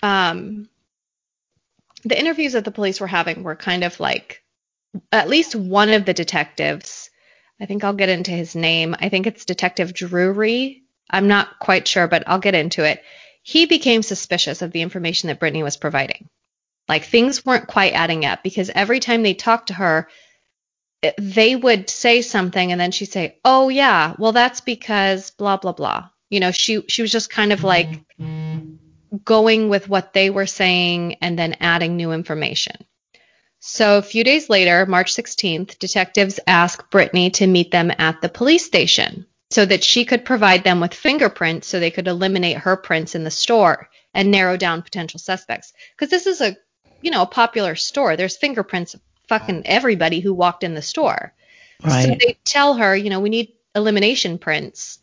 um, 0.01 0.69
the 2.03 2.19
interviews 2.19 2.53
that 2.53 2.65
the 2.65 2.71
police 2.71 2.99
were 2.99 3.07
having 3.07 3.43
were 3.43 3.55
kind 3.55 3.83
of 3.83 3.99
like, 3.99 4.43
at 5.11 5.29
least 5.29 5.55
one 5.55 5.89
of 5.89 6.05
the 6.05 6.13
detectives, 6.13 7.09
I 7.59 7.65
think 7.65 7.83
I'll 7.83 7.93
get 7.93 8.09
into 8.09 8.31
his 8.31 8.55
name. 8.55 8.95
I 8.99 9.09
think 9.09 9.27
it's 9.27 9.45
Detective 9.45 9.93
Drury. 9.93 10.83
I'm 11.09 11.27
not 11.27 11.59
quite 11.59 11.87
sure, 11.87 12.07
but 12.07 12.23
I'll 12.27 12.39
get 12.39 12.55
into 12.55 12.83
it. 12.83 13.03
He 13.43 13.65
became 13.65 14.01
suspicious 14.01 14.61
of 14.61 14.71
the 14.71 14.81
information 14.81 15.27
that 15.27 15.39
Brittany 15.39 15.63
was 15.63 15.75
providing. 15.75 16.29
Like 16.87 17.05
things 17.05 17.45
weren't 17.45 17.67
quite 17.67 17.93
adding 17.93 18.25
up 18.25 18.43
because 18.43 18.71
every 18.73 18.99
time 18.99 19.23
they 19.23 19.33
talked 19.33 19.67
to 19.67 19.73
her, 19.73 20.07
they 21.17 21.55
would 21.55 21.89
say 21.89 22.21
something 22.21 22.71
and 22.71 22.79
then 22.79 22.91
she'd 22.91 23.11
say, 23.11 23.37
"Oh 23.45 23.69
yeah, 23.69 24.15
well 24.17 24.31
that's 24.31 24.61
because 24.61 25.31
blah 25.31 25.57
blah 25.57 25.73
blah." 25.73 26.09
You 26.29 26.39
know, 26.39 26.51
she 26.51 26.83
she 26.87 27.01
was 27.01 27.11
just 27.11 27.29
kind 27.29 27.53
of 27.53 27.63
like 27.63 28.05
going 29.23 29.69
with 29.69 29.89
what 29.89 30.13
they 30.13 30.29
were 30.29 30.45
saying 30.45 31.15
and 31.21 31.37
then 31.37 31.57
adding 31.59 31.95
new 31.95 32.11
information. 32.11 32.75
So 33.59 33.97
a 33.97 34.01
few 34.01 34.23
days 34.23 34.49
later, 34.49 34.85
March 34.85 35.13
16th, 35.13 35.79
detectives 35.79 36.39
asked 36.47 36.89
Brittany 36.91 37.29
to 37.31 37.47
meet 37.47 37.71
them 37.71 37.91
at 37.97 38.21
the 38.21 38.29
police 38.29 38.65
station 38.65 39.25
so 39.51 39.65
that 39.65 39.83
she 39.83 40.05
could 40.05 40.23
provide 40.23 40.63
them 40.63 40.79
with 40.79 40.93
fingerprints 40.93 41.67
so 41.67 41.79
they 41.79 41.91
could 41.91 42.07
eliminate 42.07 42.57
her 42.57 42.77
prints 42.77 43.15
in 43.15 43.23
the 43.23 43.31
store 43.31 43.89
and 44.13 44.31
narrow 44.31 44.55
down 44.55 44.81
potential 44.81 45.19
suspects. 45.19 45.73
Because 45.95 46.09
this 46.09 46.27
is 46.27 46.39
a, 46.39 46.55
you 47.01 47.11
know, 47.11 47.23
a 47.23 47.27
popular 47.27 47.75
store. 47.75 48.15
There's 48.15 48.37
fingerprints 48.37 48.95
fucking 49.29 49.65
everybody 49.65 50.19
who 50.19 50.33
walked 50.33 50.63
in 50.63 50.73
the 50.73 50.81
store. 50.81 51.33
So 52.03 52.09
they 52.19 52.37
tell 52.43 52.73
her, 52.75 52.95
you 52.95 53.09
know, 53.09 53.21
we 53.21 53.29
need 53.29 53.53
elimination 53.73 54.37
prints. 54.37 54.99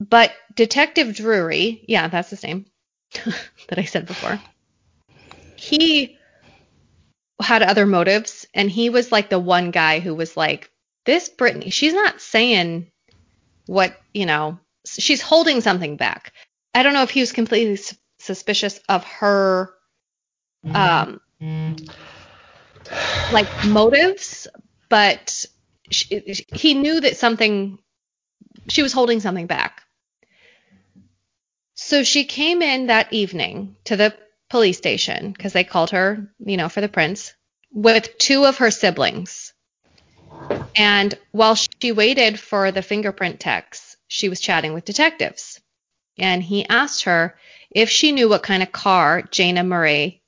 But 0.00 0.32
Detective 0.54 1.14
Drury, 1.14 1.84
yeah, 1.86 2.08
that's 2.08 2.30
his 2.30 2.42
name 2.42 2.64
that 3.68 3.78
I 3.78 3.84
said 3.84 4.06
before. 4.06 4.40
He 5.56 6.16
had 7.40 7.62
other 7.62 7.86
motives, 7.86 8.46
and 8.54 8.70
he 8.70 8.88
was 8.88 9.12
like 9.12 9.28
the 9.28 9.38
one 9.38 9.70
guy 9.70 10.00
who 10.00 10.14
was 10.14 10.36
like, 10.36 10.70
"This 11.04 11.28
Brittany, 11.28 11.70
she's 11.70 11.92
not 11.92 12.20
saying 12.20 12.90
what 13.66 13.94
you 14.14 14.24
know. 14.26 14.58
She's 14.86 15.20
holding 15.20 15.60
something 15.60 15.96
back." 15.96 16.32
I 16.74 16.82
don't 16.82 16.94
know 16.94 17.02
if 17.02 17.10
he 17.10 17.20
was 17.20 17.32
completely 17.32 17.74
s- 17.74 17.94
suspicious 18.20 18.78
of 18.88 19.04
her, 19.04 19.74
um, 20.74 21.20
like 23.32 23.48
motives, 23.66 24.48
but 24.88 25.44
she, 25.90 26.44
he 26.54 26.74
knew 26.74 27.00
that 27.00 27.16
something 27.16 27.78
she 28.68 28.82
was 28.82 28.92
holding 28.92 29.20
something 29.20 29.46
back. 29.46 29.82
So 31.74 32.04
she 32.04 32.24
came 32.24 32.62
in 32.62 32.86
that 32.86 33.12
evening 33.12 33.76
to 33.84 33.96
the 33.96 34.14
police 34.48 34.76
station 34.76 35.32
because 35.32 35.52
they 35.52 35.64
called 35.64 35.90
her, 35.90 36.30
you 36.38 36.56
know, 36.56 36.68
for 36.68 36.80
the 36.80 36.88
prints 36.88 37.34
with 37.72 38.18
two 38.18 38.44
of 38.44 38.58
her 38.58 38.70
siblings. 38.70 39.52
And 40.76 41.14
while 41.32 41.54
she 41.54 41.92
waited 41.92 42.38
for 42.38 42.70
the 42.70 42.82
fingerprint 42.82 43.40
techs, 43.40 43.96
she 44.08 44.28
was 44.28 44.40
chatting 44.40 44.74
with 44.74 44.84
detectives. 44.84 45.60
And 46.18 46.42
he 46.42 46.68
asked 46.68 47.04
her 47.04 47.36
if 47.70 47.88
she 47.88 48.12
knew 48.12 48.28
what 48.28 48.42
kind 48.42 48.62
of 48.62 48.72
car 48.72 49.22
Jayna 49.22 49.66
Murray, 49.66 50.22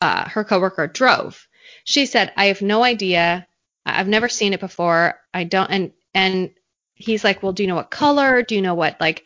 uh, 0.00 0.28
her 0.28 0.44
coworker, 0.44 0.86
drove. 0.86 1.46
She 1.90 2.06
said, 2.06 2.32
"I 2.36 2.46
have 2.46 2.62
no 2.62 2.84
idea. 2.84 3.48
I've 3.84 4.06
never 4.06 4.28
seen 4.28 4.52
it 4.52 4.60
before. 4.60 5.18
I 5.34 5.42
don't." 5.42 5.68
And 5.68 5.92
and 6.14 6.50
he's 6.94 7.24
like, 7.24 7.42
"Well, 7.42 7.52
do 7.52 7.64
you 7.64 7.68
know 7.68 7.74
what 7.74 7.90
color? 7.90 8.42
Do 8.42 8.54
you 8.54 8.62
know 8.62 8.74
what 8.74 9.00
like 9.00 9.24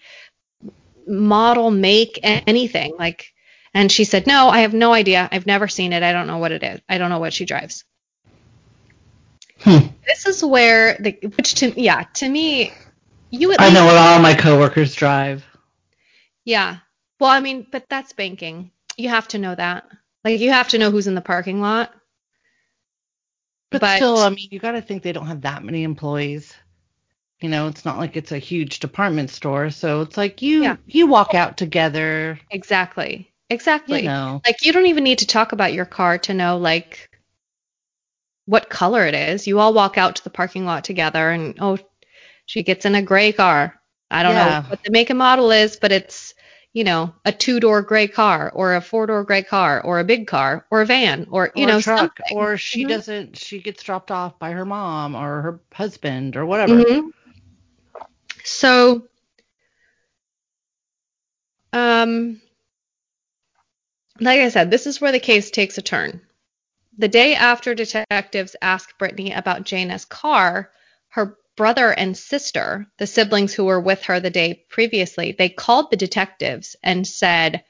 model, 1.06 1.70
make, 1.70 2.18
anything?" 2.22 2.94
Like, 2.98 3.34
and 3.74 3.92
she 3.92 4.04
said, 4.04 4.26
"No, 4.26 4.48
I 4.48 4.60
have 4.60 4.72
no 4.72 4.94
idea. 4.94 5.28
I've 5.30 5.44
never 5.46 5.68
seen 5.68 5.92
it. 5.92 6.02
I 6.02 6.12
don't 6.12 6.26
know 6.26 6.38
what 6.38 6.52
it 6.52 6.62
is. 6.62 6.80
I 6.88 6.96
don't 6.96 7.10
know 7.10 7.18
what 7.18 7.34
she 7.34 7.44
drives." 7.44 7.84
Hmm. 9.60 9.88
This 10.06 10.24
is 10.24 10.42
where 10.42 10.96
the 10.98 11.18
which 11.36 11.56
to 11.56 11.78
yeah 11.78 12.04
to 12.14 12.26
me, 12.26 12.72
you 13.28 13.54
I 13.58 13.68
know 13.74 13.84
what 13.84 13.96
all 13.96 14.20
my 14.20 14.32
coworkers 14.32 14.94
drive. 14.94 15.44
Yeah. 16.46 16.78
Well, 17.20 17.28
I 17.28 17.40
mean, 17.40 17.66
but 17.70 17.90
that's 17.90 18.14
banking. 18.14 18.70
You 18.96 19.10
have 19.10 19.28
to 19.28 19.38
know 19.38 19.54
that. 19.54 19.86
Like, 20.24 20.40
you 20.40 20.50
have 20.50 20.68
to 20.68 20.78
know 20.78 20.90
who's 20.90 21.06
in 21.06 21.14
the 21.14 21.20
parking 21.20 21.60
lot. 21.60 21.92
But, 23.74 23.80
But- 23.82 23.96
still, 23.96 24.18
I 24.18 24.28
mean, 24.30 24.48
you 24.50 24.58
got 24.58 24.72
to 24.72 24.82
think 24.82 25.02
they 25.02 25.12
don't 25.12 25.26
have 25.26 25.42
that 25.42 25.62
many 25.64 25.82
employees. 25.82 26.54
You 27.40 27.48
know, 27.50 27.66
it's 27.68 27.84
not 27.84 27.98
like 27.98 28.16
it's 28.16 28.32
a 28.32 28.38
huge 28.38 28.78
department 28.80 29.28
store, 29.30 29.68
so 29.70 30.00
it's 30.00 30.16
like 30.16 30.40
you 30.40 30.62
Yeah. 30.62 30.76
you 30.86 31.06
walk 31.06 31.34
out 31.34 31.56
together. 31.56 32.38
Exactly. 32.50 33.30
Exactly. 33.50 34.00
You 34.02 34.08
know, 34.08 34.40
Like, 34.46 34.64
you 34.64 34.72
don't 34.72 34.86
even 34.86 35.04
need 35.04 35.18
to 35.18 35.26
talk 35.26 35.52
about 35.52 35.74
your 35.74 35.84
car 35.84 36.16
to 36.18 36.32
know, 36.32 36.56
like, 36.56 37.10
what 38.46 38.70
color 38.70 39.06
it 39.06 39.14
is. 39.14 39.46
You 39.46 39.58
all 39.58 39.74
walk 39.74 39.98
out 39.98 40.16
to 40.16 40.24
the 40.24 40.30
parking 40.30 40.64
lot 40.64 40.84
together, 40.84 41.30
and 41.30 41.54
oh, 41.60 41.78
she 42.46 42.62
gets 42.62 42.84
in 42.86 42.94
a 42.94 43.02
gray 43.02 43.32
car. 43.32 43.78
I 44.10 44.22
don't 44.22 44.32
Yeah. 44.34 44.60
know 44.62 44.68
what 44.70 44.82
the 44.82 44.90
make 44.90 45.10
and 45.10 45.18
model 45.18 45.50
is, 45.50 45.76
but 45.76 45.92
it's, 45.92 46.33
you 46.74 46.82
know, 46.84 47.14
a 47.24 47.32
two 47.32 47.60
door 47.60 47.80
gray 47.82 48.08
car, 48.08 48.50
or 48.52 48.74
a 48.74 48.80
four 48.80 49.06
door 49.06 49.22
gray 49.24 49.42
car, 49.42 49.80
or 49.80 50.00
a 50.00 50.04
big 50.04 50.26
car, 50.26 50.66
or 50.70 50.82
a 50.82 50.86
van, 50.86 51.26
or, 51.30 51.52
you 51.54 51.64
or 51.64 51.68
know, 51.68 51.80
truck, 51.80 52.18
something. 52.18 52.36
or 52.36 52.56
she 52.58 52.84
Mhm. 52.84 52.88
doesn't. 52.88 53.38
She 53.38 53.60
gets 53.60 53.82
dropped 53.82 54.10
off 54.10 54.38
by 54.40 54.50
her 54.50 54.66
mom 54.66 55.14
or 55.14 55.40
her 55.40 55.60
husband 55.72 56.36
or 56.36 56.44
whatever. 56.44 56.74
Mhm. 56.74 57.12
So, 58.42 59.08
um, 61.72 62.40
like 64.20 64.40
I 64.40 64.48
said, 64.48 64.70
this 64.70 64.86
is 64.86 65.00
where 65.00 65.12
the 65.12 65.20
case 65.20 65.50
takes 65.52 65.78
a 65.78 65.82
turn. 65.82 66.20
The 66.98 67.08
day 67.08 67.34
after 67.36 67.74
detectives 67.74 68.56
asked 68.60 68.98
Brittany 68.98 69.32
about 69.32 69.64
Jayna's 69.64 70.04
car, 70.04 70.72
her 71.08 71.38
brother 71.56 71.90
and 71.90 72.16
sister, 72.16 72.86
the 72.98 73.06
siblings 73.06 73.54
who 73.54 73.64
were 73.64 73.80
with 73.80 74.02
her 74.04 74.20
the 74.20 74.30
day 74.30 74.64
previously, 74.68 75.32
they 75.32 75.48
called 75.48 75.90
the 75.90 75.96
detectives 75.96 76.76
and 76.82 77.06
said, 77.06 77.64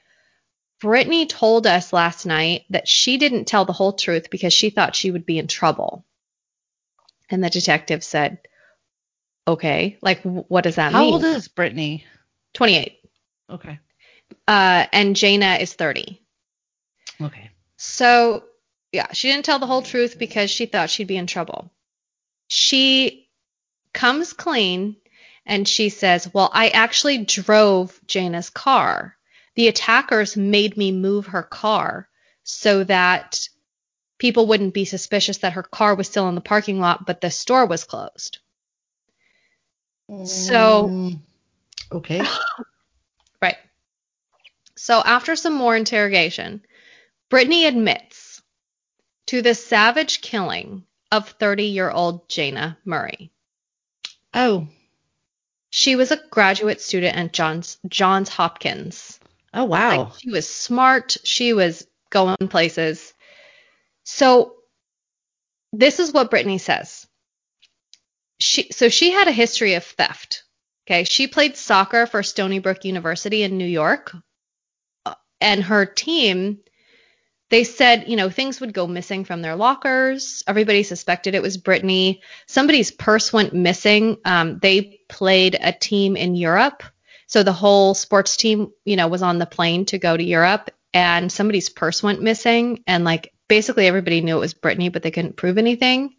Brittany 0.81 1.25
told 1.25 1.67
us 1.67 1.93
last 1.93 2.25
night 2.25 2.65
that 2.69 2.87
she 2.87 3.17
didn't 3.17 3.45
tell 3.45 3.65
the 3.65 3.73
whole 3.73 3.93
truth 3.93 4.29
because 4.29 4.53
she 4.53 4.69
thought 4.69 4.95
she 4.95 5.11
would 5.11 5.25
be 5.25 5.39
in 5.39 5.47
trouble. 5.47 6.05
And 7.29 7.43
the 7.43 7.49
detective 7.49 8.03
said, 8.03 8.39
Okay, 9.47 9.97
like 10.01 10.21
wh- 10.21 10.49
what 10.49 10.63
does 10.63 10.75
that 10.75 10.91
How 10.91 11.01
mean? 11.01 11.09
How 11.09 11.13
old 11.13 11.23
is 11.23 11.47
Brittany? 11.47 12.05
28. 12.53 12.99
Okay. 13.49 13.79
Uh, 14.47 14.85
and 14.91 15.15
Jayna 15.15 15.59
is 15.59 15.73
30. 15.73 16.21
Okay. 17.21 17.49
So, 17.77 18.43
yeah, 18.91 19.11
she 19.13 19.29
didn't 19.29 19.45
tell 19.45 19.59
the 19.59 19.67
whole 19.67 19.81
truth 19.81 20.17
because 20.17 20.49
she 20.49 20.65
thought 20.65 20.89
she'd 20.89 21.07
be 21.07 21.17
in 21.17 21.27
trouble. 21.27 21.71
She 22.47 23.24
comes 23.95 24.33
clean 24.33 24.97
and 25.45 25.67
she 25.67 25.89
says, 25.89 26.31
Well, 26.33 26.51
I 26.53 26.69
actually 26.69 27.25
drove 27.25 27.99
Jayna's 28.05 28.49
car. 28.51 29.15
The 29.55 29.67
attackers 29.67 30.35
made 30.37 30.77
me 30.77 30.91
move 30.91 31.27
her 31.27 31.43
car 31.43 32.07
so 32.43 32.83
that 32.83 33.47
people 34.19 34.47
wouldn't 34.47 34.73
be 34.73 34.85
suspicious 34.85 35.39
that 35.39 35.53
her 35.53 35.63
car 35.63 35.95
was 35.95 36.07
still 36.07 36.29
in 36.29 36.35
the 36.35 36.41
parking 36.41 36.79
lot, 36.79 37.05
but 37.05 37.21
the 37.21 37.31
store 37.31 37.65
was 37.65 37.83
closed. 37.85 38.37
So- 40.25 40.89
Mm, 40.89 41.19
okay. 41.91 42.21
Right. 43.41 43.57
So 44.75 45.01
after 45.03 45.35
some 45.35 45.53
more 45.53 45.75
interrogation, 45.75 46.61
Brittany 47.29 47.65
admits 47.65 48.41
to 49.27 49.41
the 49.41 49.53
savage 49.55 50.21
killing 50.21 50.83
of 51.11 51.29
30 51.29 51.63
year 51.65 51.89
old 51.91 52.27
Jayna 52.29 52.77
Murray. 52.85 53.31
Oh. 54.35 54.67
She 55.69 55.95
was 55.95 56.11
a 56.11 56.21
graduate 56.29 56.81
student 56.81 57.17
at 57.17 57.33
Johns, 57.33 57.77
Johns 57.87 58.29
Hopkins. 58.29 59.19
Oh 59.53 59.65
wow. 59.65 60.03
Like, 60.03 60.19
she 60.19 60.29
was 60.29 60.49
smart. 60.49 61.17
She 61.23 61.53
was 61.53 61.87
going 62.09 62.47
places. 62.49 63.13
So 64.03 64.53
this 65.73 65.99
is 65.99 66.13
what 66.13 66.29
Brittany 66.29 66.57
says. 66.57 67.07
She 68.39 68.71
so 68.71 68.89
she 68.89 69.11
had 69.11 69.27
a 69.27 69.33
history 69.33 69.73
of 69.73 69.83
theft. 69.83 70.43
Okay, 70.87 71.03
she 71.03 71.27
played 71.27 71.57
soccer 71.57 72.05
for 72.05 72.21
Stony 72.21 72.59
Brook 72.59 72.85
University 72.85 73.43
in 73.43 73.57
New 73.57 73.65
York, 73.65 74.15
Uh, 75.05 75.15
and 75.41 75.63
her 75.63 75.85
team. 75.85 76.59
They 77.49 77.63
said, 77.63 78.05
you 78.07 78.15
know, 78.15 78.29
things 78.29 78.59
would 78.59 78.73
go 78.73 78.87
missing 78.87 79.23
from 79.23 79.41
their 79.41 79.55
lockers. 79.55 80.43
Everybody 80.47 80.83
suspected 80.83 81.35
it 81.35 81.43
was 81.43 81.57
Brittany. 81.57 82.21
Somebody's 82.47 82.89
purse 82.91 83.31
went 83.31 83.53
missing. 83.53 84.17
Um, 84.25 84.57
they 84.59 84.99
played 85.07 85.55
a 85.59 85.71
team 85.71 86.15
in 86.15 86.35
Europe, 86.35 86.83
so 87.27 87.43
the 87.43 87.53
whole 87.53 87.93
sports 87.93 88.35
team, 88.37 88.71
you 88.83 88.95
know, 88.95 89.07
was 89.07 89.21
on 89.21 89.37
the 89.37 89.45
plane 89.45 89.85
to 89.85 89.99
go 89.99 90.15
to 90.17 90.23
Europe, 90.23 90.71
and 90.93 91.31
somebody's 91.31 91.69
purse 91.69 92.01
went 92.01 92.21
missing, 92.21 92.83
and 92.87 93.03
like 93.03 93.33
basically 93.47 93.87
everybody 93.87 94.21
knew 94.21 94.37
it 94.37 94.39
was 94.39 94.53
Brittany, 94.53 94.89
but 94.89 95.03
they 95.03 95.11
couldn't 95.11 95.37
prove 95.37 95.57
anything. 95.57 96.15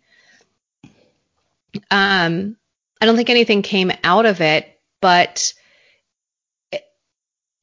Um, 1.91 2.57
I 3.01 3.07
don't 3.07 3.17
think 3.17 3.31
anything 3.31 3.63
came 3.63 3.93
out 4.05 4.27
of 4.27 4.41
it, 4.41 4.81
but 5.01 5.55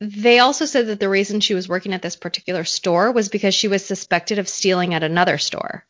they 0.03 0.39
also 0.39 0.65
said 0.65 0.87
that 0.87 0.99
the 0.99 1.07
reason 1.07 1.39
she 1.39 1.53
was 1.53 1.69
working 1.69 1.93
at 1.93 2.01
this 2.01 2.17
particular 2.17 2.65
store 2.65 3.11
was 3.11 3.29
because 3.29 3.55
she 3.55 3.69
was 3.69 3.85
suspected 3.85 4.37
of 4.37 4.49
stealing 4.49 4.93
at 4.93 5.01
another 5.03 5.37
store. 5.37 5.85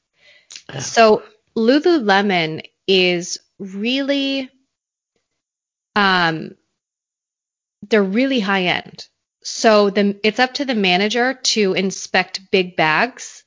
Oh. 0.72 0.80
So 0.80 1.24
Lululemon 1.58 2.62
is 2.88 3.40
really, 3.58 4.52
um, 5.96 6.56
they're 7.90 8.04
really 8.04 8.40
high 8.40 8.66
end. 8.66 9.08
So 9.44 9.90
the 9.90 10.20
it's 10.24 10.40
up 10.40 10.54
to 10.56 10.66
the 10.66 10.76
manager 10.76 11.34
to 11.34 11.74
inspect 11.74 12.52
big 12.52 12.76
bags, 12.76 13.44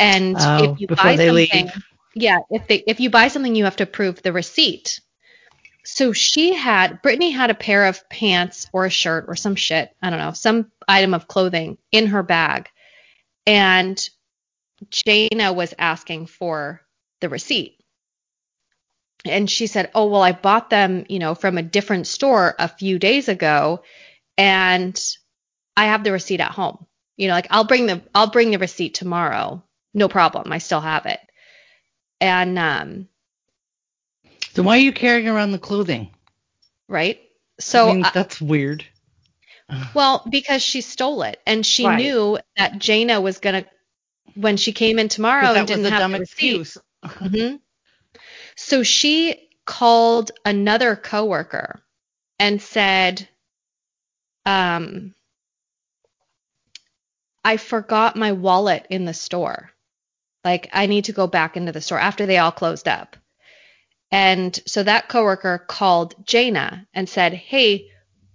and 0.00 0.34
Oh, 0.38 0.72
if 0.72 0.80
you 0.80 0.88
buy 0.88 1.14
something, 1.14 1.34
leave. 1.34 1.84
yeah, 2.14 2.38
if 2.50 2.66
they 2.66 2.82
if 2.86 2.98
you 2.98 3.10
buy 3.10 3.28
something, 3.28 3.54
you 3.54 3.64
have 3.64 3.76
to 3.76 3.86
prove 3.86 4.22
the 4.22 4.32
receipt. 4.32 4.98
So 5.90 6.12
she 6.12 6.52
had 6.52 7.00
Brittany 7.00 7.30
had 7.30 7.48
a 7.48 7.54
pair 7.54 7.86
of 7.86 8.08
pants 8.10 8.68
or 8.74 8.84
a 8.84 8.90
shirt 8.90 9.24
or 9.26 9.34
some 9.34 9.56
shit, 9.56 9.90
I 10.02 10.10
don't 10.10 10.18
know, 10.18 10.32
some 10.32 10.70
item 10.86 11.14
of 11.14 11.28
clothing 11.28 11.78
in 11.90 12.08
her 12.08 12.22
bag. 12.22 12.68
And 13.46 13.98
Jayna 14.90 15.54
was 15.54 15.74
asking 15.78 16.26
for 16.26 16.82
the 17.22 17.30
receipt. 17.30 17.80
And 19.24 19.50
she 19.50 19.66
said, 19.66 19.90
"Oh, 19.94 20.06
well, 20.06 20.22
I 20.22 20.32
bought 20.32 20.68
them, 20.68 21.06
you 21.08 21.18
know, 21.18 21.34
from 21.34 21.56
a 21.56 21.62
different 21.62 22.06
store 22.06 22.54
a 22.58 22.68
few 22.68 22.98
days 22.98 23.28
ago 23.28 23.82
and 24.36 25.02
I 25.74 25.86
have 25.86 26.04
the 26.04 26.12
receipt 26.12 26.40
at 26.40 26.52
home. 26.52 26.86
You 27.16 27.28
know, 27.28 27.34
like 27.34 27.48
I'll 27.50 27.64
bring 27.64 27.86
the 27.86 28.02
I'll 28.14 28.30
bring 28.30 28.50
the 28.50 28.58
receipt 28.58 28.92
tomorrow. 28.92 29.64
No 29.94 30.08
problem. 30.08 30.52
I 30.52 30.58
still 30.58 30.82
have 30.82 31.06
it." 31.06 31.20
And 32.20 32.58
um 32.58 33.08
Then 34.58 34.64
why 34.64 34.78
are 34.78 34.80
you 34.80 34.92
carrying 34.92 35.28
around 35.28 35.52
the 35.52 35.58
clothing? 35.60 36.10
right? 36.88 37.20
So 37.60 37.90
I 37.90 37.92
mean, 37.92 38.02
uh, 38.02 38.10
that's 38.12 38.40
weird. 38.40 38.84
Well, 39.94 40.26
because 40.28 40.62
she 40.62 40.80
stole 40.80 41.22
it, 41.22 41.40
and 41.46 41.64
she 41.64 41.86
Right. 41.86 41.96
knew 41.96 42.38
that 42.56 42.72
Jayna 42.72 43.22
was 43.22 43.38
gonna 43.38 43.66
when 44.34 44.56
she 44.56 44.72
came 44.72 44.98
in 44.98 45.08
tomorrow 45.08 45.54
and 45.54 45.66
didn't 45.68 45.84
a 45.84 45.90
have 45.90 46.00
dumb 46.00 46.12
the 46.14 46.18
receipt. 46.18 46.54
excuse. 46.54 46.78
hmm 47.04 47.56
So 48.56 48.82
she 48.82 49.48
called 49.64 50.32
another 50.44 50.96
coworker 50.96 51.80
and 52.40 52.60
said, 52.60 53.28
um, 54.44 55.14
"I 57.44 57.58
forgot 57.58 58.16
my 58.16 58.32
wallet 58.32 58.88
in 58.90 59.04
the 59.04 59.14
store. 59.14 59.70
Like 60.44 60.68
I 60.72 60.86
need 60.86 61.04
to 61.04 61.12
go 61.12 61.28
back 61.28 61.56
into 61.56 61.70
the 61.70 61.80
store 61.80 62.00
after 62.00 62.26
they 62.26 62.38
all 62.38 62.50
closed 62.50 62.88
up." 62.88 63.16
And 64.10 64.58
so 64.66 64.82
that 64.82 65.08
coworker 65.08 65.58
called 65.58 66.14
Jayna 66.24 66.86
and 66.94 67.08
said, 67.08 67.34
"Hey, 67.34 67.90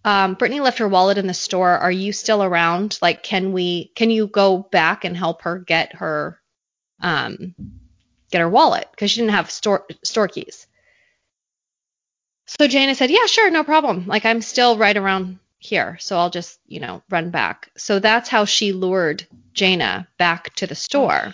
um, 0.06 0.36
Brittany 0.36 0.60
left 0.60 0.80
her 0.80 0.88
wallet 0.88 1.18
in 1.18 1.28
the 1.28 1.34
store. 1.34 1.78
Are 1.78 1.92
you 1.92 2.14
still 2.14 2.44
around? 2.44 3.00
Like, 3.02 3.24
can 3.24 3.54
we? 3.54 3.92
Can 3.96 4.10
you 4.12 4.28
go 4.28 4.60
back 4.60 5.04
and 5.04 5.18
help 5.18 5.44
her 5.44 5.58
get 5.60 5.96
her, 5.96 6.40
um, 7.00 7.56
get 8.30 8.42
her 8.42 8.50
wallet 8.50 8.88
because 8.92 9.12
she 9.12 9.22
didn't 9.22 9.34
have 9.34 9.50
store 9.50 9.86
store 10.04 10.28
keys." 10.28 10.68
So 12.46 12.68
Jayna 12.68 12.96
said, 12.96 13.10
"Yeah, 13.10 13.26
sure, 13.26 13.50
no 13.50 13.64
problem. 13.64 14.06
Like, 14.06 14.26
I'm 14.26 14.42
still 14.42 14.78
right 14.78 14.96
around 14.96 15.40
here, 15.58 15.98
so 16.00 16.18
I'll 16.18 16.30
just, 16.30 16.60
you 16.68 16.80
know, 16.82 17.02
run 17.10 17.32
back." 17.32 17.72
So 17.78 18.00
that's 18.00 18.30
how 18.30 18.46
she 18.46 18.74
lured 18.74 19.26
Jayna 19.56 20.08
back 20.18 20.54
to 20.56 20.68
the 20.68 20.76
store. 20.76 21.34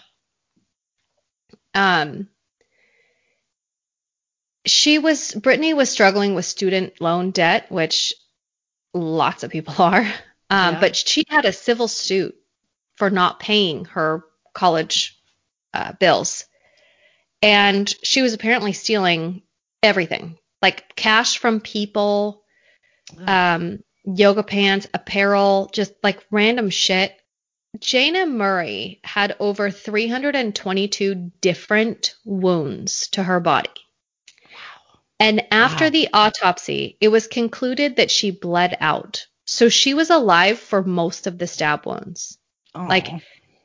Um, 1.73 2.29
she 4.65 4.99
was 4.99 5.33
Brittany 5.33 5.73
was 5.73 5.89
struggling 5.89 6.35
with 6.35 6.45
student 6.45 6.99
loan 7.01 7.31
debt, 7.31 7.71
which 7.71 8.13
lots 8.93 9.43
of 9.43 9.51
people 9.51 9.75
are. 9.79 10.01
Um, 10.49 10.75
Yeah. 10.75 10.79
But 10.79 10.95
she 10.95 11.25
had 11.27 11.45
a 11.45 11.53
civil 11.53 11.87
suit 11.87 12.35
for 12.97 13.09
not 13.09 13.39
paying 13.39 13.85
her 13.85 14.23
college 14.53 15.17
uh, 15.73 15.93
bills, 15.93 16.45
and 17.41 17.93
she 18.03 18.21
was 18.21 18.33
apparently 18.33 18.73
stealing 18.73 19.43
everything, 19.81 20.37
like 20.61 20.95
cash 20.95 21.37
from 21.37 21.61
people, 21.61 22.43
um, 23.25 23.79
yoga 24.03 24.43
pants, 24.43 24.87
apparel, 24.93 25.69
just 25.71 25.93
like 26.03 26.25
random 26.31 26.69
shit. 26.69 27.15
Jayna 27.77 28.29
Murray 28.29 28.99
had 29.03 29.35
over 29.39 29.69
322 29.69 31.31
different 31.39 32.15
wounds 32.25 33.07
to 33.09 33.23
her 33.23 33.39
body. 33.39 33.69
And 35.19 35.45
after 35.51 35.85
Wow. 35.85 35.89
the 35.91 36.09
autopsy, 36.13 36.97
it 37.01 37.09
was 37.09 37.27
concluded 37.27 37.97
that 37.97 38.11
she 38.11 38.31
bled 38.31 38.77
out. 38.79 39.25
So 39.45 39.67
she 39.69 39.93
was 39.93 40.09
alive 40.09 40.59
for 40.59 40.83
most 40.83 41.27
of 41.27 41.37
the 41.37 41.47
stab 41.47 41.85
wounds. 41.85 42.37
Like, 42.73 43.07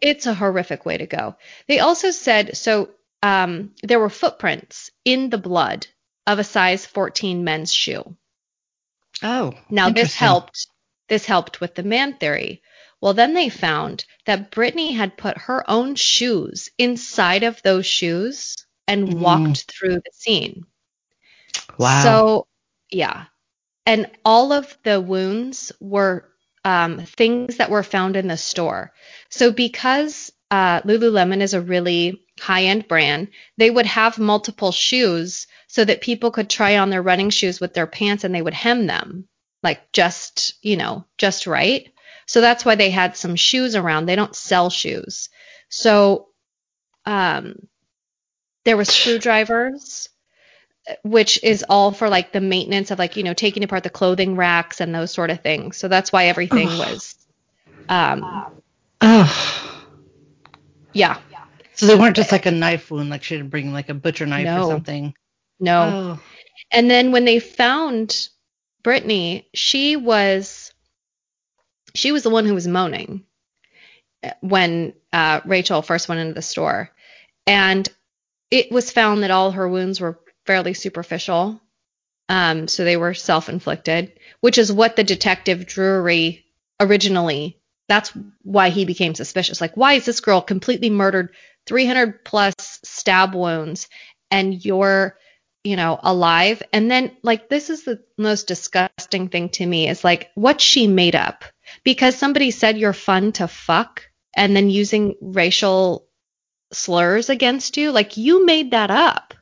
It's 0.01 0.27
a 0.27 0.35
horrific 0.35 0.85
way 0.85 0.99
to 0.99 1.07
go. 1.07 1.37
They 1.69 1.79
also 1.79 2.11
said 2.11 2.57
so 2.57 2.91
um, 3.23 3.75
there 3.83 3.99
were 4.01 4.11
footprints 4.11 4.91
in 5.05 5.31
the 5.31 5.39
blood 5.39 5.87
of 6.27 6.39
a 6.39 6.45
size 6.45 6.85
14 6.85 7.43
men's 7.45 7.73
shoe. 7.73 8.17
oh, 9.23 9.55
Now 9.71 9.89
this 9.91 10.15
helped 10.15 10.67
this 11.09 11.25
helped 11.27 11.61
with 11.61 11.75
the 11.75 11.83
man 11.83 12.17
theory. 12.19 12.63
Well, 13.01 13.15
then 13.15 13.35
they 13.35 13.49
found 13.51 14.05
that 14.27 14.51
Brittany 14.51 14.93
had 14.93 15.17
put 15.19 15.37
her 15.39 15.69
own 15.71 15.95
shoes 15.95 16.71
inside 16.79 17.43
of 17.45 17.63
those 17.63 17.87
shoes 17.87 18.57
and 18.89 19.09
Mm. 19.09 19.19
walked 19.21 19.71
through 19.71 19.97
the 19.97 20.11
scene. 20.13 20.65
Wow. 21.79 22.03
So, 22.03 22.47
yeah. 22.91 23.25
And 23.87 24.11
all 24.25 24.53
of 24.53 24.77
the 24.83 25.01
wounds 25.01 25.73
were 25.81 26.29
um, 26.65 27.01
things 27.01 27.59
that 27.59 27.71
were 27.71 27.83
found 27.83 28.17
in 28.17 28.29
the 28.29 28.37
store. 28.37 28.93
So, 29.29 29.53
because 29.53 30.33
uh, 30.51 30.81
Lululemon 30.83 31.41
is 31.41 31.55
a 31.55 31.61
really 31.61 32.23
high 32.41 32.65
end 32.65 32.89
brand, 32.89 33.29
they 33.59 33.71
would 33.71 33.87
have 33.87 34.19
multiple 34.19 34.73
shoes 34.73 35.47
so 35.67 35.85
that 35.85 36.01
people 36.01 36.31
could 36.31 36.49
try 36.49 36.79
on 36.79 36.91
their 36.91 37.03
running 37.03 37.31
shoes 37.31 37.61
with 37.61 37.75
their 37.75 37.87
pants 37.87 38.25
and 38.25 38.35
they 38.35 38.43
would 38.43 38.55
hem 38.55 38.87
them 38.87 39.29
like 39.65 39.91
just, 39.93 40.55
you 40.63 40.77
know, 40.77 41.05
just 41.19 41.47
right. 41.47 41.91
So 42.27 42.41
that's 42.41 42.65
why 42.65 42.77
they 42.77 42.91
had 42.91 43.17
some 43.17 43.35
shoes 43.35 43.75
around. 43.75 44.07
They 44.07 44.15
don't 44.15 44.37
sell 44.37 44.71
shoes. 44.71 45.31
So, 45.69 46.29
um, 47.05 47.67
there 48.65 48.77
were 48.77 48.85
screwdrivers 48.85 50.09
which 51.03 51.43
is 51.43 51.65
all 51.69 51.93
for 51.93 52.09
like 52.09 52.33
the 52.33 52.41
maintenance 52.41 52.91
of 52.91 52.99
like 52.99 53.17
you 53.17 53.23
know 53.23 53.35
taking 53.35 53.65
apart 53.65 53.83
the 53.83 53.91
clothing 53.91 54.37
racks 54.37 54.81
and 54.81 54.95
those 54.95 55.11
sort 55.11 55.31
of 55.31 55.41
things. 55.41 55.77
So 55.77 55.89
that's 55.89 56.13
why 56.13 56.27
everything 56.27 56.69
Ugh. 56.69 56.79
was, 56.79 57.15
um, 57.89 58.53
oh. 59.01 59.91
yeah, 60.93 61.19
So 61.75 61.87
they 61.87 61.95
weren't 61.97 62.17
just 62.17 62.33
like 62.33 62.47
a 62.47 62.51
knife 62.51 62.91
wound, 62.91 63.11
like 63.11 63.23
she 63.23 63.37
didn't 63.37 63.51
bring 63.51 63.73
like 63.73 63.89
a 63.89 63.95
butcher 63.95 64.27
knife 64.27 64.45
No. 64.45 64.65
or 64.65 64.71
something. 64.71 65.15
no. 65.59 65.81
Oh. 65.83 66.21
And 66.71 66.91
then 66.91 67.13
when 67.13 67.25
they 67.25 67.41
found 67.41 68.29
Brittany, 68.83 69.49
she 69.55 69.97
was 69.97 70.73
she 71.95 72.13
was 72.13 72.23
the 72.23 72.31
one 72.31 72.45
who 72.47 72.55
was 72.55 72.67
moaning 72.67 73.25
when 74.41 74.95
uh, 75.13 75.41
Rachel 75.45 75.83
first 75.83 76.09
went 76.09 76.21
into 76.21 76.35
the 76.35 76.43
store, 76.43 76.91
and 77.47 77.89
it 78.51 78.71
was 78.73 78.91
found 78.91 79.23
that 79.23 79.31
all 79.31 79.51
her 79.53 79.69
wounds 79.69 80.01
were 80.01 80.19
fairly 80.47 80.75
superficial. 80.75 81.61
Um, 82.29 82.69
so 82.69 82.85
they 82.85 82.97
were 82.97 83.15
self-inflicted, 83.15 84.13
which 84.41 84.59
is 84.59 84.73
what 84.73 84.97
the 84.97 85.05
detective 85.05 85.67
Drury 85.67 86.45
originally. 86.81 87.61
That's 87.89 88.13
why 88.43 88.71
he 88.71 88.87
became 88.87 89.15
suspicious. 89.15 89.61
Like, 89.61 89.77
why 89.77 89.95
is 89.95 90.07
this 90.07 90.21
girl 90.21 90.41
completely 90.41 90.89
murdered, 90.89 91.35
300 91.67 92.25
plus 92.25 92.55
stab 92.83 93.35
wounds, 93.35 93.89
and 94.31 94.65
you're, 94.65 95.19
you 95.65 95.77
know, 95.77 96.01
alive? 96.03 96.63
And 96.73 96.91
then, 96.91 97.15
like, 97.23 97.51
this 97.51 97.69
is 97.69 97.85
the 97.85 98.03
most 98.17 98.47
disgusting 98.47 99.29
thing 99.29 99.51
to 99.51 99.67
me 99.67 99.89
is 99.89 100.03
like 100.03 100.31
what 100.35 100.63
she 100.63 100.87
made 100.87 101.15
up 101.15 101.45
because 101.85 102.17
somebody 102.17 102.51
said 102.51 102.79
you're 102.79 102.95
fun 102.95 103.33
to 103.33 103.49
fuck, 103.49 104.03
and 104.35 104.57
then 104.57 104.71
using 104.71 105.15
racial 105.21 106.09
slurs 106.73 107.29
against 107.29 107.77
you. 107.77 107.93
Like, 107.93 108.17
you 108.17 108.47
made 108.47 108.71
that 108.71 108.91
up. 108.91 109.35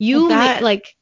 You 0.00 0.20
Well, 0.22 0.28
that- 0.30 0.62
like. 0.62 0.96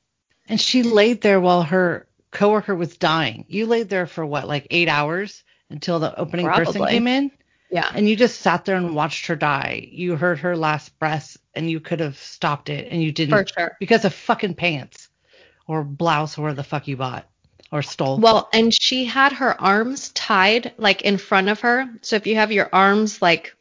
And 0.50 0.60
she 0.60 0.82
laid 0.82 1.20
there 1.20 1.40
while 1.40 1.62
her 1.62 2.06
coworker 2.30 2.74
was 2.74 2.96
dying. 2.96 3.44
You 3.48 3.66
laid 3.66 3.90
there 3.90 4.06
for 4.06 4.24
what, 4.24 4.48
like 4.48 4.66
eight 4.70 4.88
hours 4.88 5.44
until 5.68 5.98
the 5.98 6.18
opening 6.18 6.46
person 6.46 6.86
came 6.86 7.06
in? 7.06 7.30
Yeah. 7.70 7.90
And 7.94 8.08
you 8.08 8.16
just 8.16 8.40
sat 8.40 8.64
there 8.64 8.76
and 8.76 8.94
watched 8.94 9.26
her 9.26 9.36
die. 9.36 9.86
You 9.92 10.16
heard 10.16 10.38
her 10.38 10.56
last 10.56 10.98
breath 10.98 11.36
and 11.54 11.70
you 11.70 11.80
could 11.80 12.00
have 12.00 12.16
stopped 12.16 12.70
it 12.70 12.90
and 12.90 13.02
you 13.02 13.12
didn't. 13.12 13.36
For 13.36 13.46
sure. 13.46 13.76
Because 13.78 14.06
of 14.06 14.14
fucking 14.14 14.54
pants 14.54 15.10
or 15.66 15.84
blouse 15.84 16.38
or 16.38 16.42
where 16.42 16.54
the 16.54 16.64
fuck 16.64 16.88
you 16.88 16.96
bought 16.96 17.28
or 17.70 17.82
stole. 17.82 18.18
Well, 18.18 18.48
and 18.54 18.72
she 18.72 19.04
had 19.04 19.34
her 19.34 19.60
arms 19.60 20.08
tied 20.10 20.72
like 20.78 21.02
in 21.02 21.18
front 21.18 21.50
of 21.50 21.60
her. 21.60 21.90
So 22.00 22.16
if 22.16 22.26
you 22.26 22.36
have 22.36 22.52
your 22.52 22.70
arms 22.72 23.20
like, 23.20 23.54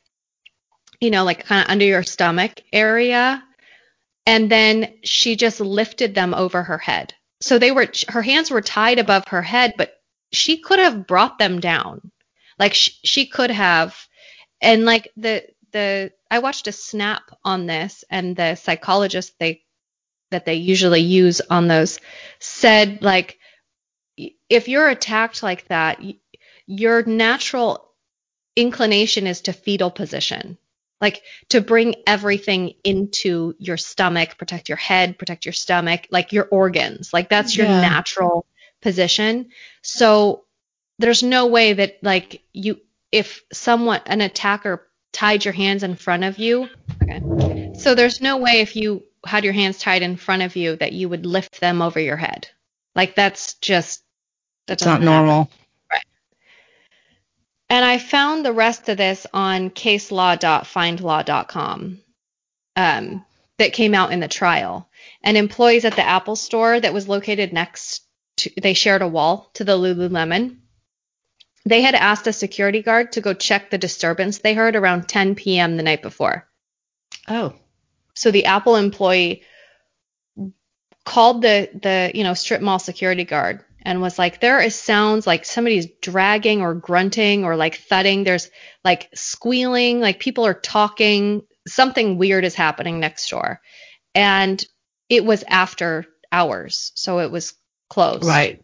you 1.01 1.11
know, 1.11 1.25
like 1.25 1.45
kind 1.45 1.65
of 1.65 1.69
under 1.69 1.83
your 1.83 2.03
stomach 2.03 2.61
area, 2.71 3.43
and 4.27 4.51
then 4.51 4.93
she 5.05 5.37
just 5.37 5.61
lifted 5.61 6.13
them 6.13 6.33
over 6.33 6.61
her 6.61 6.77
head. 6.77 7.13
So 7.39 7.57
they 7.57 7.71
were, 7.71 7.87
her 8.09 8.21
hands 8.21 8.51
were 8.51 8.61
tied 8.61 8.99
above 8.99 9.23
her 9.29 9.41
head, 9.41 9.75
but 9.77 9.93
she 10.33 10.57
could 10.57 10.79
have 10.79 11.07
brought 11.07 11.39
them 11.39 11.61
down. 11.61 12.11
Like 12.59 12.73
she, 12.73 12.91
she 13.05 13.25
could 13.27 13.51
have, 13.51 13.95
and 14.59 14.83
like 14.83 15.09
the, 15.15 15.45
the, 15.71 16.11
I 16.29 16.39
watched 16.39 16.67
a 16.67 16.73
snap 16.73 17.21
on 17.45 17.67
this 17.67 18.03
and 18.09 18.35
the 18.35 18.55
psychologist 18.55 19.33
they, 19.39 19.61
that 20.31 20.43
they 20.43 20.55
usually 20.55 20.99
use 20.99 21.39
on 21.49 21.69
those 21.69 21.99
said 22.39 23.01
like, 23.01 23.39
if 24.49 24.67
you're 24.67 24.89
attacked 24.89 25.41
like 25.41 25.65
that, 25.69 26.01
your 26.65 27.03
natural 27.03 27.93
inclination 28.57 29.25
is 29.25 29.39
to 29.41 29.53
fetal 29.53 29.89
position, 29.91 30.57
like 30.99 31.21
to 31.49 31.61
bring 31.61 31.95
everything 32.07 32.73
into 32.83 33.53
your 33.59 33.77
stomach, 33.77 34.37
protect 34.37 34.69
your 34.69 34.77
head, 34.77 35.17
protect 35.17 35.45
your 35.45 35.53
stomach, 35.53 36.07
like 36.11 36.33
your 36.33 36.47
organs. 36.49 37.13
Like 37.13 37.29
that's 37.29 37.57
your 37.57 37.67
Yeah. 37.67 37.81
natural 37.81 38.45
position. 38.81 39.49
So 39.83 40.45
there's 40.99 41.23
no 41.23 41.47
way 41.47 41.73
that 41.73 41.97
like 42.01 42.43
you, 42.53 42.79
if 43.11 43.43
someone, 43.53 44.01
an 44.05 44.21
attacker 44.21 44.87
tied 45.13 45.45
your 45.45 45.53
hands 45.53 45.83
in 45.83 45.95
front 45.95 46.23
of 46.23 46.37
you, 46.39 46.67
okay. 47.03 47.73
So 47.75 47.93
there's 47.95 48.21
no 48.21 48.37
way 48.37 48.61
if 48.61 48.75
you 48.75 49.03
had 49.25 49.43
your 49.43 49.53
hands 49.53 49.77
tied 49.77 50.01
in 50.01 50.15
front 50.15 50.41
of 50.41 50.55
you 50.55 50.75
that 50.77 50.93
you 50.93 51.09
would 51.09 51.25
lift 51.25 51.59
them 51.59 51.81
over 51.81 51.99
your 51.99 52.17
head. 52.17 52.47
Like 52.95 53.15
that's 53.15 53.53
just 53.55 54.03
that's 54.65 54.85
not 54.85 55.01
happen. 55.01 55.47
And 57.69 57.83
I 57.83 57.97
found 57.97 58.45
the 58.45 58.53
rest 58.53 58.87
of 58.89 58.97
this 58.97 59.25
on 59.33 59.71
caselaw.findlaw.com 59.71 61.99
um, 62.75 63.25
that 63.57 63.73
came 63.73 63.93
out 63.93 64.13
in 64.13 64.21
the 64.21 64.27
trial. 64.27 64.89
And 65.21 65.35
employees 65.35 65.85
at 65.85 65.95
the 65.95 66.07
Apple 66.07 66.35
store 66.35 66.79
that 66.79 66.93
was 66.93 67.09
located 67.09 67.51
next 67.51 68.03
to, 68.37 68.51
they 68.61 68.73
shared 68.73 69.01
a 69.01 69.07
wall 69.07 69.49
to 69.55 69.63
the 69.63 69.77
Lululemon. 69.77 70.57
They 71.65 71.81
had 71.81 71.95
asked 71.95 72.27
a 72.27 72.33
security 72.33 72.81
guard 72.81 73.11
to 73.13 73.21
go 73.21 73.33
check 73.33 73.69
the 73.69 73.77
disturbance 73.77 74.37
they 74.37 74.53
heard 74.53 74.77
around 74.77 75.09
10 75.09 75.35
p.m. 75.35 75.75
the 75.75 75.83
night 75.83 76.01
before. 76.01 76.47
Oh. 77.27 77.53
So 78.13 78.31
the 78.31 78.45
Apple 78.45 78.77
employee 78.77 79.43
called 81.03 81.41
the 81.41 81.69
the 81.73 82.11
you 82.13 82.23
know 82.23 82.33
strip 82.33 82.61
mall 82.61 82.79
security 82.79 83.23
guard 83.23 83.63
and 83.81 84.01
was 84.01 84.19
like, 84.19 84.41
there 84.41 84.59
is 84.59 84.75
sounds 84.75 85.25
like 85.27 85.45
somebody's 85.45 85.87
dragging 86.01 86.61
or 86.61 86.73
grunting 86.73 87.45
or 87.45 87.55
like 87.55 87.77
thudding. 87.77 88.23
There's 88.23 88.49
like 88.83 89.09
squealing, 89.13 89.99
like 89.99 90.19
people 90.19 90.45
are 90.45 90.53
talking. 90.53 91.43
Something 91.67 92.17
weird 92.17 92.45
is 92.45 92.55
happening 92.55 92.99
next 92.99 93.29
door, 93.29 93.61
and 94.15 94.63
it 95.09 95.23
was 95.25 95.43
after 95.47 96.05
hours, 96.31 96.91
so 96.95 97.19
it 97.19 97.31
was 97.31 97.53
closed. 97.89 98.25
Right. 98.25 98.61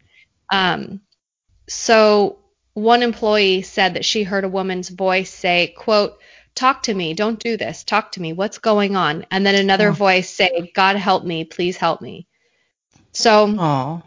Um, 0.52 1.02
so 1.68 2.40
one 2.74 3.04
employee 3.04 3.62
said 3.62 3.94
that 3.96 4.06
she 4.06 4.24
heard 4.24 4.44
a 4.44 4.50
woman's 4.50 4.90
voice 4.90 5.32
say, 5.32 5.74
quote, 5.78 6.18
talk 6.56 6.84
to 6.84 6.94
me, 6.94 7.14
don't 7.14 7.40
do 7.40 7.58
this, 7.58 7.84
talk 7.84 8.12
to 8.14 8.22
me, 8.22 8.34
what's 8.34 8.58
going 8.58 8.96
on? 8.96 9.26
And 9.32 9.46
then 9.46 9.56
another 9.56 9.90
Oh. 9.90 9.94
voice 9.94 10.30
say, 10.30 10.72
God 10.74 10.96
help 10.96 11.24
me, 11.24 11.46
please 11.46 11.78
help 11.78 12.02
me. 12.02 12.28
So 13.12 13.56
Oh. 13.58 14.02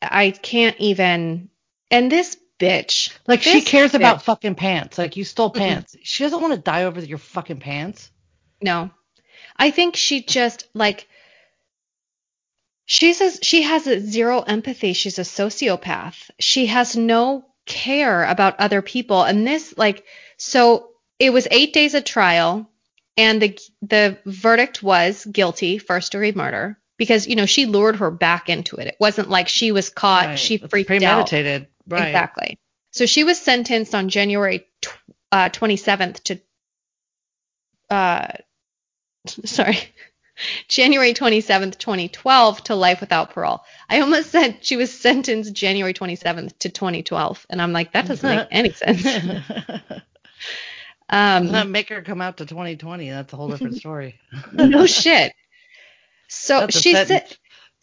I 0.00 0.30
can't 0.30 0.76
even, 0.78 1.50
and 1.90 2.10
this 2.10 2.36
bitch, 2.58 3.12
Like 3.26 3.42
she 3.42 3.62
cares 3.62 3.92
bitch- 3.92 3.96
about 3.96 4.22
fucking 4.22 4.54
pants. 4.54 4.98
Like 4.98 5.16
you 5.16 5.24
stole 5.24 5.50
pants. 5.50 5.96
She 6.02 6.24
doesn't 6.24 6.40
want 6.40 6.54
to 6.54 6.60
die 6.60 6.84
over 6.84 7.00
your 7.00 7.18
fucking 7.18 7.58
pants. 7.60 8.10
No. 8.60 8.90
I 9.56 9.70
think 9.70 9.96
she 9.96 10.22
just 10.22 10.68
like 10.72 11.08
she 12.84 13.12
says 13.12 13.38
she 13.42 13.62
has 13.62 13.86
a 13.86 14.00
zero 14.00 14.40
empathy. 14.40 14.92
She's 14.92 15.18
a 15.18 15.22
sociopath. 15.22 16.30
She 16.38 16.66
has 16.66 16.96
no 16.96 17.44
care 17.66 18.24
about 18.24 18.60
other 18.60 18.82
people. 18.82 19.22
And 19.22 19.46
this 19.46 19.76
like 19.76 20.04
so 20.36 20.90
it 21.18 21.32
was 21.32 21.46
8 21.50 21.72
days 21.72 21.94
of 21.94 22.04
trial 22.04 22.70
and 23.16 23.42
the 23.42 23.58
the 23.82 24.18
verdict 24.24 24.82
was 24.82 25.24
guilty 25.24 25.78
first 25.78 26.12
degree 26.12 26.32
murder 26.32 26.78
because 27.02 27.26
you 27.26 27.34
know 27.34 27.46
she 27.46 27.66
lured 27.66 27.96
her 27.96 28.12
back 28.12 28.48
into 28.48 28.76
it. 28.76 28.86
It 28.86 28.96
wasn't 29.00 29.28
like 29.28 29.48
she 29.48 29.72
was 29.72 29.90
caught, 29.90 30.26
Right. 30.26 30.38
she 30.38 30.54
It's 30.54 30.70
freaked 30.70 30.88
out. 30.88 31.26
premeditated. 31.26 31.66
Right. 31.88 32.06
Exactly. 32.06 32.58
So 32.92 33.06
she 33.06 33.24
was 33.24 33.40
sentenced 33.40 33.92
on 33.92 34.08
January 34.08 34.68
tw- 34.80 34.94
uh, 35.32 35.48
27th 35.48 36.22
to, 36.24 36.40
uh, 37.90 38.28
sorry, 39.44 39.78
January 40.68 41.12
27th, 41.12 41.76
2012 41.76 42.64
to 42.64 42.74
life 42.76 43.00
without 43.00 43.30
parole. 43.30 43.64
I 43.90 44.00
almost 44.00 44.30
said 44.30 44.58
she 44.60 44.76
was 44.76 44.96
sentenced 44.96 45.52
January 45.54 45.92
27th 45.94 46.56
to 46.60 46.68
2012. 46.68 47.46
And 47.50 47.60
I'm 47.60 47.72
like, 47.72 47.92
that 47.94 48.06
doesn't 48.06 48.28
make 48.36 48.46
any 48.52 48.70
sense. 48.70 49.04
Um, 51.08 51.70
make 51.72 51.90
her 51.90 52.00
come 52.00 52.22
out 52.22 52.38
to 52.38 52.46
2020. 52.46 53.10
That's 53.10 53.32
a 53.34 53.36
whole 53.36 53.50
different 53.50 53.76
story. 53.76 54.18
no 54.54 54.86
shit. 54.86 55.34
So 56.32 56.66
she 56.68 56.94
said, 56.94 57.26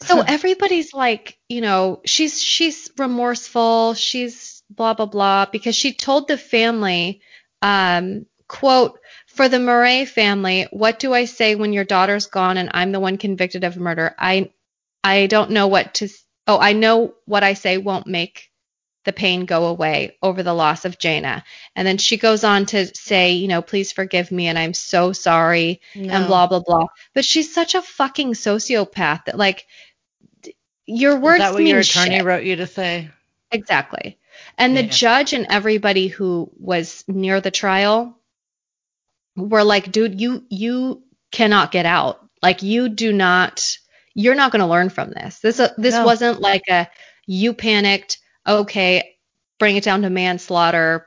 so 0.02 0.20
everybody's 0.26 0.92
like, 0.92 1.38
you 1.48 1.60
know, 1.60 2.00
she's 2.04 2.42
she's 2.42 2.90
remorseful, 2.98 3.94
she's 3.94 4.62
blah 4.68 4.94
blah 4.94 5.06
blah 5.06 5.46
because 5.46 5.76
she 5.76 5.94
told 5.94 6.28
the 6.28 6.36
family, 6.36 7.22
um, 7.62 8.26
quote, 8.48 8.98
for 9.28 9.48
the 9.48 9.60
Murray 9.60 10.04
family, 10.04 10.66
what 10.72 10.98
do 10.98 11.14
I 11.14 11.24
say 11.26 11.54
when 11.54 11.72
your 11.72 11.84
daughter's 11.84 12.26
gone 12.26 12.56
and 12.56 12.70
I'm 12.74 12.92
the 12.92 13.00
one 13.00 13.18
convicted 13.18 13.64
of 13.64 13.76
murder? 13.76 14.14
I 14.18 14.50
I 15.04 15.26
don't 15.26 15.52
know 15.52 15.68
what 15.68 15.94
to 15.94 16.08
oh, 16.46 16.58
I 16.58 16.72
know 16.72 17.14
what 17.26 17.44
I 17.44 17.54
say 17.54 17.78
won't 17.78 18.06
make 18.06 18.49
the 19.04 19.12
pain 19.12 19.46
go 19.46 19.66
away 19.66 20.16
over 20.22 20.42
the 20.42 20.52
loss 20.52 20.84
of 20.84 20.98
Jayna. 20.98 21.42
And 21.74 21.86
then 21.86 21.96
she 21.98 22.16
goes 22.18 22.44
on 22.44 22.66
to 22.66 22.86
say, 22.94 23.32
you 23.32 23.48
know, 23.48 23.62
please 23.62 23.92
forgive 23.92 24.30
me 24.30 24.46
and 24.46 24.58
I'm 24.58 24.74
so 24.74 25.12
sorry 25.12 25.80
and 25.94 26.26
blah 26.26 26.46
blah 26.46 26.60
blah. 26.60 26.86
But 27.14 27.24
she's 27.24 27.52
such 27.54 27.74
a 27.74 27.82
fucking 27.82 28.32
sociopath 28.34 29.24
that 29.24 29.38
like 29.38 29.66
your 30.86 31.16
words 31.18 31.36
Is 31.36 31.40
that 31.46 31.52
what 31.54 31.58
mean 31.62 31.68
your 31.68 31.80
attorney 31.80 32.16
shit. 32.16 32.24
wrote 32.24 32.44
you 32.44 32.56
to 32.56 32.66
say? 32.66 33.10
Exactly. 33.52 34.18
And 34.58 34.76
the 34.76 34.82
judge 34.82 35.32
and 35.32 35.46
everybody 35.50 36.08
who 36.08 36.50
was 36.58 37.04
near 37.08 37.40
the 37.40 37.50
trial 37.50 38.16
were 39.36 39.64
like, 39.64 39.90
dude, 39.92 40.20
you 40.20 40.44
you 40.48 41.02
cannot 41.30 41.72
get 41.72 41.86
out. 41.86 42.20
Like 42.42 42.62
you 42.62 42.88
do 42.88 43.12
not 43.12 43.76
you're 44.14 44.34
not 44.34 44.50
going 44.52 44.60
to 44.60 44.66
learn 44.66 44.88
from 44.90 45.10
this. 45.10 45.38
This 45.38 45.60
uh, 45.60 45.72
this 45.78 45.94
No. 45.94 46.04
wasn't 46.04 46.40
like 46.40 46.62
a 46.68 46.88
you 47.26 47.54
panicked, 47.54 48.18
okay, 48.50 49.16
bring 49.58 49.76
it 49.76 49.84
down 49.84 50.02
to 50.02 50.10
manslaughter 50.10 51.06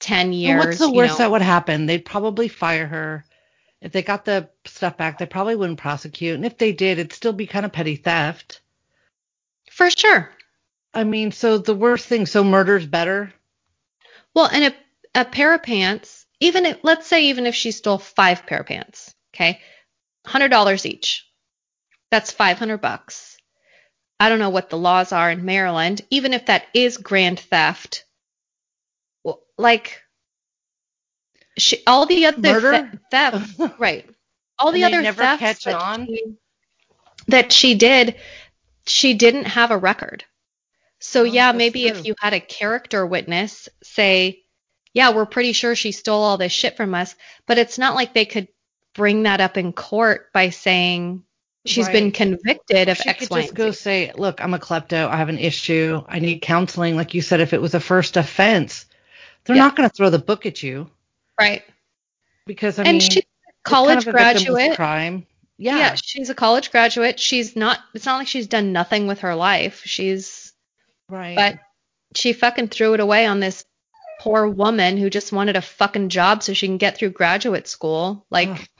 10 0.00 0.32
years. 0.32 0.50
And 0.50 0.58
what's 0.58 0.78
the 0.78 0.90
worst 0.90 1.14
know. 1.14 1.18
that 1.18 1.30
would 1.30 1.42
happen? 1.42 1.86
They'd 1.86 2.04
probably 2.04 2.48
fire 2.48 2.86
her. 2.86 3.24
If 3.80 3.92
they 3.92 4.02
got 4.02 4.24
the 4.24 4.50
stuff 4.66 4.96
back, 4.96 5.18
they 5.18 5.26
probably 5.26 5.56
wouldn't 5.56 5.78
prosecute. 5.78 6.34
And 6.34 6.44
if 6.44 6.58
they 6.58 6.72
did, 6.72 6.98
it'd 6.98 7.12
still 7.12 7.32
be 7.32 7.46
kind 7.46 7.64
of 7.64 7.72
petty 7.72 7.96
theft. 7.96 8.60
For 9.70 9.90
sure. 9.90 10.30
I 10.92 11.04
mean, 11.04 11.32
so 11.32 11.58
the 11.58 11.74
worst 11.74 12.06
thing, 12.06 12.26
so 12.26 12.42
murder's 12.44 12.86
better. 12.86 13.32
Well, 14.34 14.46
and 14.52 14.72
a, 15.14 15.20
a 15.20 15.24
pair 15.24 15.54
of 15.54 15.62
pants, 15.62 16.26
even 16.40 16.66
if, 16.66 16.78
let's 16.82 17.06
say, 17.06 17.26
even 17.26 17.46
if 17.46 17.54
she 17.54 17.70
stole 17.70 17.98
five 17.98 18.46
pair 18.46 18.60
of 18.60 18.66
pants, 18.66 19.14
okay, 19.34 19.60
hundred 20.26 20.48
dollars 20.48 20.84
each, 20.84 21.26
that's 22.10 22.32
five 22.32 22.58
hundred 22.58 22.78
bucks. 22.78 23.29
I 24.20 24.28
don't 24.28 24.38
know 24.38 24.50
what 24.50 24.68
the 24.70 24.78
laws 24.78 25.12
are 25.12 25.30
in 25.30 25.46
Maryland, 25.46 26.02
even 26.10 26.34
if 26.34 26.46
that 26.46 26.66
is 26.74 26.98
grand 26.98 27.40
theft, 27.40 28.04
well, 29.24 29.40
like 29.58 30.02
she, 31.58 31.82
all 31.86 32.06
the 32.06 32.26
other 32.26 32.60
the- 32.60 33.00
theft, 33.10 33.60
right? 33.78 34.08
All 34.58 34.72
the 34.72 34.84
other 34.84 35.02
thefts 35.12 35.64
that 35.64 35.74
on? 35.74 36.06
She, 36.06 36.22
that 37.28 37.50
she 37.52 37.74
did, 37.74 38.16
she 38.86 39.14
didn't 39.14 39.46
have 39.46 39.70
a 39.70 39.78
record. 39.78 40.24
So 40.98 41.22
Oh, 41.22 41.24
yeah, 41.24 41.52
maybe 41.52 41.88
true. 41.88 41.98
if 41.98 42.04
you 42.06 42.14
had 42.18 42.34
a 42.34 42.40
character 42.40 43.06
witness 43.06 43.70
say, 43.82 44.42
"Yeah, 44.92 45.12
we're 45.14 45.24
pretty 45.24 45.52
sure 45.52 45.74
she 45.74 45.92
stole 45.92 46.22
all 46.22 46.36
this 46.36 46.52
shit 46.52 46.76
from 46.76 46.94
us," 46.94 47.14
but 47.46 47.56
it's 47.56 47.78
not 47.78 47.94
like 47.94 48.12
they 48.12 48.26
could 48.26 48.48
bring 48.94 49.22
that 49.22 49.40
up 49.40 49.56
in 49.56 49.72
court 49.72 50.30
by 50.34 50.50
saying 50.50 51.22
she's 51.66 51.88
been 51.88 52.12
convicted 52.12 52.88
of 52.88 52.96
she 52.96 53.08
X, 53.08 53.20
could 53.20 53.30
Y, 53.30 53.42
just 53.42 53.54
go 53.54 53.70
say, 53.70 54.12
"Look, 54.16 54.42
I'm 54.42 54.54
a 54.54 54.58
klepto. 54.58 55.08
I 55.08 55.16
have 55.16 55.28
an 55.28 55.38
issue. 55.38 56.02
I 56.08 56.18
need 56.18 56.40
counseling." 56.42 56.96
Like 56.96 57.14
you 57.14 57.22
said, 57.22 57.40
if 57.40 57.52
it 57.52 57.60
was 57.60 57.74
a 57.74 57.80
first 57.80 58.16
offense, 58.16 58.86
they're 59.44 59.56
Yeah. 59.56 59.62
not 59.64 59.76
going 59.76 59.88
to 59.88 59.94
throw 59.94 60.10
the 60.10 60.18
book 60.18 60.46
at 60.46 60.62
you 60.62 60.90
Right. 61.38 61.62
because 62.46 62.78
I 62.78 62.84
and 62.84 62.92
mean, 62.92 63.00
she's 63.00 63.18
a 63.18 63.52
college 63.64 64.04
kind 64.04 64.08
of 64.08 64.08
a 64.08 64.12
graduate. 64.12 64.76
crime. 64.76 65.26
Yeah. 65.58 65.76
Yeah, 65.76 65.94
she's 66.02 66.30
a 66.30 66.34
college 66.34 66.70
graduate. 66.70 67.20
She's 67.20 67.54
not. 67.56 67.78
It's 67.94 68.06
not 68.06 68.18
like 68.18 68.28
she's 68.28 68.46
done 68.46 68.72
nothing 68.72 69.06
with 69.06 69.20
her 69.20 69.34
life. 69.34 69.82
She's, 69.84 70.52
right. 71.08 71.36
but 71.36 71.58
she 72.14 72.32
fucking 72.32 72.68
threw 72.68 72.94
it 72.94 73.00
away 73.00 73.26
on 73.26 73.40
this 73.40 73.64
poor 74.20 74.48
woman 74.48 74.96
who 74.96 75.08
just 75.10 75.32
wanted 75.32 75.56
a 75.56 75.62
fucking 75.62 76.08
job 76.08 76.42
so 76.42 76.52
she 76.54 76.66
can 76.66 76.76
get 76.78 76.96
through 76.96 77.10
graduate 77.10 77.68
school. 77.68 78.24
Like, 78.30 78.70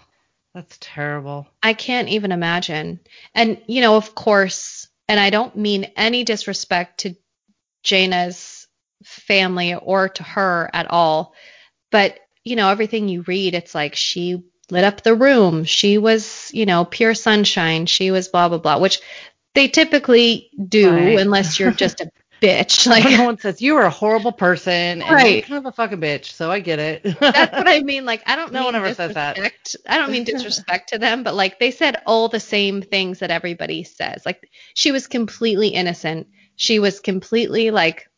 that's 0.54 0.76
terrible. 0.80 1.46
I 1.62 1.74
can't 1.74 2.08
even 2.08 2.32
imagine. 2.32 3.00
And 3.34 3.60
you 3.66 3.80
know, 3.80 3.96
of 3.96 4.14
course, 4.14 4.88
and 5.08 5.18
I 5.20 5.30
don't 5.30 5.56
mean 5.56 5.92
any 5.96 6.24
disrespect 6.24 7.00
to 7.00 7.14
Jayna's 7.84 8.66
family 9.04 9.74
or 9.74 10.08
to 10.10 10.22
her 10.22 10.70
at 10.72 10.90
all, 10.90 11.34
but 11.90 12.18
you 12.44 12.56
know, 12.56 12.68
everything 12.70 13.08
you 13.08 13.22
read, 13.22 13.54
it's 13.54 13.74
like 13.74 13.94
she 13.94 14.42
lit 14.70 14.84
up 14.84 15.02
the 15.02 15.14
room. 15.14 15.64
She 15.64 15.98
was, 15.98 16.50
you 16.54 16.66
know, 16.66 16.84
pure 16.84 17.14
sunshine. 17.14 17.86
She 17.86 18.10
was 18.10 18.28
blah 18.28 18.48
blah 18.48 18.58
blah, 18.58 18.78
which 18.78 19.00
they 19.54 19.68
typically 19.68 20.50
do 20.68 20.90
Right. 20.90 21.18
unless 21.18 21.58
you're 21.58 21.72
just 21.72 22.00
a 22.00 22.10
bitch. 22.40 22.86
Like 22.90 23.04
Like 23.04 23.18
no 23.18 23.24
one 23.24 23.38
says 23.38 23.60
you 23.62 23.76
are 23.76 23.84
a 23.84 23.90
horrible 23.90 24.32
person 24.32 24.72
and 24.72 25.00
you're 25.02 25.10
Right. 25.14 25.44
kind 25.44 25.58
of 25.58 25.66
a 25.66 25.72
fucking 25.72 26.00
bitch, 26.00 26.26
so 26.32 26.50
I 26.50 26.60
get 26.60 26.78
it. 26.78 27.02
that's 27.20 27.52
what 27.52 27.68
I 27.68 27.80
mean. 27.84 28.04
Like 28.04 28.22
I 28.26 28.36
don't 28.36 28.52
No 28.52 28.64
one 28.64 28.74
ever 28.74 28.94
says 28.94 29.14
that. 29.14 29.38
I 29.88 29.98
don't 29.98 30.10
mean 30.10 30.24
disrespect 30.24 30.90
to 30.90 30.98
them, 30.98 31.22
but 31.22 31.34
like 31.34 31.58
they 31.58 31.70
said 31.70 32.02
all 32.06 32.28
the 32.28 32.40
same 32.40 32.82
things 32.82 33.18
that 33.20 33.30
everybody 33.30 33.84
says. 33.84 34.24
Like 34.26 34.48
she 34.74 34.92
was 34.92 35.06
completely 35.06 35.68
innocent. 35.68 36.28
She 36.56 36.78
was 36.78 37.00
completely 37.00 37.70
like 37.70 38.08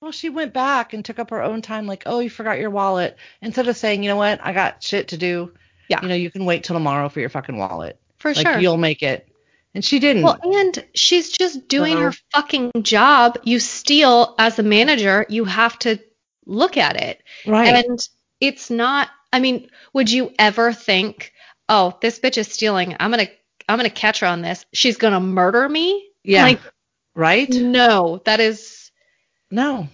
Well, 0.00 0.12
she 0.12 0.28
went 0.30 0.52
back 0.54 0.92
and 0.92 1.04
took 1.04 1.18
up 1.18 1.30
her 1.30 1.42
own 1.42 1.60
time, 1.62 1.86
like, 1.86 2.04
oh, 2.06 2.20
you 2.20 2.30
forgot 2.30 2.58
your 2.58 2.70
wallet. 2.70 3.16
Instead 3.42 3.68
of 3.68 3.76
saying, 3.76 4.02
you 4.02 4.08
know 4.08 4.16
what, 4.16 4.40
I 4.42 4.52
got 4.52 4.82
shit 4.82 5.08
to 5.08 5.16
do. 5.18 5.52
Yeah. 5.88 6.00
You 6.02 6.08
know, 6.08 6.14
you 6.14 6.30
can 6.30 6.44
wait 6.44 6.64
till 6.64 6.76
tomorrow 6.76 7.08
for 7.08 7.20
your 7.20 7.28
fucking 7.28 7.56
wallet. 7.58 7.98
for 8.18 8.32
like, 8.32 8.46
sure. 8.46 8.58
you'll 8.58 8.76
make 8.76 9.02
it. 9.02 9.26
And 9.74 9.84
she 9.84 9.98
didn't. 10.00 10.22
Well, 10.24 10.38
and 10.42 10.84
she's 10.94 11.30
just 11.30 11.68
doing 11.68 11.94
So- 11.94 12.00
her 12.00 12.12
fucking 12.32 12.72
job. 12.82 13.38
You 13.44 13.60
steal 13.60 14.34
as 14.38 14.58
a 14.58 14.62
manager, 14.64 15.26
you 15.28 15.44
have 15.44 15.78
to 15.80 15.98
look 16.46 16.76
at 16.76 16.96
it. 17.00 17.22
right. 17.46 17.84
And 17.86 17.98
it's 18.40 18.70
not 18.70 19.08
I 19.32 19.38
mean, 19.38 19.70
would 19.92 20.10
you 20.10 20.32
ever 20.40 20.72
think, 20.72 21.32
"Oh, 21.68 21.96
this 22.02 22.18
bitch 22.18 22.36
is 22.36 22.48
stealing. 22.52 22.96
I'm 22.98 23.12
going 23.12 23.26
to 23.26 23.32
I'm 23.68 23.78
going 23.78 23.88
to 23.88 23.94
catch 23.94 24.20
her 24.20 24.26
on 24.26 24.42
this. 24.42 24.66
She's 24.72 24.96
going 24.96 25.12
to 25.12 25.20
murder 25.20 25.68
me?" 25.68 26.08
yeah. 26.24 26.42
Like 26.42 26.60
right? 27.14 27.48
no, 27.48 28.20
that 28.24 28.40
is 28.40 28.90
No. 29.52 29.86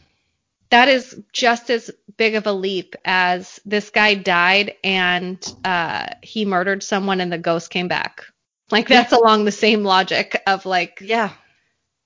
that 0.71 0.89
is 0.89 1.21
just 1.35 1.69
as 1.71 1.91
big 2.17 2.35
of 2.35 2.47
a 2.47 2.53
leap 2.53 2.97
as 3.05 3.61
this 3.67 3.91
guy 3.91 4.15
died 4.15 4.75
and 4.83 5.39
uh, 5.67 6.07
he 6.23 6.47
murdered 6.47 6.83
someone 6.83 7.21
and 7.21 7.31
the 7.31 7.37
ghost 7.39 7.69
came 7.71 7.89
back. 7.89 8.25
Like 8.71 8.89
that's 8.89 9.13
along 9.13 9.45
the 9.45 9.53
same 9.53 9.85
logic 9.85 10.43
of 10.47 10.67
like 10.67 10.99
Yeah. 11.01 11.31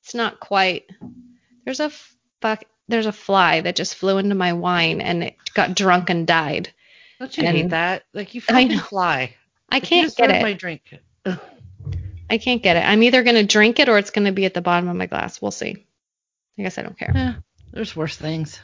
it's 0.02 0.14
not 0.14 0.40
quite. 0.40 0.84
There's 1.64 1.80
a 1.80 1.90
fuck. 2.40 2.64
There's 2.88 3.06
a 3.06 3.12
fly 3.12 3.60
that 3.60 3.76
just 3.76 3.94
flew 3.94 4.18
into 4.18 4.34
my 4.34 4.52
wine 4.52 5.00
and 5.00 5.22
it 5.22 5.36
got 5.54 5.74
drunk 5.74 6.10
and 6.10 6.26
died. 6.26 6.72
Don't 7.18 7.36
you 7.36 7.44
And- 7.44 7.56
hate 7.56 7.70
that? 7.70 8.02
Like, 8.12 8.34
you 8.34 8.42
I 8.48 8.52
fucking 8.52 8.76
know. 8.76 8.82
fly. 8.82 9.34
I 9.70 9.76
Like, 9.76 9.84
can't 9.84 10.14
get 10.16 10.30
it. 10.30 10.42
my 10.42 10.52
drink. 10.54 10.82
Ugh. 11.24 11.38
I 12.28 12.38
can't 12.38 12.62
get 12.62 12.76
it. 12.76 12.80
I'm 12.84 13.02
either 13.02 13.22
gonna 13.22 13.44
drink 13.44 13.78
it 13.78 13.88
or 13.88 13.98
it's 13.98 14.10
gonna 14.10 14.32
be 14.32 14.44
at 14.44 14.54
the 14.54 14.60
bottom 14.60 14.88
of 14.88 14.96
my 14.96 15.06
glass. 15.06 15.40
We'll 15.40 15.50
see. 15.52 15.86
I 16.58 16.62
guess 16.62 16.78
I 16.78 16.82
don't 16.82 16.98
care. 16.98 17.12
Eh, 17.14 17.32
there's 17.72 17.94
worse 17.96 18.16
things. 18.16 18.60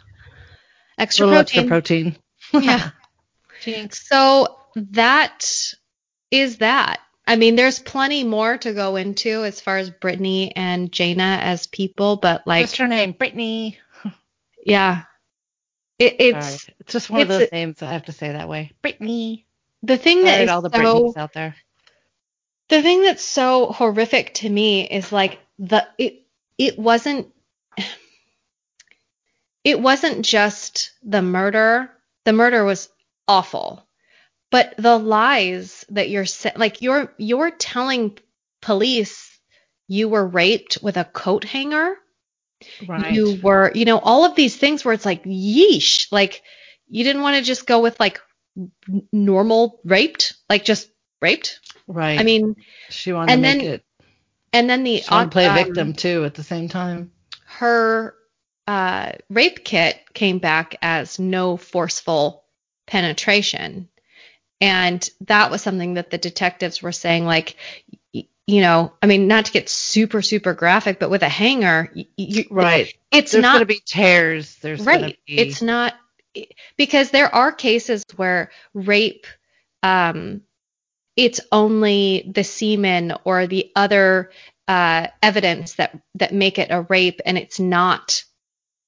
Extra 0.99 1.26
protein. 1.28 1.40
extra 1.40 1.64
protein. 1.64 2.16
Yeah. 2.53 2.90
Jinx. 3.62 4.07
So 4.09 4.59
that 4.76 5.74
is 6.30 6.59
that. 6.59 7.01
I 7.26 7.36
mean, 7.36 7.56
there's 7.56 7.80
plenty 7.80 8.22
more 8.22 8.56
to 8.58 8.72
go 8.72 8.96
into 8.96 9.44
as 9.44 9.60
far 9.60 9.78
as 9.78 9.90
Brittany 9.90 10.54
and 10.54 10.92
Jayna 10.92 11.40
as 11.40 11.66
people, 11.66 12.16
but 12.16 12.46
like, 12.46 12.62
What's 12.64 12.76
her 12.76 12.86
name? 12.86 13.12
Brittany. 13.12 13.78
yeah, 14.64 15.02
it, 15.98 16.16
it's 16.18 16.46
Sorry. 16.46 16.74
It's 16.80 16.92
just 16.92 17.10
one 17.10 17.22
of 17.22 17.30
it's 17.30 17.38
those 17.38 17.48
a- 17.48 17.54
names 17.54 17.82
I 17.82 17.92
have 17.92 18.04
to 18.04 18.12
say 18.12 18.32
that 18.32 18.48
way. 18.48 18.72
Brittany. 18.82 19.46
the 19.82 19.96
thing 19.96 20.24
that 20.24 20.42
is 20.42 20.50
all 20.50 20.62
the 20.62 20.70
so 20.70 21.12
out 21.16 21.32
there. 21.32 21.56
the 22.68 22.82
thing 22.82 23.02
that's 23.02 23.24
so 23.24 23.66
horrific 23.66 24.34
to 24.34 24.48
me 24.48 24.86
is 24.88 25.10
like 25.10 25.40
the 25.58 25.86
it 25.98 26.26
it 26.58 26.78
wasn't 26.78 27.32
it 29.64 29.80
wasn't 29.80 30.24
just 30.24 30.92
the 31.02 31.22
murder. 31.22 31.90
The 32.24 32.32
murder 32.32 32.64
was 32.64 32.88
awful. 33.26 33.86
But 34.51 34.74
the 34.78 34.97
lies 34.99 35.84
that 35.90 36.09
you're 36.09 36.26
like 36.57 36.80
you're 36.82 37.12
you're 37.18 37.51
telling 37.51 38.18
police 38.62 39.38
you 39.88 40.09
were 40.09 40.26
raped 40.26 40.78
with 40.82 40.97
a 40.97 41.05
coat 41.05 41.44
hanger. 41.44 41.97
Right. 42.86 43.12
You 43.12 43.38
were, 43.42 43.70
you 43.74 43.84
know, 43.84 43.99
all 43.99 44.24
of 44.24 44.34
these 44.34 44.57
things 44.57 44.84
where 44.84 44.94
it's 44.94 45.05
like 45.07 45.24
yeesh, 45.24 46.11
like 46.11 46.42
you 46.88 47.05
didn't 47.05 47.22
want 47.22 47.36
to 47.36 47.42
just 47.42 47.66
go 47.66 47.80
with 47.80 47.99
like 48.01 48.20
normal 49.12 49.80
raped, 49.84 50.34
like 50.49 50.64
just 50.64 50.88
raped. 51.20 51.61
right. 51.86 52.18
I 52.18 52.22
mean, 52.22 52.57
she 52.88 53.12
wanted 53.12 53.32
and 53.32 53.42
to 53.44 53.49
make 53.49 53.59
then 53.61 53.74
it. 53.74 53.84
and 54.53 54.70
then 54.70 54.84
the 54.84 55.01
She 55.01 55.11
wanted 55.11 55.26
to 55.26 55.30
play 55.32 55.47
um, 55.47 55.55
victim 55.55 55.92
too 55.92 56.24
at 56.24 56.34
the 56.34 56.42
same 56.42 56.68
time. 56.68 57.12
her 57.47 58.14
uh, 58.66 59.12
rape 59.28 59.64
kit 59.64 60.01
came 60.14 60.38
back 60.38 60.76
as 60.82 61.18
no 61.18 61.57
forceful 61.57 62.44
penetration. 62.86 63.88
And 64.61 65.09
that 65.22 65.50
was 65.50 65.62
something 65.62 65.94
that 65.94 66.11
the 66.11 66.18
detectives 66.18 66.82
were 66.82 66.92
saying, 66.92 67.26
like, 67.26 67.57
you 68.46 68.61
know, 68.61 68.92
I 69.02 69.07
mean, 69.07 69.26
not 69.26 69.46
to 69.46 69.52
get 69.52 69.68
super, 69.68 70.22
super 70.22 70.54
graphic, 70.54 70.98
but 70.98 71.11
with 71.11 71.22
a 71.22 71.28
hanger, 71.28 71.92
you, 72.16 72.44
Right. 72.50 72.94
it's 73.11 73.32
There's 73.32 73.42
not 73.42 73.54
gonna 73.54 73.66
be 73.66 73.82
tears. 73.84 74.57
There's 74.57 74.80
right. 74.80 75.18
be 75.26 75.36
It's 75.36 75.62
not 75.62 75.94
because 76.76 77.11
there 77.11 77.34
are 77.34 77.50
cases 77.52 78.04
where 78.16 78.50
rape, 78.72 79.26
um, 79.82 80.42
it's 81.16 81.40
only 81.50 82.30
the 82.34 82.44
semen 82.44 83.14
or 83.24 83.46
the 83.46 83.72
other 83.74 84.30
uh, 84.68 85.09
evidence 85.22 85.74
that 85.74 85.98
that 86.14 86.34
make 86.34 86.59
it 86.59 86.70
a 86.70 86.82
rape, 86.82 87.20
and 87.24 87.38
it's 87.38 87.59
not, 87.59 88.24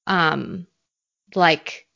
um, 0.07 0.67
like, 1.35 1.87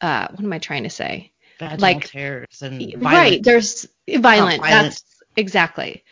uh, 0.00 0.28
what 0.30 0.44
am 0.44 0.52
I 0.52 0.58
trying 0.58 0.84
to 0.84 0.90
say? 0.90 1.32
Vaginal 1.58 1.80
like- 1.80 2.08
tears 2.08 2.62
and 2.62 2.94
right. 3.02 3.42
There's 3.42 3.86
violent. 4.08 4.22
violent. 4.22 4.62
That's 4.62 5.04
exactly. 5.36 6.04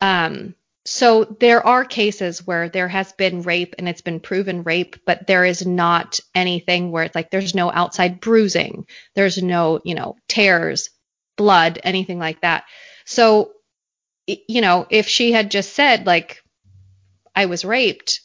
Um, 0.00 0.54
so 0.86 1.24
there 1.24 1.66
are 1.66 1.84
cases 1.86 2.46
where 2.46 2.68
there 2.68 2.88
has 2.88 3.12
been 3.12 3.40
rape 3.42 3.74
and 3.78 3.88
it's 3.88 4.02
been 4.02 4.20
proven 4.20 4.64
rape, 4.64 4.96
but 5.06 5.26
there 5.26 5.44
is 5.46 5.64
not 5.66 6.20
anything 6.34 6.90
where 6.90 7.04
it's 7.04 7.14
like 7.14 7.30
there's 7.30 7.54
no 7.54 7.70
outside 7.72 8.20
bruising, 8.20 8.86
there's 9.14 9.42
no, 9.42 9.80
you 9.82 9.94
know, 9.94 10.16
tears, 10.28 10.90
blood, 11.36 11.78
anything 11.84 12.18
like 12.18 12.42
that. 12.42 12.64
So, 13.06 13.52
you 14.26 14.60
know, 14.60 14.86
if 14.90 15.08
she 15.08 15.32
had 15.32 15.50
just 15.50 15.72
said 15.72 16.04
like 16.06 16.42
I 17.34 17.46
was 17.46 17.64
raped, 17.64 18.20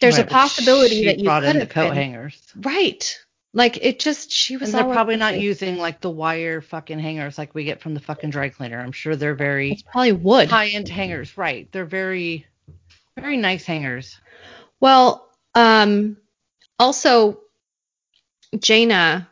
there's 0.00 0.16
Right, 0.16 0.26
a 0.26 0.30
possibility 0.30 1.04
that 1.06 1.18
you 1.18 1.24
brought 1.24 1.42
could 1.42 1.50
in 1.50 1.56
the 1.56 1.60
have 1.60 1.68
coat 1.68 1.88
been 1.88 1.96
hangers. 1.96 2.40
right. 2.56 3.18
Like 3.54 3.78
it 3.84 3.98
just 3.98 4.30
she 4.32 4.56
was 4.56 4.72
And 4.72 4.78
they're 4.86 4.94
probably 4.94 5.16
not 5.16 5.32
place. 5.34 5.42
using 5.42 5.76
like 5.76 6.00
the 6.00 6.08
wire 6.10 6.62
fucking 6.62 6.98
hangers 6.98 7.36
like 7.36 7.54
we 7.54 7.64
get 7.64 7.80
from 7.82 7.92
the 7.94 8.00
fucking 8.00 8.30
dry 8.30 8.48
cleaner. 8.48 8.80
I'm 8.80 8.92
sure 8.92 9.14
they're 9.14 9.34
very 9.34 9.72
It's 9.72 9.82
probably 9.82 10.12
wood. 10.12 10.48
high 10.48 10.68
end 10.68 10.88
hangers. 10.88 11.36
Right. 11.36 11.70
They're 11.70 11.84
very, 11.84 12.46
very 13.18 13.36
nice 13.36 13.64
hangers. 13.66 14.18
Well, 14.80 15.28
um, 15.54 16.16
also, 16.78 17.40
Jayna 18.56 19.26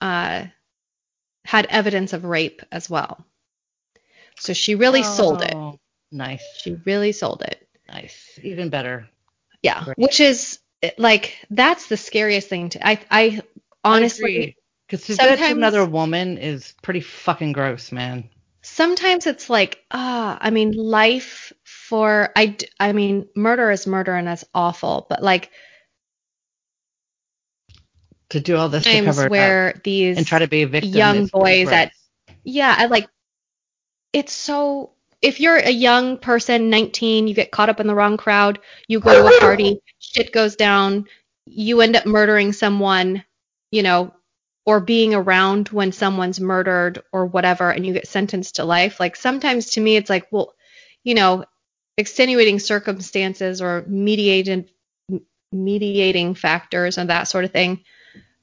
uh, 0.00 0.44
had 1.44 1.66
evidence 1.66 2.12
of 2.14 2.24
rape 2.24 2.62
as 2.72 2.88
well. 2.88 3.24
So 4.38 4.54
she 4.54 4.74
really 4.76 5.02
sold 5.02 5.42
it. 5.42 5.54
Oh, 5.54 5.78
Nice. 6.10 6.42
She 6.62 6.76
really 6.84 7.12
sold 7.12 7.42
it. 7.42 7.66
Nice. 7.88 8.38
Even 8.42 8.68
better. 8.70 9.08
Yeah, 9.62 9.84
Great. 9.84 9.98
which 9.98 10.20
is 10.20 10.58
like 10.98 11.36
that's 11.50 11.86
the 11.88 11.96
scariest 11.96 12.48
thing 12.48 12.68
to 12.70 12.86
I 12.86 13.00
I 13.10 13.42
honestly 13.84 14.56
because 14.86 15.06
to 15.06 15.14
that 15.16 15.38
to 15.38 15.52
another 15.52 15.84
woman 15.84 16.38
is 16.38 16.74
pretty 16.82 17.00
fucking 17.00 17.52
gross, 17.52 17.92
man. 17.92 18.28
sometimes 18.62 19.26
it's 19.26 19.48
like 19.50 19.82
ah 19.90 20.38
I 20.40 20.50
mean 20.50 20.72
life 20.72 21.52
for 21.64 22.30
I 22.36 22.56
I 22.80 22.92
mean 22.92 23.28
murder 23.36 23.70
is 23.70 23.86
murder 23.86 24.14
and 24.14 24.26
that's 24.26 24.44
awful, 24.54 25.06
but 25.08 25.22
like 25.22 25.50
To 28.30 28.40
do 28.40 28.56
all 28.56 28.68
this 28.70 28.84
to 28.84 28.90
times 28.92 29.18
up 29.18 29.30
where 29.30 29.80
these 29.84 30.16
and 30.16 30.26
try 30.26 30.38
to 30.38 30.48
be 30.48 30.62
a 30.62 30.66
victim. 30.66 30.92
young 30.94 31.26
boys 31.26 31.64
gross. 31.64 31.74
at- 31.74 31.92
yeah, 32.44 32.74
I 32.76 32.86
like 32.86 33.08
it's 34.12 34.32
so 34.32 34.92
if 35.20 35.38
you're 35.38 35.56
a 35.56 35.70
young 35.70 36.18
person, 36.18 36.68
19, 36.70 37.28
you 37.28 37.34
get 37.34 37.50
caught 37.52 37.68
up 37.68 37.78
in 37.78 37.86
the 37.86 37.94
wrong 37.94 38.16
crowd, 38.16 38.58
you 38.88 38.98
go 39.00 39.12
to 39.12 39.36
a 39.36 39.40
party, 39.40 39.80
shit 40.12 40.32
goes 40.32 40.56
down, 40.56 41.06
you 41.46 41.80
end 41.80 41.96
up 41.96 42.06
murdering 42.06 42.52
someone, 42.52 43.24
you 43.70 43.82
know, 43.82 44.14
or 44.64 44.80
being 44.80 45.14
around 45.14 45.68
when 45.68 45.92
someone's 45.92 46.40
murdered 46.40 47.02
or 47.12 47.26
whatever 47.26 47.70
and 47.70 47.84
you 47.84 47.92
get 47.92 48.06
sentenced 48.06 48.56
to 48.56 48.64
life. 48.64 49.00
Like 49.00 49.16
sometimes 49.16 49.70
to 49.70 49.80
me 49.80 49.96
it's 49.96 50.10
like, 50.10 50.28
well, 50.30 50.54
you 51.02 51.14
know, 51.14 51.44
extenuating 51.98 52.58
circumstances 52.58 53.60
or 53.60 53.84
mediated 53.86 54.70
mediating 55.50 56.34
factors 56.34 56.96
and 56.96 57.10
that 57.10 57.24
sort 57.24 57.44
of 57.44 57.50
thing. 57.52 57.84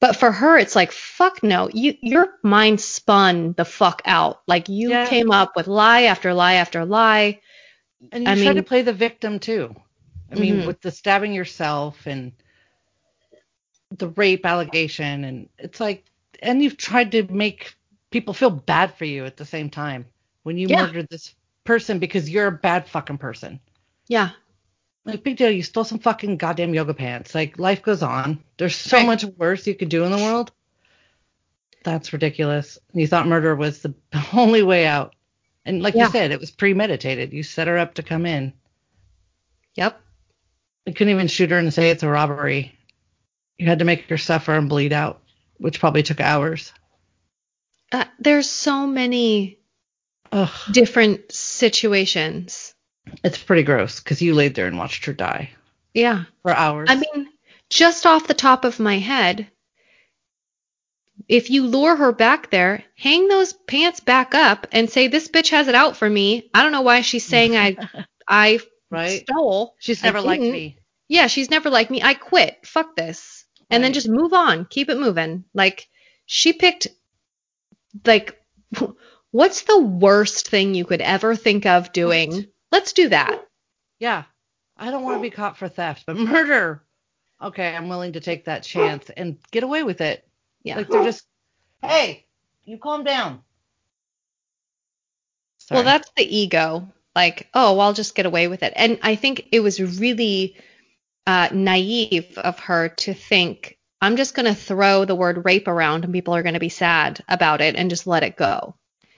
But 0.02 0.16
for 0.16 0.32
her, 0.32 0.58
it's 0.58 0.76
like, 0.76 0.92
fuck 0.92 1.44
no. 1.44 1.70
You 1.74 1.96
your 2.02 2.28
mind 2.44 2.80
spun 2.80 3.54
the 3.54 3.66
fuck 3.66 4.02
out. 4.06 4.42
Like 4.48 4.70
you 4.70 4.90
Yeah. 4.92 5.10
came 5.10 5.32
up 5.32 5.54
with 5.56 5.68
lie 5.68 6.04
after 6.04 6.34
lie 6.34 6.54
after 6.56 6.86
lie. 6.86 7.42
And 8.12 8.24
you 8.24 8.32
I 8.32 8.36
try 8.36 8.54
to 8.54 8.64
play 8.64 8.82
the 8.82 8.94
victim 8.94 9.40
too. 9.40 9.76
I 10.32 10.36
mean, 10.36 10.62
Mhm. 10.62 10.68
with 10.68 10.82
the 10.82 10.92
stabbing 10.92 11.34
yourself 11.34 12.06
and 12.06 12.32
the 13.92 14.10
rape 14.10 14.46
allegation, 14.46 15.24
and 15.24 15.50
it's 15.58 15.80
like, 15.80 16.06
and 16.42 16.62
you've 16.64 16.78
tried 16.78 17.12
to 17.14 17.24
make 17.32 17.76
people 18.12 18.34
feel 18.34 18.50
bad 18.52 18.94
for 18.96 19.06
you 19.06 19.26
at 19.26 19.38
the 19.38 19.46
same 19.46 19.70
time 19.70 20.06
when 20.44 20.58
you 20.58 20.68
Yeah. 20.68 20.86
murdered 20.86 21.08
this 21.10 21.34
person 21.64 22.00
because 22.00 22.30
you're 22.30 22.48
a 22.48 22.52
bad 22.52 22.88
fucking 22.88 23.18
person. 23.18 23.60
Yeah. 24.08 24.32
Like, 25.06 25.24
big 25.24 25.38
deal. 25.38 25.50
You 25.50 25.64
stole 25.64 25.84
some 25.84 26.00
fucking 26.00 26.38
goddamn 26.38 26.74
yoga 26.74 26.94
pants. 26.94 27.34
Like, 27.34 27.58
life 27.58 27.82
goes 27.82 28.04
on. 28.04 28.44
There's 28.58 28.76
so 28.76 28.98
Right. 28.98 29.06
much 29.06 29.24
worse 29.26 29.66
you 29.66 29.74
could 29.76 29.90
do 29.90 30.04
in 30.04 30.12
the 30.12 30.18
world. 30.18 30.52
That's 31.84 32.14
ridiculous. 32.14 32.78
You 32.94 33.08
thought 33.08 33.28
murder 33.28 33.56
was 33.56 33.82
the 33.82 33.94
only 34.34 34.62
way 34.62 34.86
out. 34.86 35.16
And 35.66 35.82
like 35.82 35.96
Yeah. 35.96 36.06
you 36.06 36.12
said, 36.12 36.32
it 36.32 36.40
was 36.40 36.52
premeditated. 36.52 37.34
You 37.34 37.42
set 37.44 37.68
her 37.68 37.78
up 37.78 37.96
to 37.96 38.04
come 38.04 38.26
in. 38.26 38.54
Yep. 39.76 40.00
You 40.86 40.94
couldn't 40.94 41.14
even 41.14 41.28
shoot 41.28 41.52
her 41.52 41.58
and 41.58 41.74
say 41.74 41.90
it's 41.90 42.04
a 42.04 42.10
robbery. 42.10 42.78
You 43.58 43.68
had 43.68 43.80
to 43.80 43.86
make 43.86 44.04
her 44.10 44.18
suffer 44.18 44.54
and 44.54 44.70
bleed 44.70 44.94
out, 44.94 45.22
which 45.58 45.80
probably 45.80 46.04
took 46.04 46.20
hours. 46.20 46.72
Uh, 47.92 48.06
there's 48.20 48.50
so 48.50 48.88
many 48.88 49.60
Ugh, 50.32 50.50
different 50.72 51.32
situations. 51.32 52.74
it's 53.24 53.38
pretty 53.38 53.64
gross 53.64 54.00
because 54.00 54.22
you 54.22 54.34
laid 54.34 54.56
there 54.56 54.68
and 54.68 54.78
watched 54.78 55.06
her 55.06 55.14
die 55.14 55.50
Yeah. 55.94 56.26
for 56.44 56.52
hours. 56.52 56.88
I 56.92 56.96
mean, 56.96 57.28
just 57.70 58.06
off 58.06 58.28
the 58.28 58.34
top 58.34 58.64
of 58.66 58.80
my 58.80 58.98
head, 59.00 59.48
if 61.28 61.50
you 61.50 61.68
lure 61.68 61.96
her 61.96 62.12
back 62.12 62.50
there, 62.50 62.84
hang 62.96 63.28
those 63.28 63.54
pants 63.54 64.00
back 64.00 64.34
up 64.34 64.68
and 64.72 64.90
say, 64.90 65.08
"This 65.08 65.28
bitch 65.28 65.50
has 65.50 65.68
it 65.68 65.76
out 65.76 65.98
for 65.98 66.10
me." 66.10 66.50
I 66.54 66.64
don't 66.64 66.72
know 66.72 66.82
why 66.82 67.02
she's 67.02 67.26
saying 67.26 67.56
I, 67.58 67.76
I 68.28 68.60
right? 68.90 69.22
stole. 69.28 69.76
She's 69.80 70.04
never 70.04 70.22
liked 70.22 70.44
mm. 70.44 70.52
me. 70.52 70.78
Yeah, 71.08 71.28
she's 71.28 71.50
never 71.50 71.70
liked 71.70 71.92
me. 71.92 72.02
I 72.02 72.14
quit. 72.14 72.66
Fuck 72.66 72.96
this. 72.96 73.46
And 73.70 73.84
then 73.84 73.94
just 73.94 74.10
move 74.10 74.34
on. 74.34 74.66
Keep 74.66 74.90
it 74.90 74.98
moving. 74.98 75.44
Like 75.54 75.88
she 76.26 76.54
picked 76.54 76.88
like 78.06 78.42
what's 79.32 79.64
the 79.64 79.80
worst 79.80 80.50
thing 80.50 80.74
you 80.74 80.86
could 80.86 81.02
ever 81.02 81.36
think 81.36 81.66
of 81.66 81.92
doing? 81.92 82.48
Let's 82.72 82.94
do 82.94 83.10
that. 83.10 83.46
Yeah. 84.00 84.24
I 84.78 84.92
don't 84.92 85.04
want 85.04 85.18
to 85.18 85.22
be 85.22 85.30
caught 85.30 85.58
for 85.58 85.68
theft, 85.68 86.04
but 86.06 86.16
murder. 86.16 86.84
Okay, 87.42 87.76
I'm 87.76 87.90
willing 87.90 88.14
to 88.14 88.20
take 88.20 88.46
that 88.46 88.64
chance 88.64 89.10
and 89.10 89.38
get 89.52 89.64
away 89.64 89.84
with 89.84 90.02
it. 90.02 90.26
Yeah. 90.64 90.78
Like 90.78 90.90
they're 90.90 91.04
just, 91.04 91.26
hey, 91.82 92.26
you 92.64 92.78
calm 92.78 93.04
down. 93.04 93.42
Well, 95.72 95.84
that's 95.84 96.10
the 96.18 96.38
ego. 96.38 96.92
Like, 97.20 97.50
oh, 97.54 97.80
I'll 97.80 97.94
just 97.94 98.16
get 98.16 98.26
away 98.26 98.48
with 98.48 98.64
it. 98.64 98.74
And 98.76 99.00
I 99.04 99.16
think 99.16 99.48
it 99.52 99.62
was 99.62 99.80
really 100.00 100.56
uh, 101.28 101.50
naive 101.54 102.38
of 102.38 102.60
her 102.60 102.90
to 102.90 103.14
think, 103.14 103.78
I'm 104.02 104.16
just 104.18 104.36
going 104.36 104.46
to 104.46 104.56
throw 104.56 105.06
the 105.06 105.16
word 105.16 105.46
rape 105.46 105.68
around 105.68 106.06
and 106.06 106.14
people 106.14 106.36
are 106.36 106.44
going 106.44 106.54
to 106.56 106.60
be 106.60 106.70
sad 106.70 107.24
about 107.28 107.62
it 107.62 107.76
and 107.76 107.90
just 107.90 108.08
let 108.08 108.24
it 108.24 108.38
go. 108.38 108.76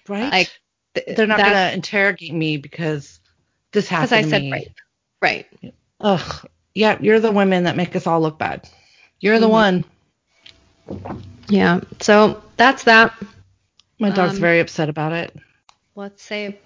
right. 0.09 0.31
Like, 0.31 0.49
th- 0.95 1.15
they're 1.15 1.27
not 1.27 1.39
gonna 1.39 1.71
interrogate 1.73 2.33
me 2.33 2.57
because 2.57 3.19
this 3.71 3.87
happened 3.87 4.09
Because 4.09 4.11
I 4.17 4.21
to 4.23 4.29
said 4.29 4.41
me. 4.43 4.51
rape. 4.51 4.75
Right. 5.21 5.47
Ugh. 6.01 6.47
Yeah, 6.73 6.97
you're 7.01 7.19
the 7.19 7.31
women 7.31 7.63
that 7.65 7.75
make 7.77 7.95
us 7.95 8.07
all 8.07 8.21
look 8.21 8.39
bad. 8.39 8.67
You're 9.19 9.39
the 9.39 9.47
Mhm. 9.47 9.51
one. 9.51 9.85
Yeah. 11.47 11.81
So 12.01 12.41
that's 12.57 12.83
that. 12.85 13.13
My 13.99 14.09
dog's 14.09 14.35
Um, 14.35 14.41
very 14.41 14.59
upset 14.59 14.89
about 14.89 15.13
it. 15.13 15.35
Let's 15.95 16.23
say 16.23 16.59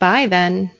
bye 0.00 0.26
then. 0.26 0.72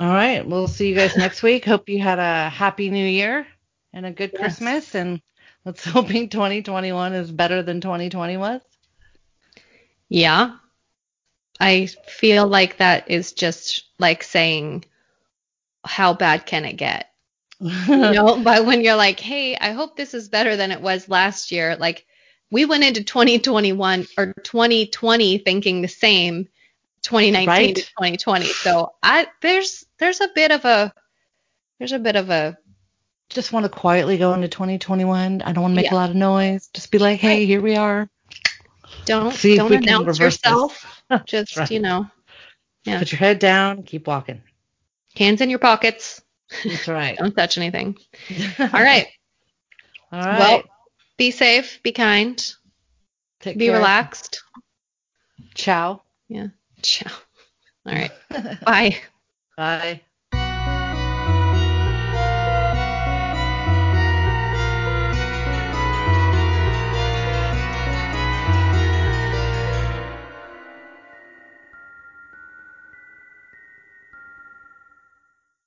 All 0.00 0.08
right. 0.08 0.46
We'll 0.46 0.68
see 0.68 0.88
you 0.88 0.94
guys 0.94 1.16
next 1.16 1.42
week. 1.42 1.66
Hope 1.66 1.88
you 1.88 2.00
had 2.00 2.18
a 2.18 2.48
happy 2.48 2.88
new 2.90 3.06
year 3.06 3.46
and 3.92 4.06
a 4.06 4.10
good 4.10 4.30
Yes. 4.32 4.40
Christmas. 4.40 4.94
And 4.94 5.20
let's 5.64 5.84
hoping 5.84 6.30
2021 6.30 7.12
is 7.12 7.30
better 7.30 7.62
than 7.62 7.82
2020 7.82 8.36
was. 8.38 8.62
Yeah. 10.08 10.56
I 11.60 11.88
feel 12.08 12.46
like 12.46 12.78
that 12.78 13.10
is 13.10 13.32
just 13.32 13.84
like 13.98 14.22
saying, 14.22 14.84
how 15.84 16.14
bad 16.14 16.46
can 16.46 16.64
it 16.64 16.74
get? 16.74 17.10
You 17.60 17.70
know, 17.96 18.40
but 18.42 18.66
when 18.66 18.80
you're 18.82 18.96
like, 18.96 19.20
hey, 19.20 19.56
I 19.56 19.72
hope 19.72 19.96
this 19.96 20.14
is 20.14 20.28
better 20.28 20.56
than 20.56 20.72
it 20.72 20.80
was 20.80 21.08
last 21.08 21.52
year, 21.52 21.76
like 21.76 22.06
we 22.50 22.64
went 22.64 22.84
into 22.84 23.04
2021 23.04 24.06
or 24.18 24.32
2020 24.42 25.38
thinking 25.38 25.80
the 25.80 25.88
same 25.88 26.48
2019 27.04 27.46
Right. 27.48 27.76
to 27.76 27.82
2020. 27.82 28.46
So 28.46 28.92
I 29.02 29.26
there's 29.42 29.84
there's 29.98 30.20
a 30.20 30.28
bit 30.34 30.50
of 30.50 30.64
a 30.64 30.92
there's 31.78 31.92
a 31.92 31.98
bit 31.98 32.16
of 32.16 32.30
a 32.30 32.56
Just 33.30 33.52
want 33.52 33.64
to 33.64 33.70
quietly 33.70 34.16
go 34.18 34.32
into 34.34 34.48
2021. 34.48 35.42
I 35.42 35.52
don't 35.52 35.62
want 35.62 35.72
to 35.72 35.76
make 35.76 35.86
Yeah. 35.86 35.94
a 35.94 36.00
lot 36.02 36.10
of 36.10 36.16
noise. 36.16 36.68
Just 36.74 36.90
be 36.90 36.98
like, 36.98 37.20
hey, 37.20 37.38
Right. 37.40 37.46
here 37.48 37.60
we 37.60 37.76
are. 37.76 38.08
don't 39.06 39.34
See 39.34 39.56
don't 39.56 39.72
announce 39.72 40.18
yourself. 40.18 41.02
Just, 41.26 41.56
right. 41.56 41.70
you 41.70 41.80
know, 41.80 42.06
Yeah. 42.84 42.98
Put 43.00 43.12
your 43.12 43.18
head 43.18 43.38
down, 43.38 43.82
keep 43.82 44.06
walking. 44.06 44.42
hands 45.16 45.40
in 45.40 45.50
your 45.50 45.58
pockets. 45.58 46.22
That's 46.64 46.86
right. 46.88 47.16
Don't 47.20 47.34
touch 47.34 47.56
anything. 47.58 47.96
All 48.58 48.66
right. 48.68 49.08
All 50.12 50.20
right. 50.20 50.38
Well, 50.38 50.62
be 51.16 51.30
safe, 51.30 51.80
be 51.82 51.92
kind, 51.92 52.36
Take 53.40 53.58
be 53.58 53.66
care. 53.66 53.76
relaxed. 53.76 54.42
Ciao. 55.54 56.02
Yeah. 56.28 56.48
Ciao. 56.84 57.12
All 57.86 57.94
right. 57.94 58.12
Bye. 58.64 58.98
Bye. 59.56 60.02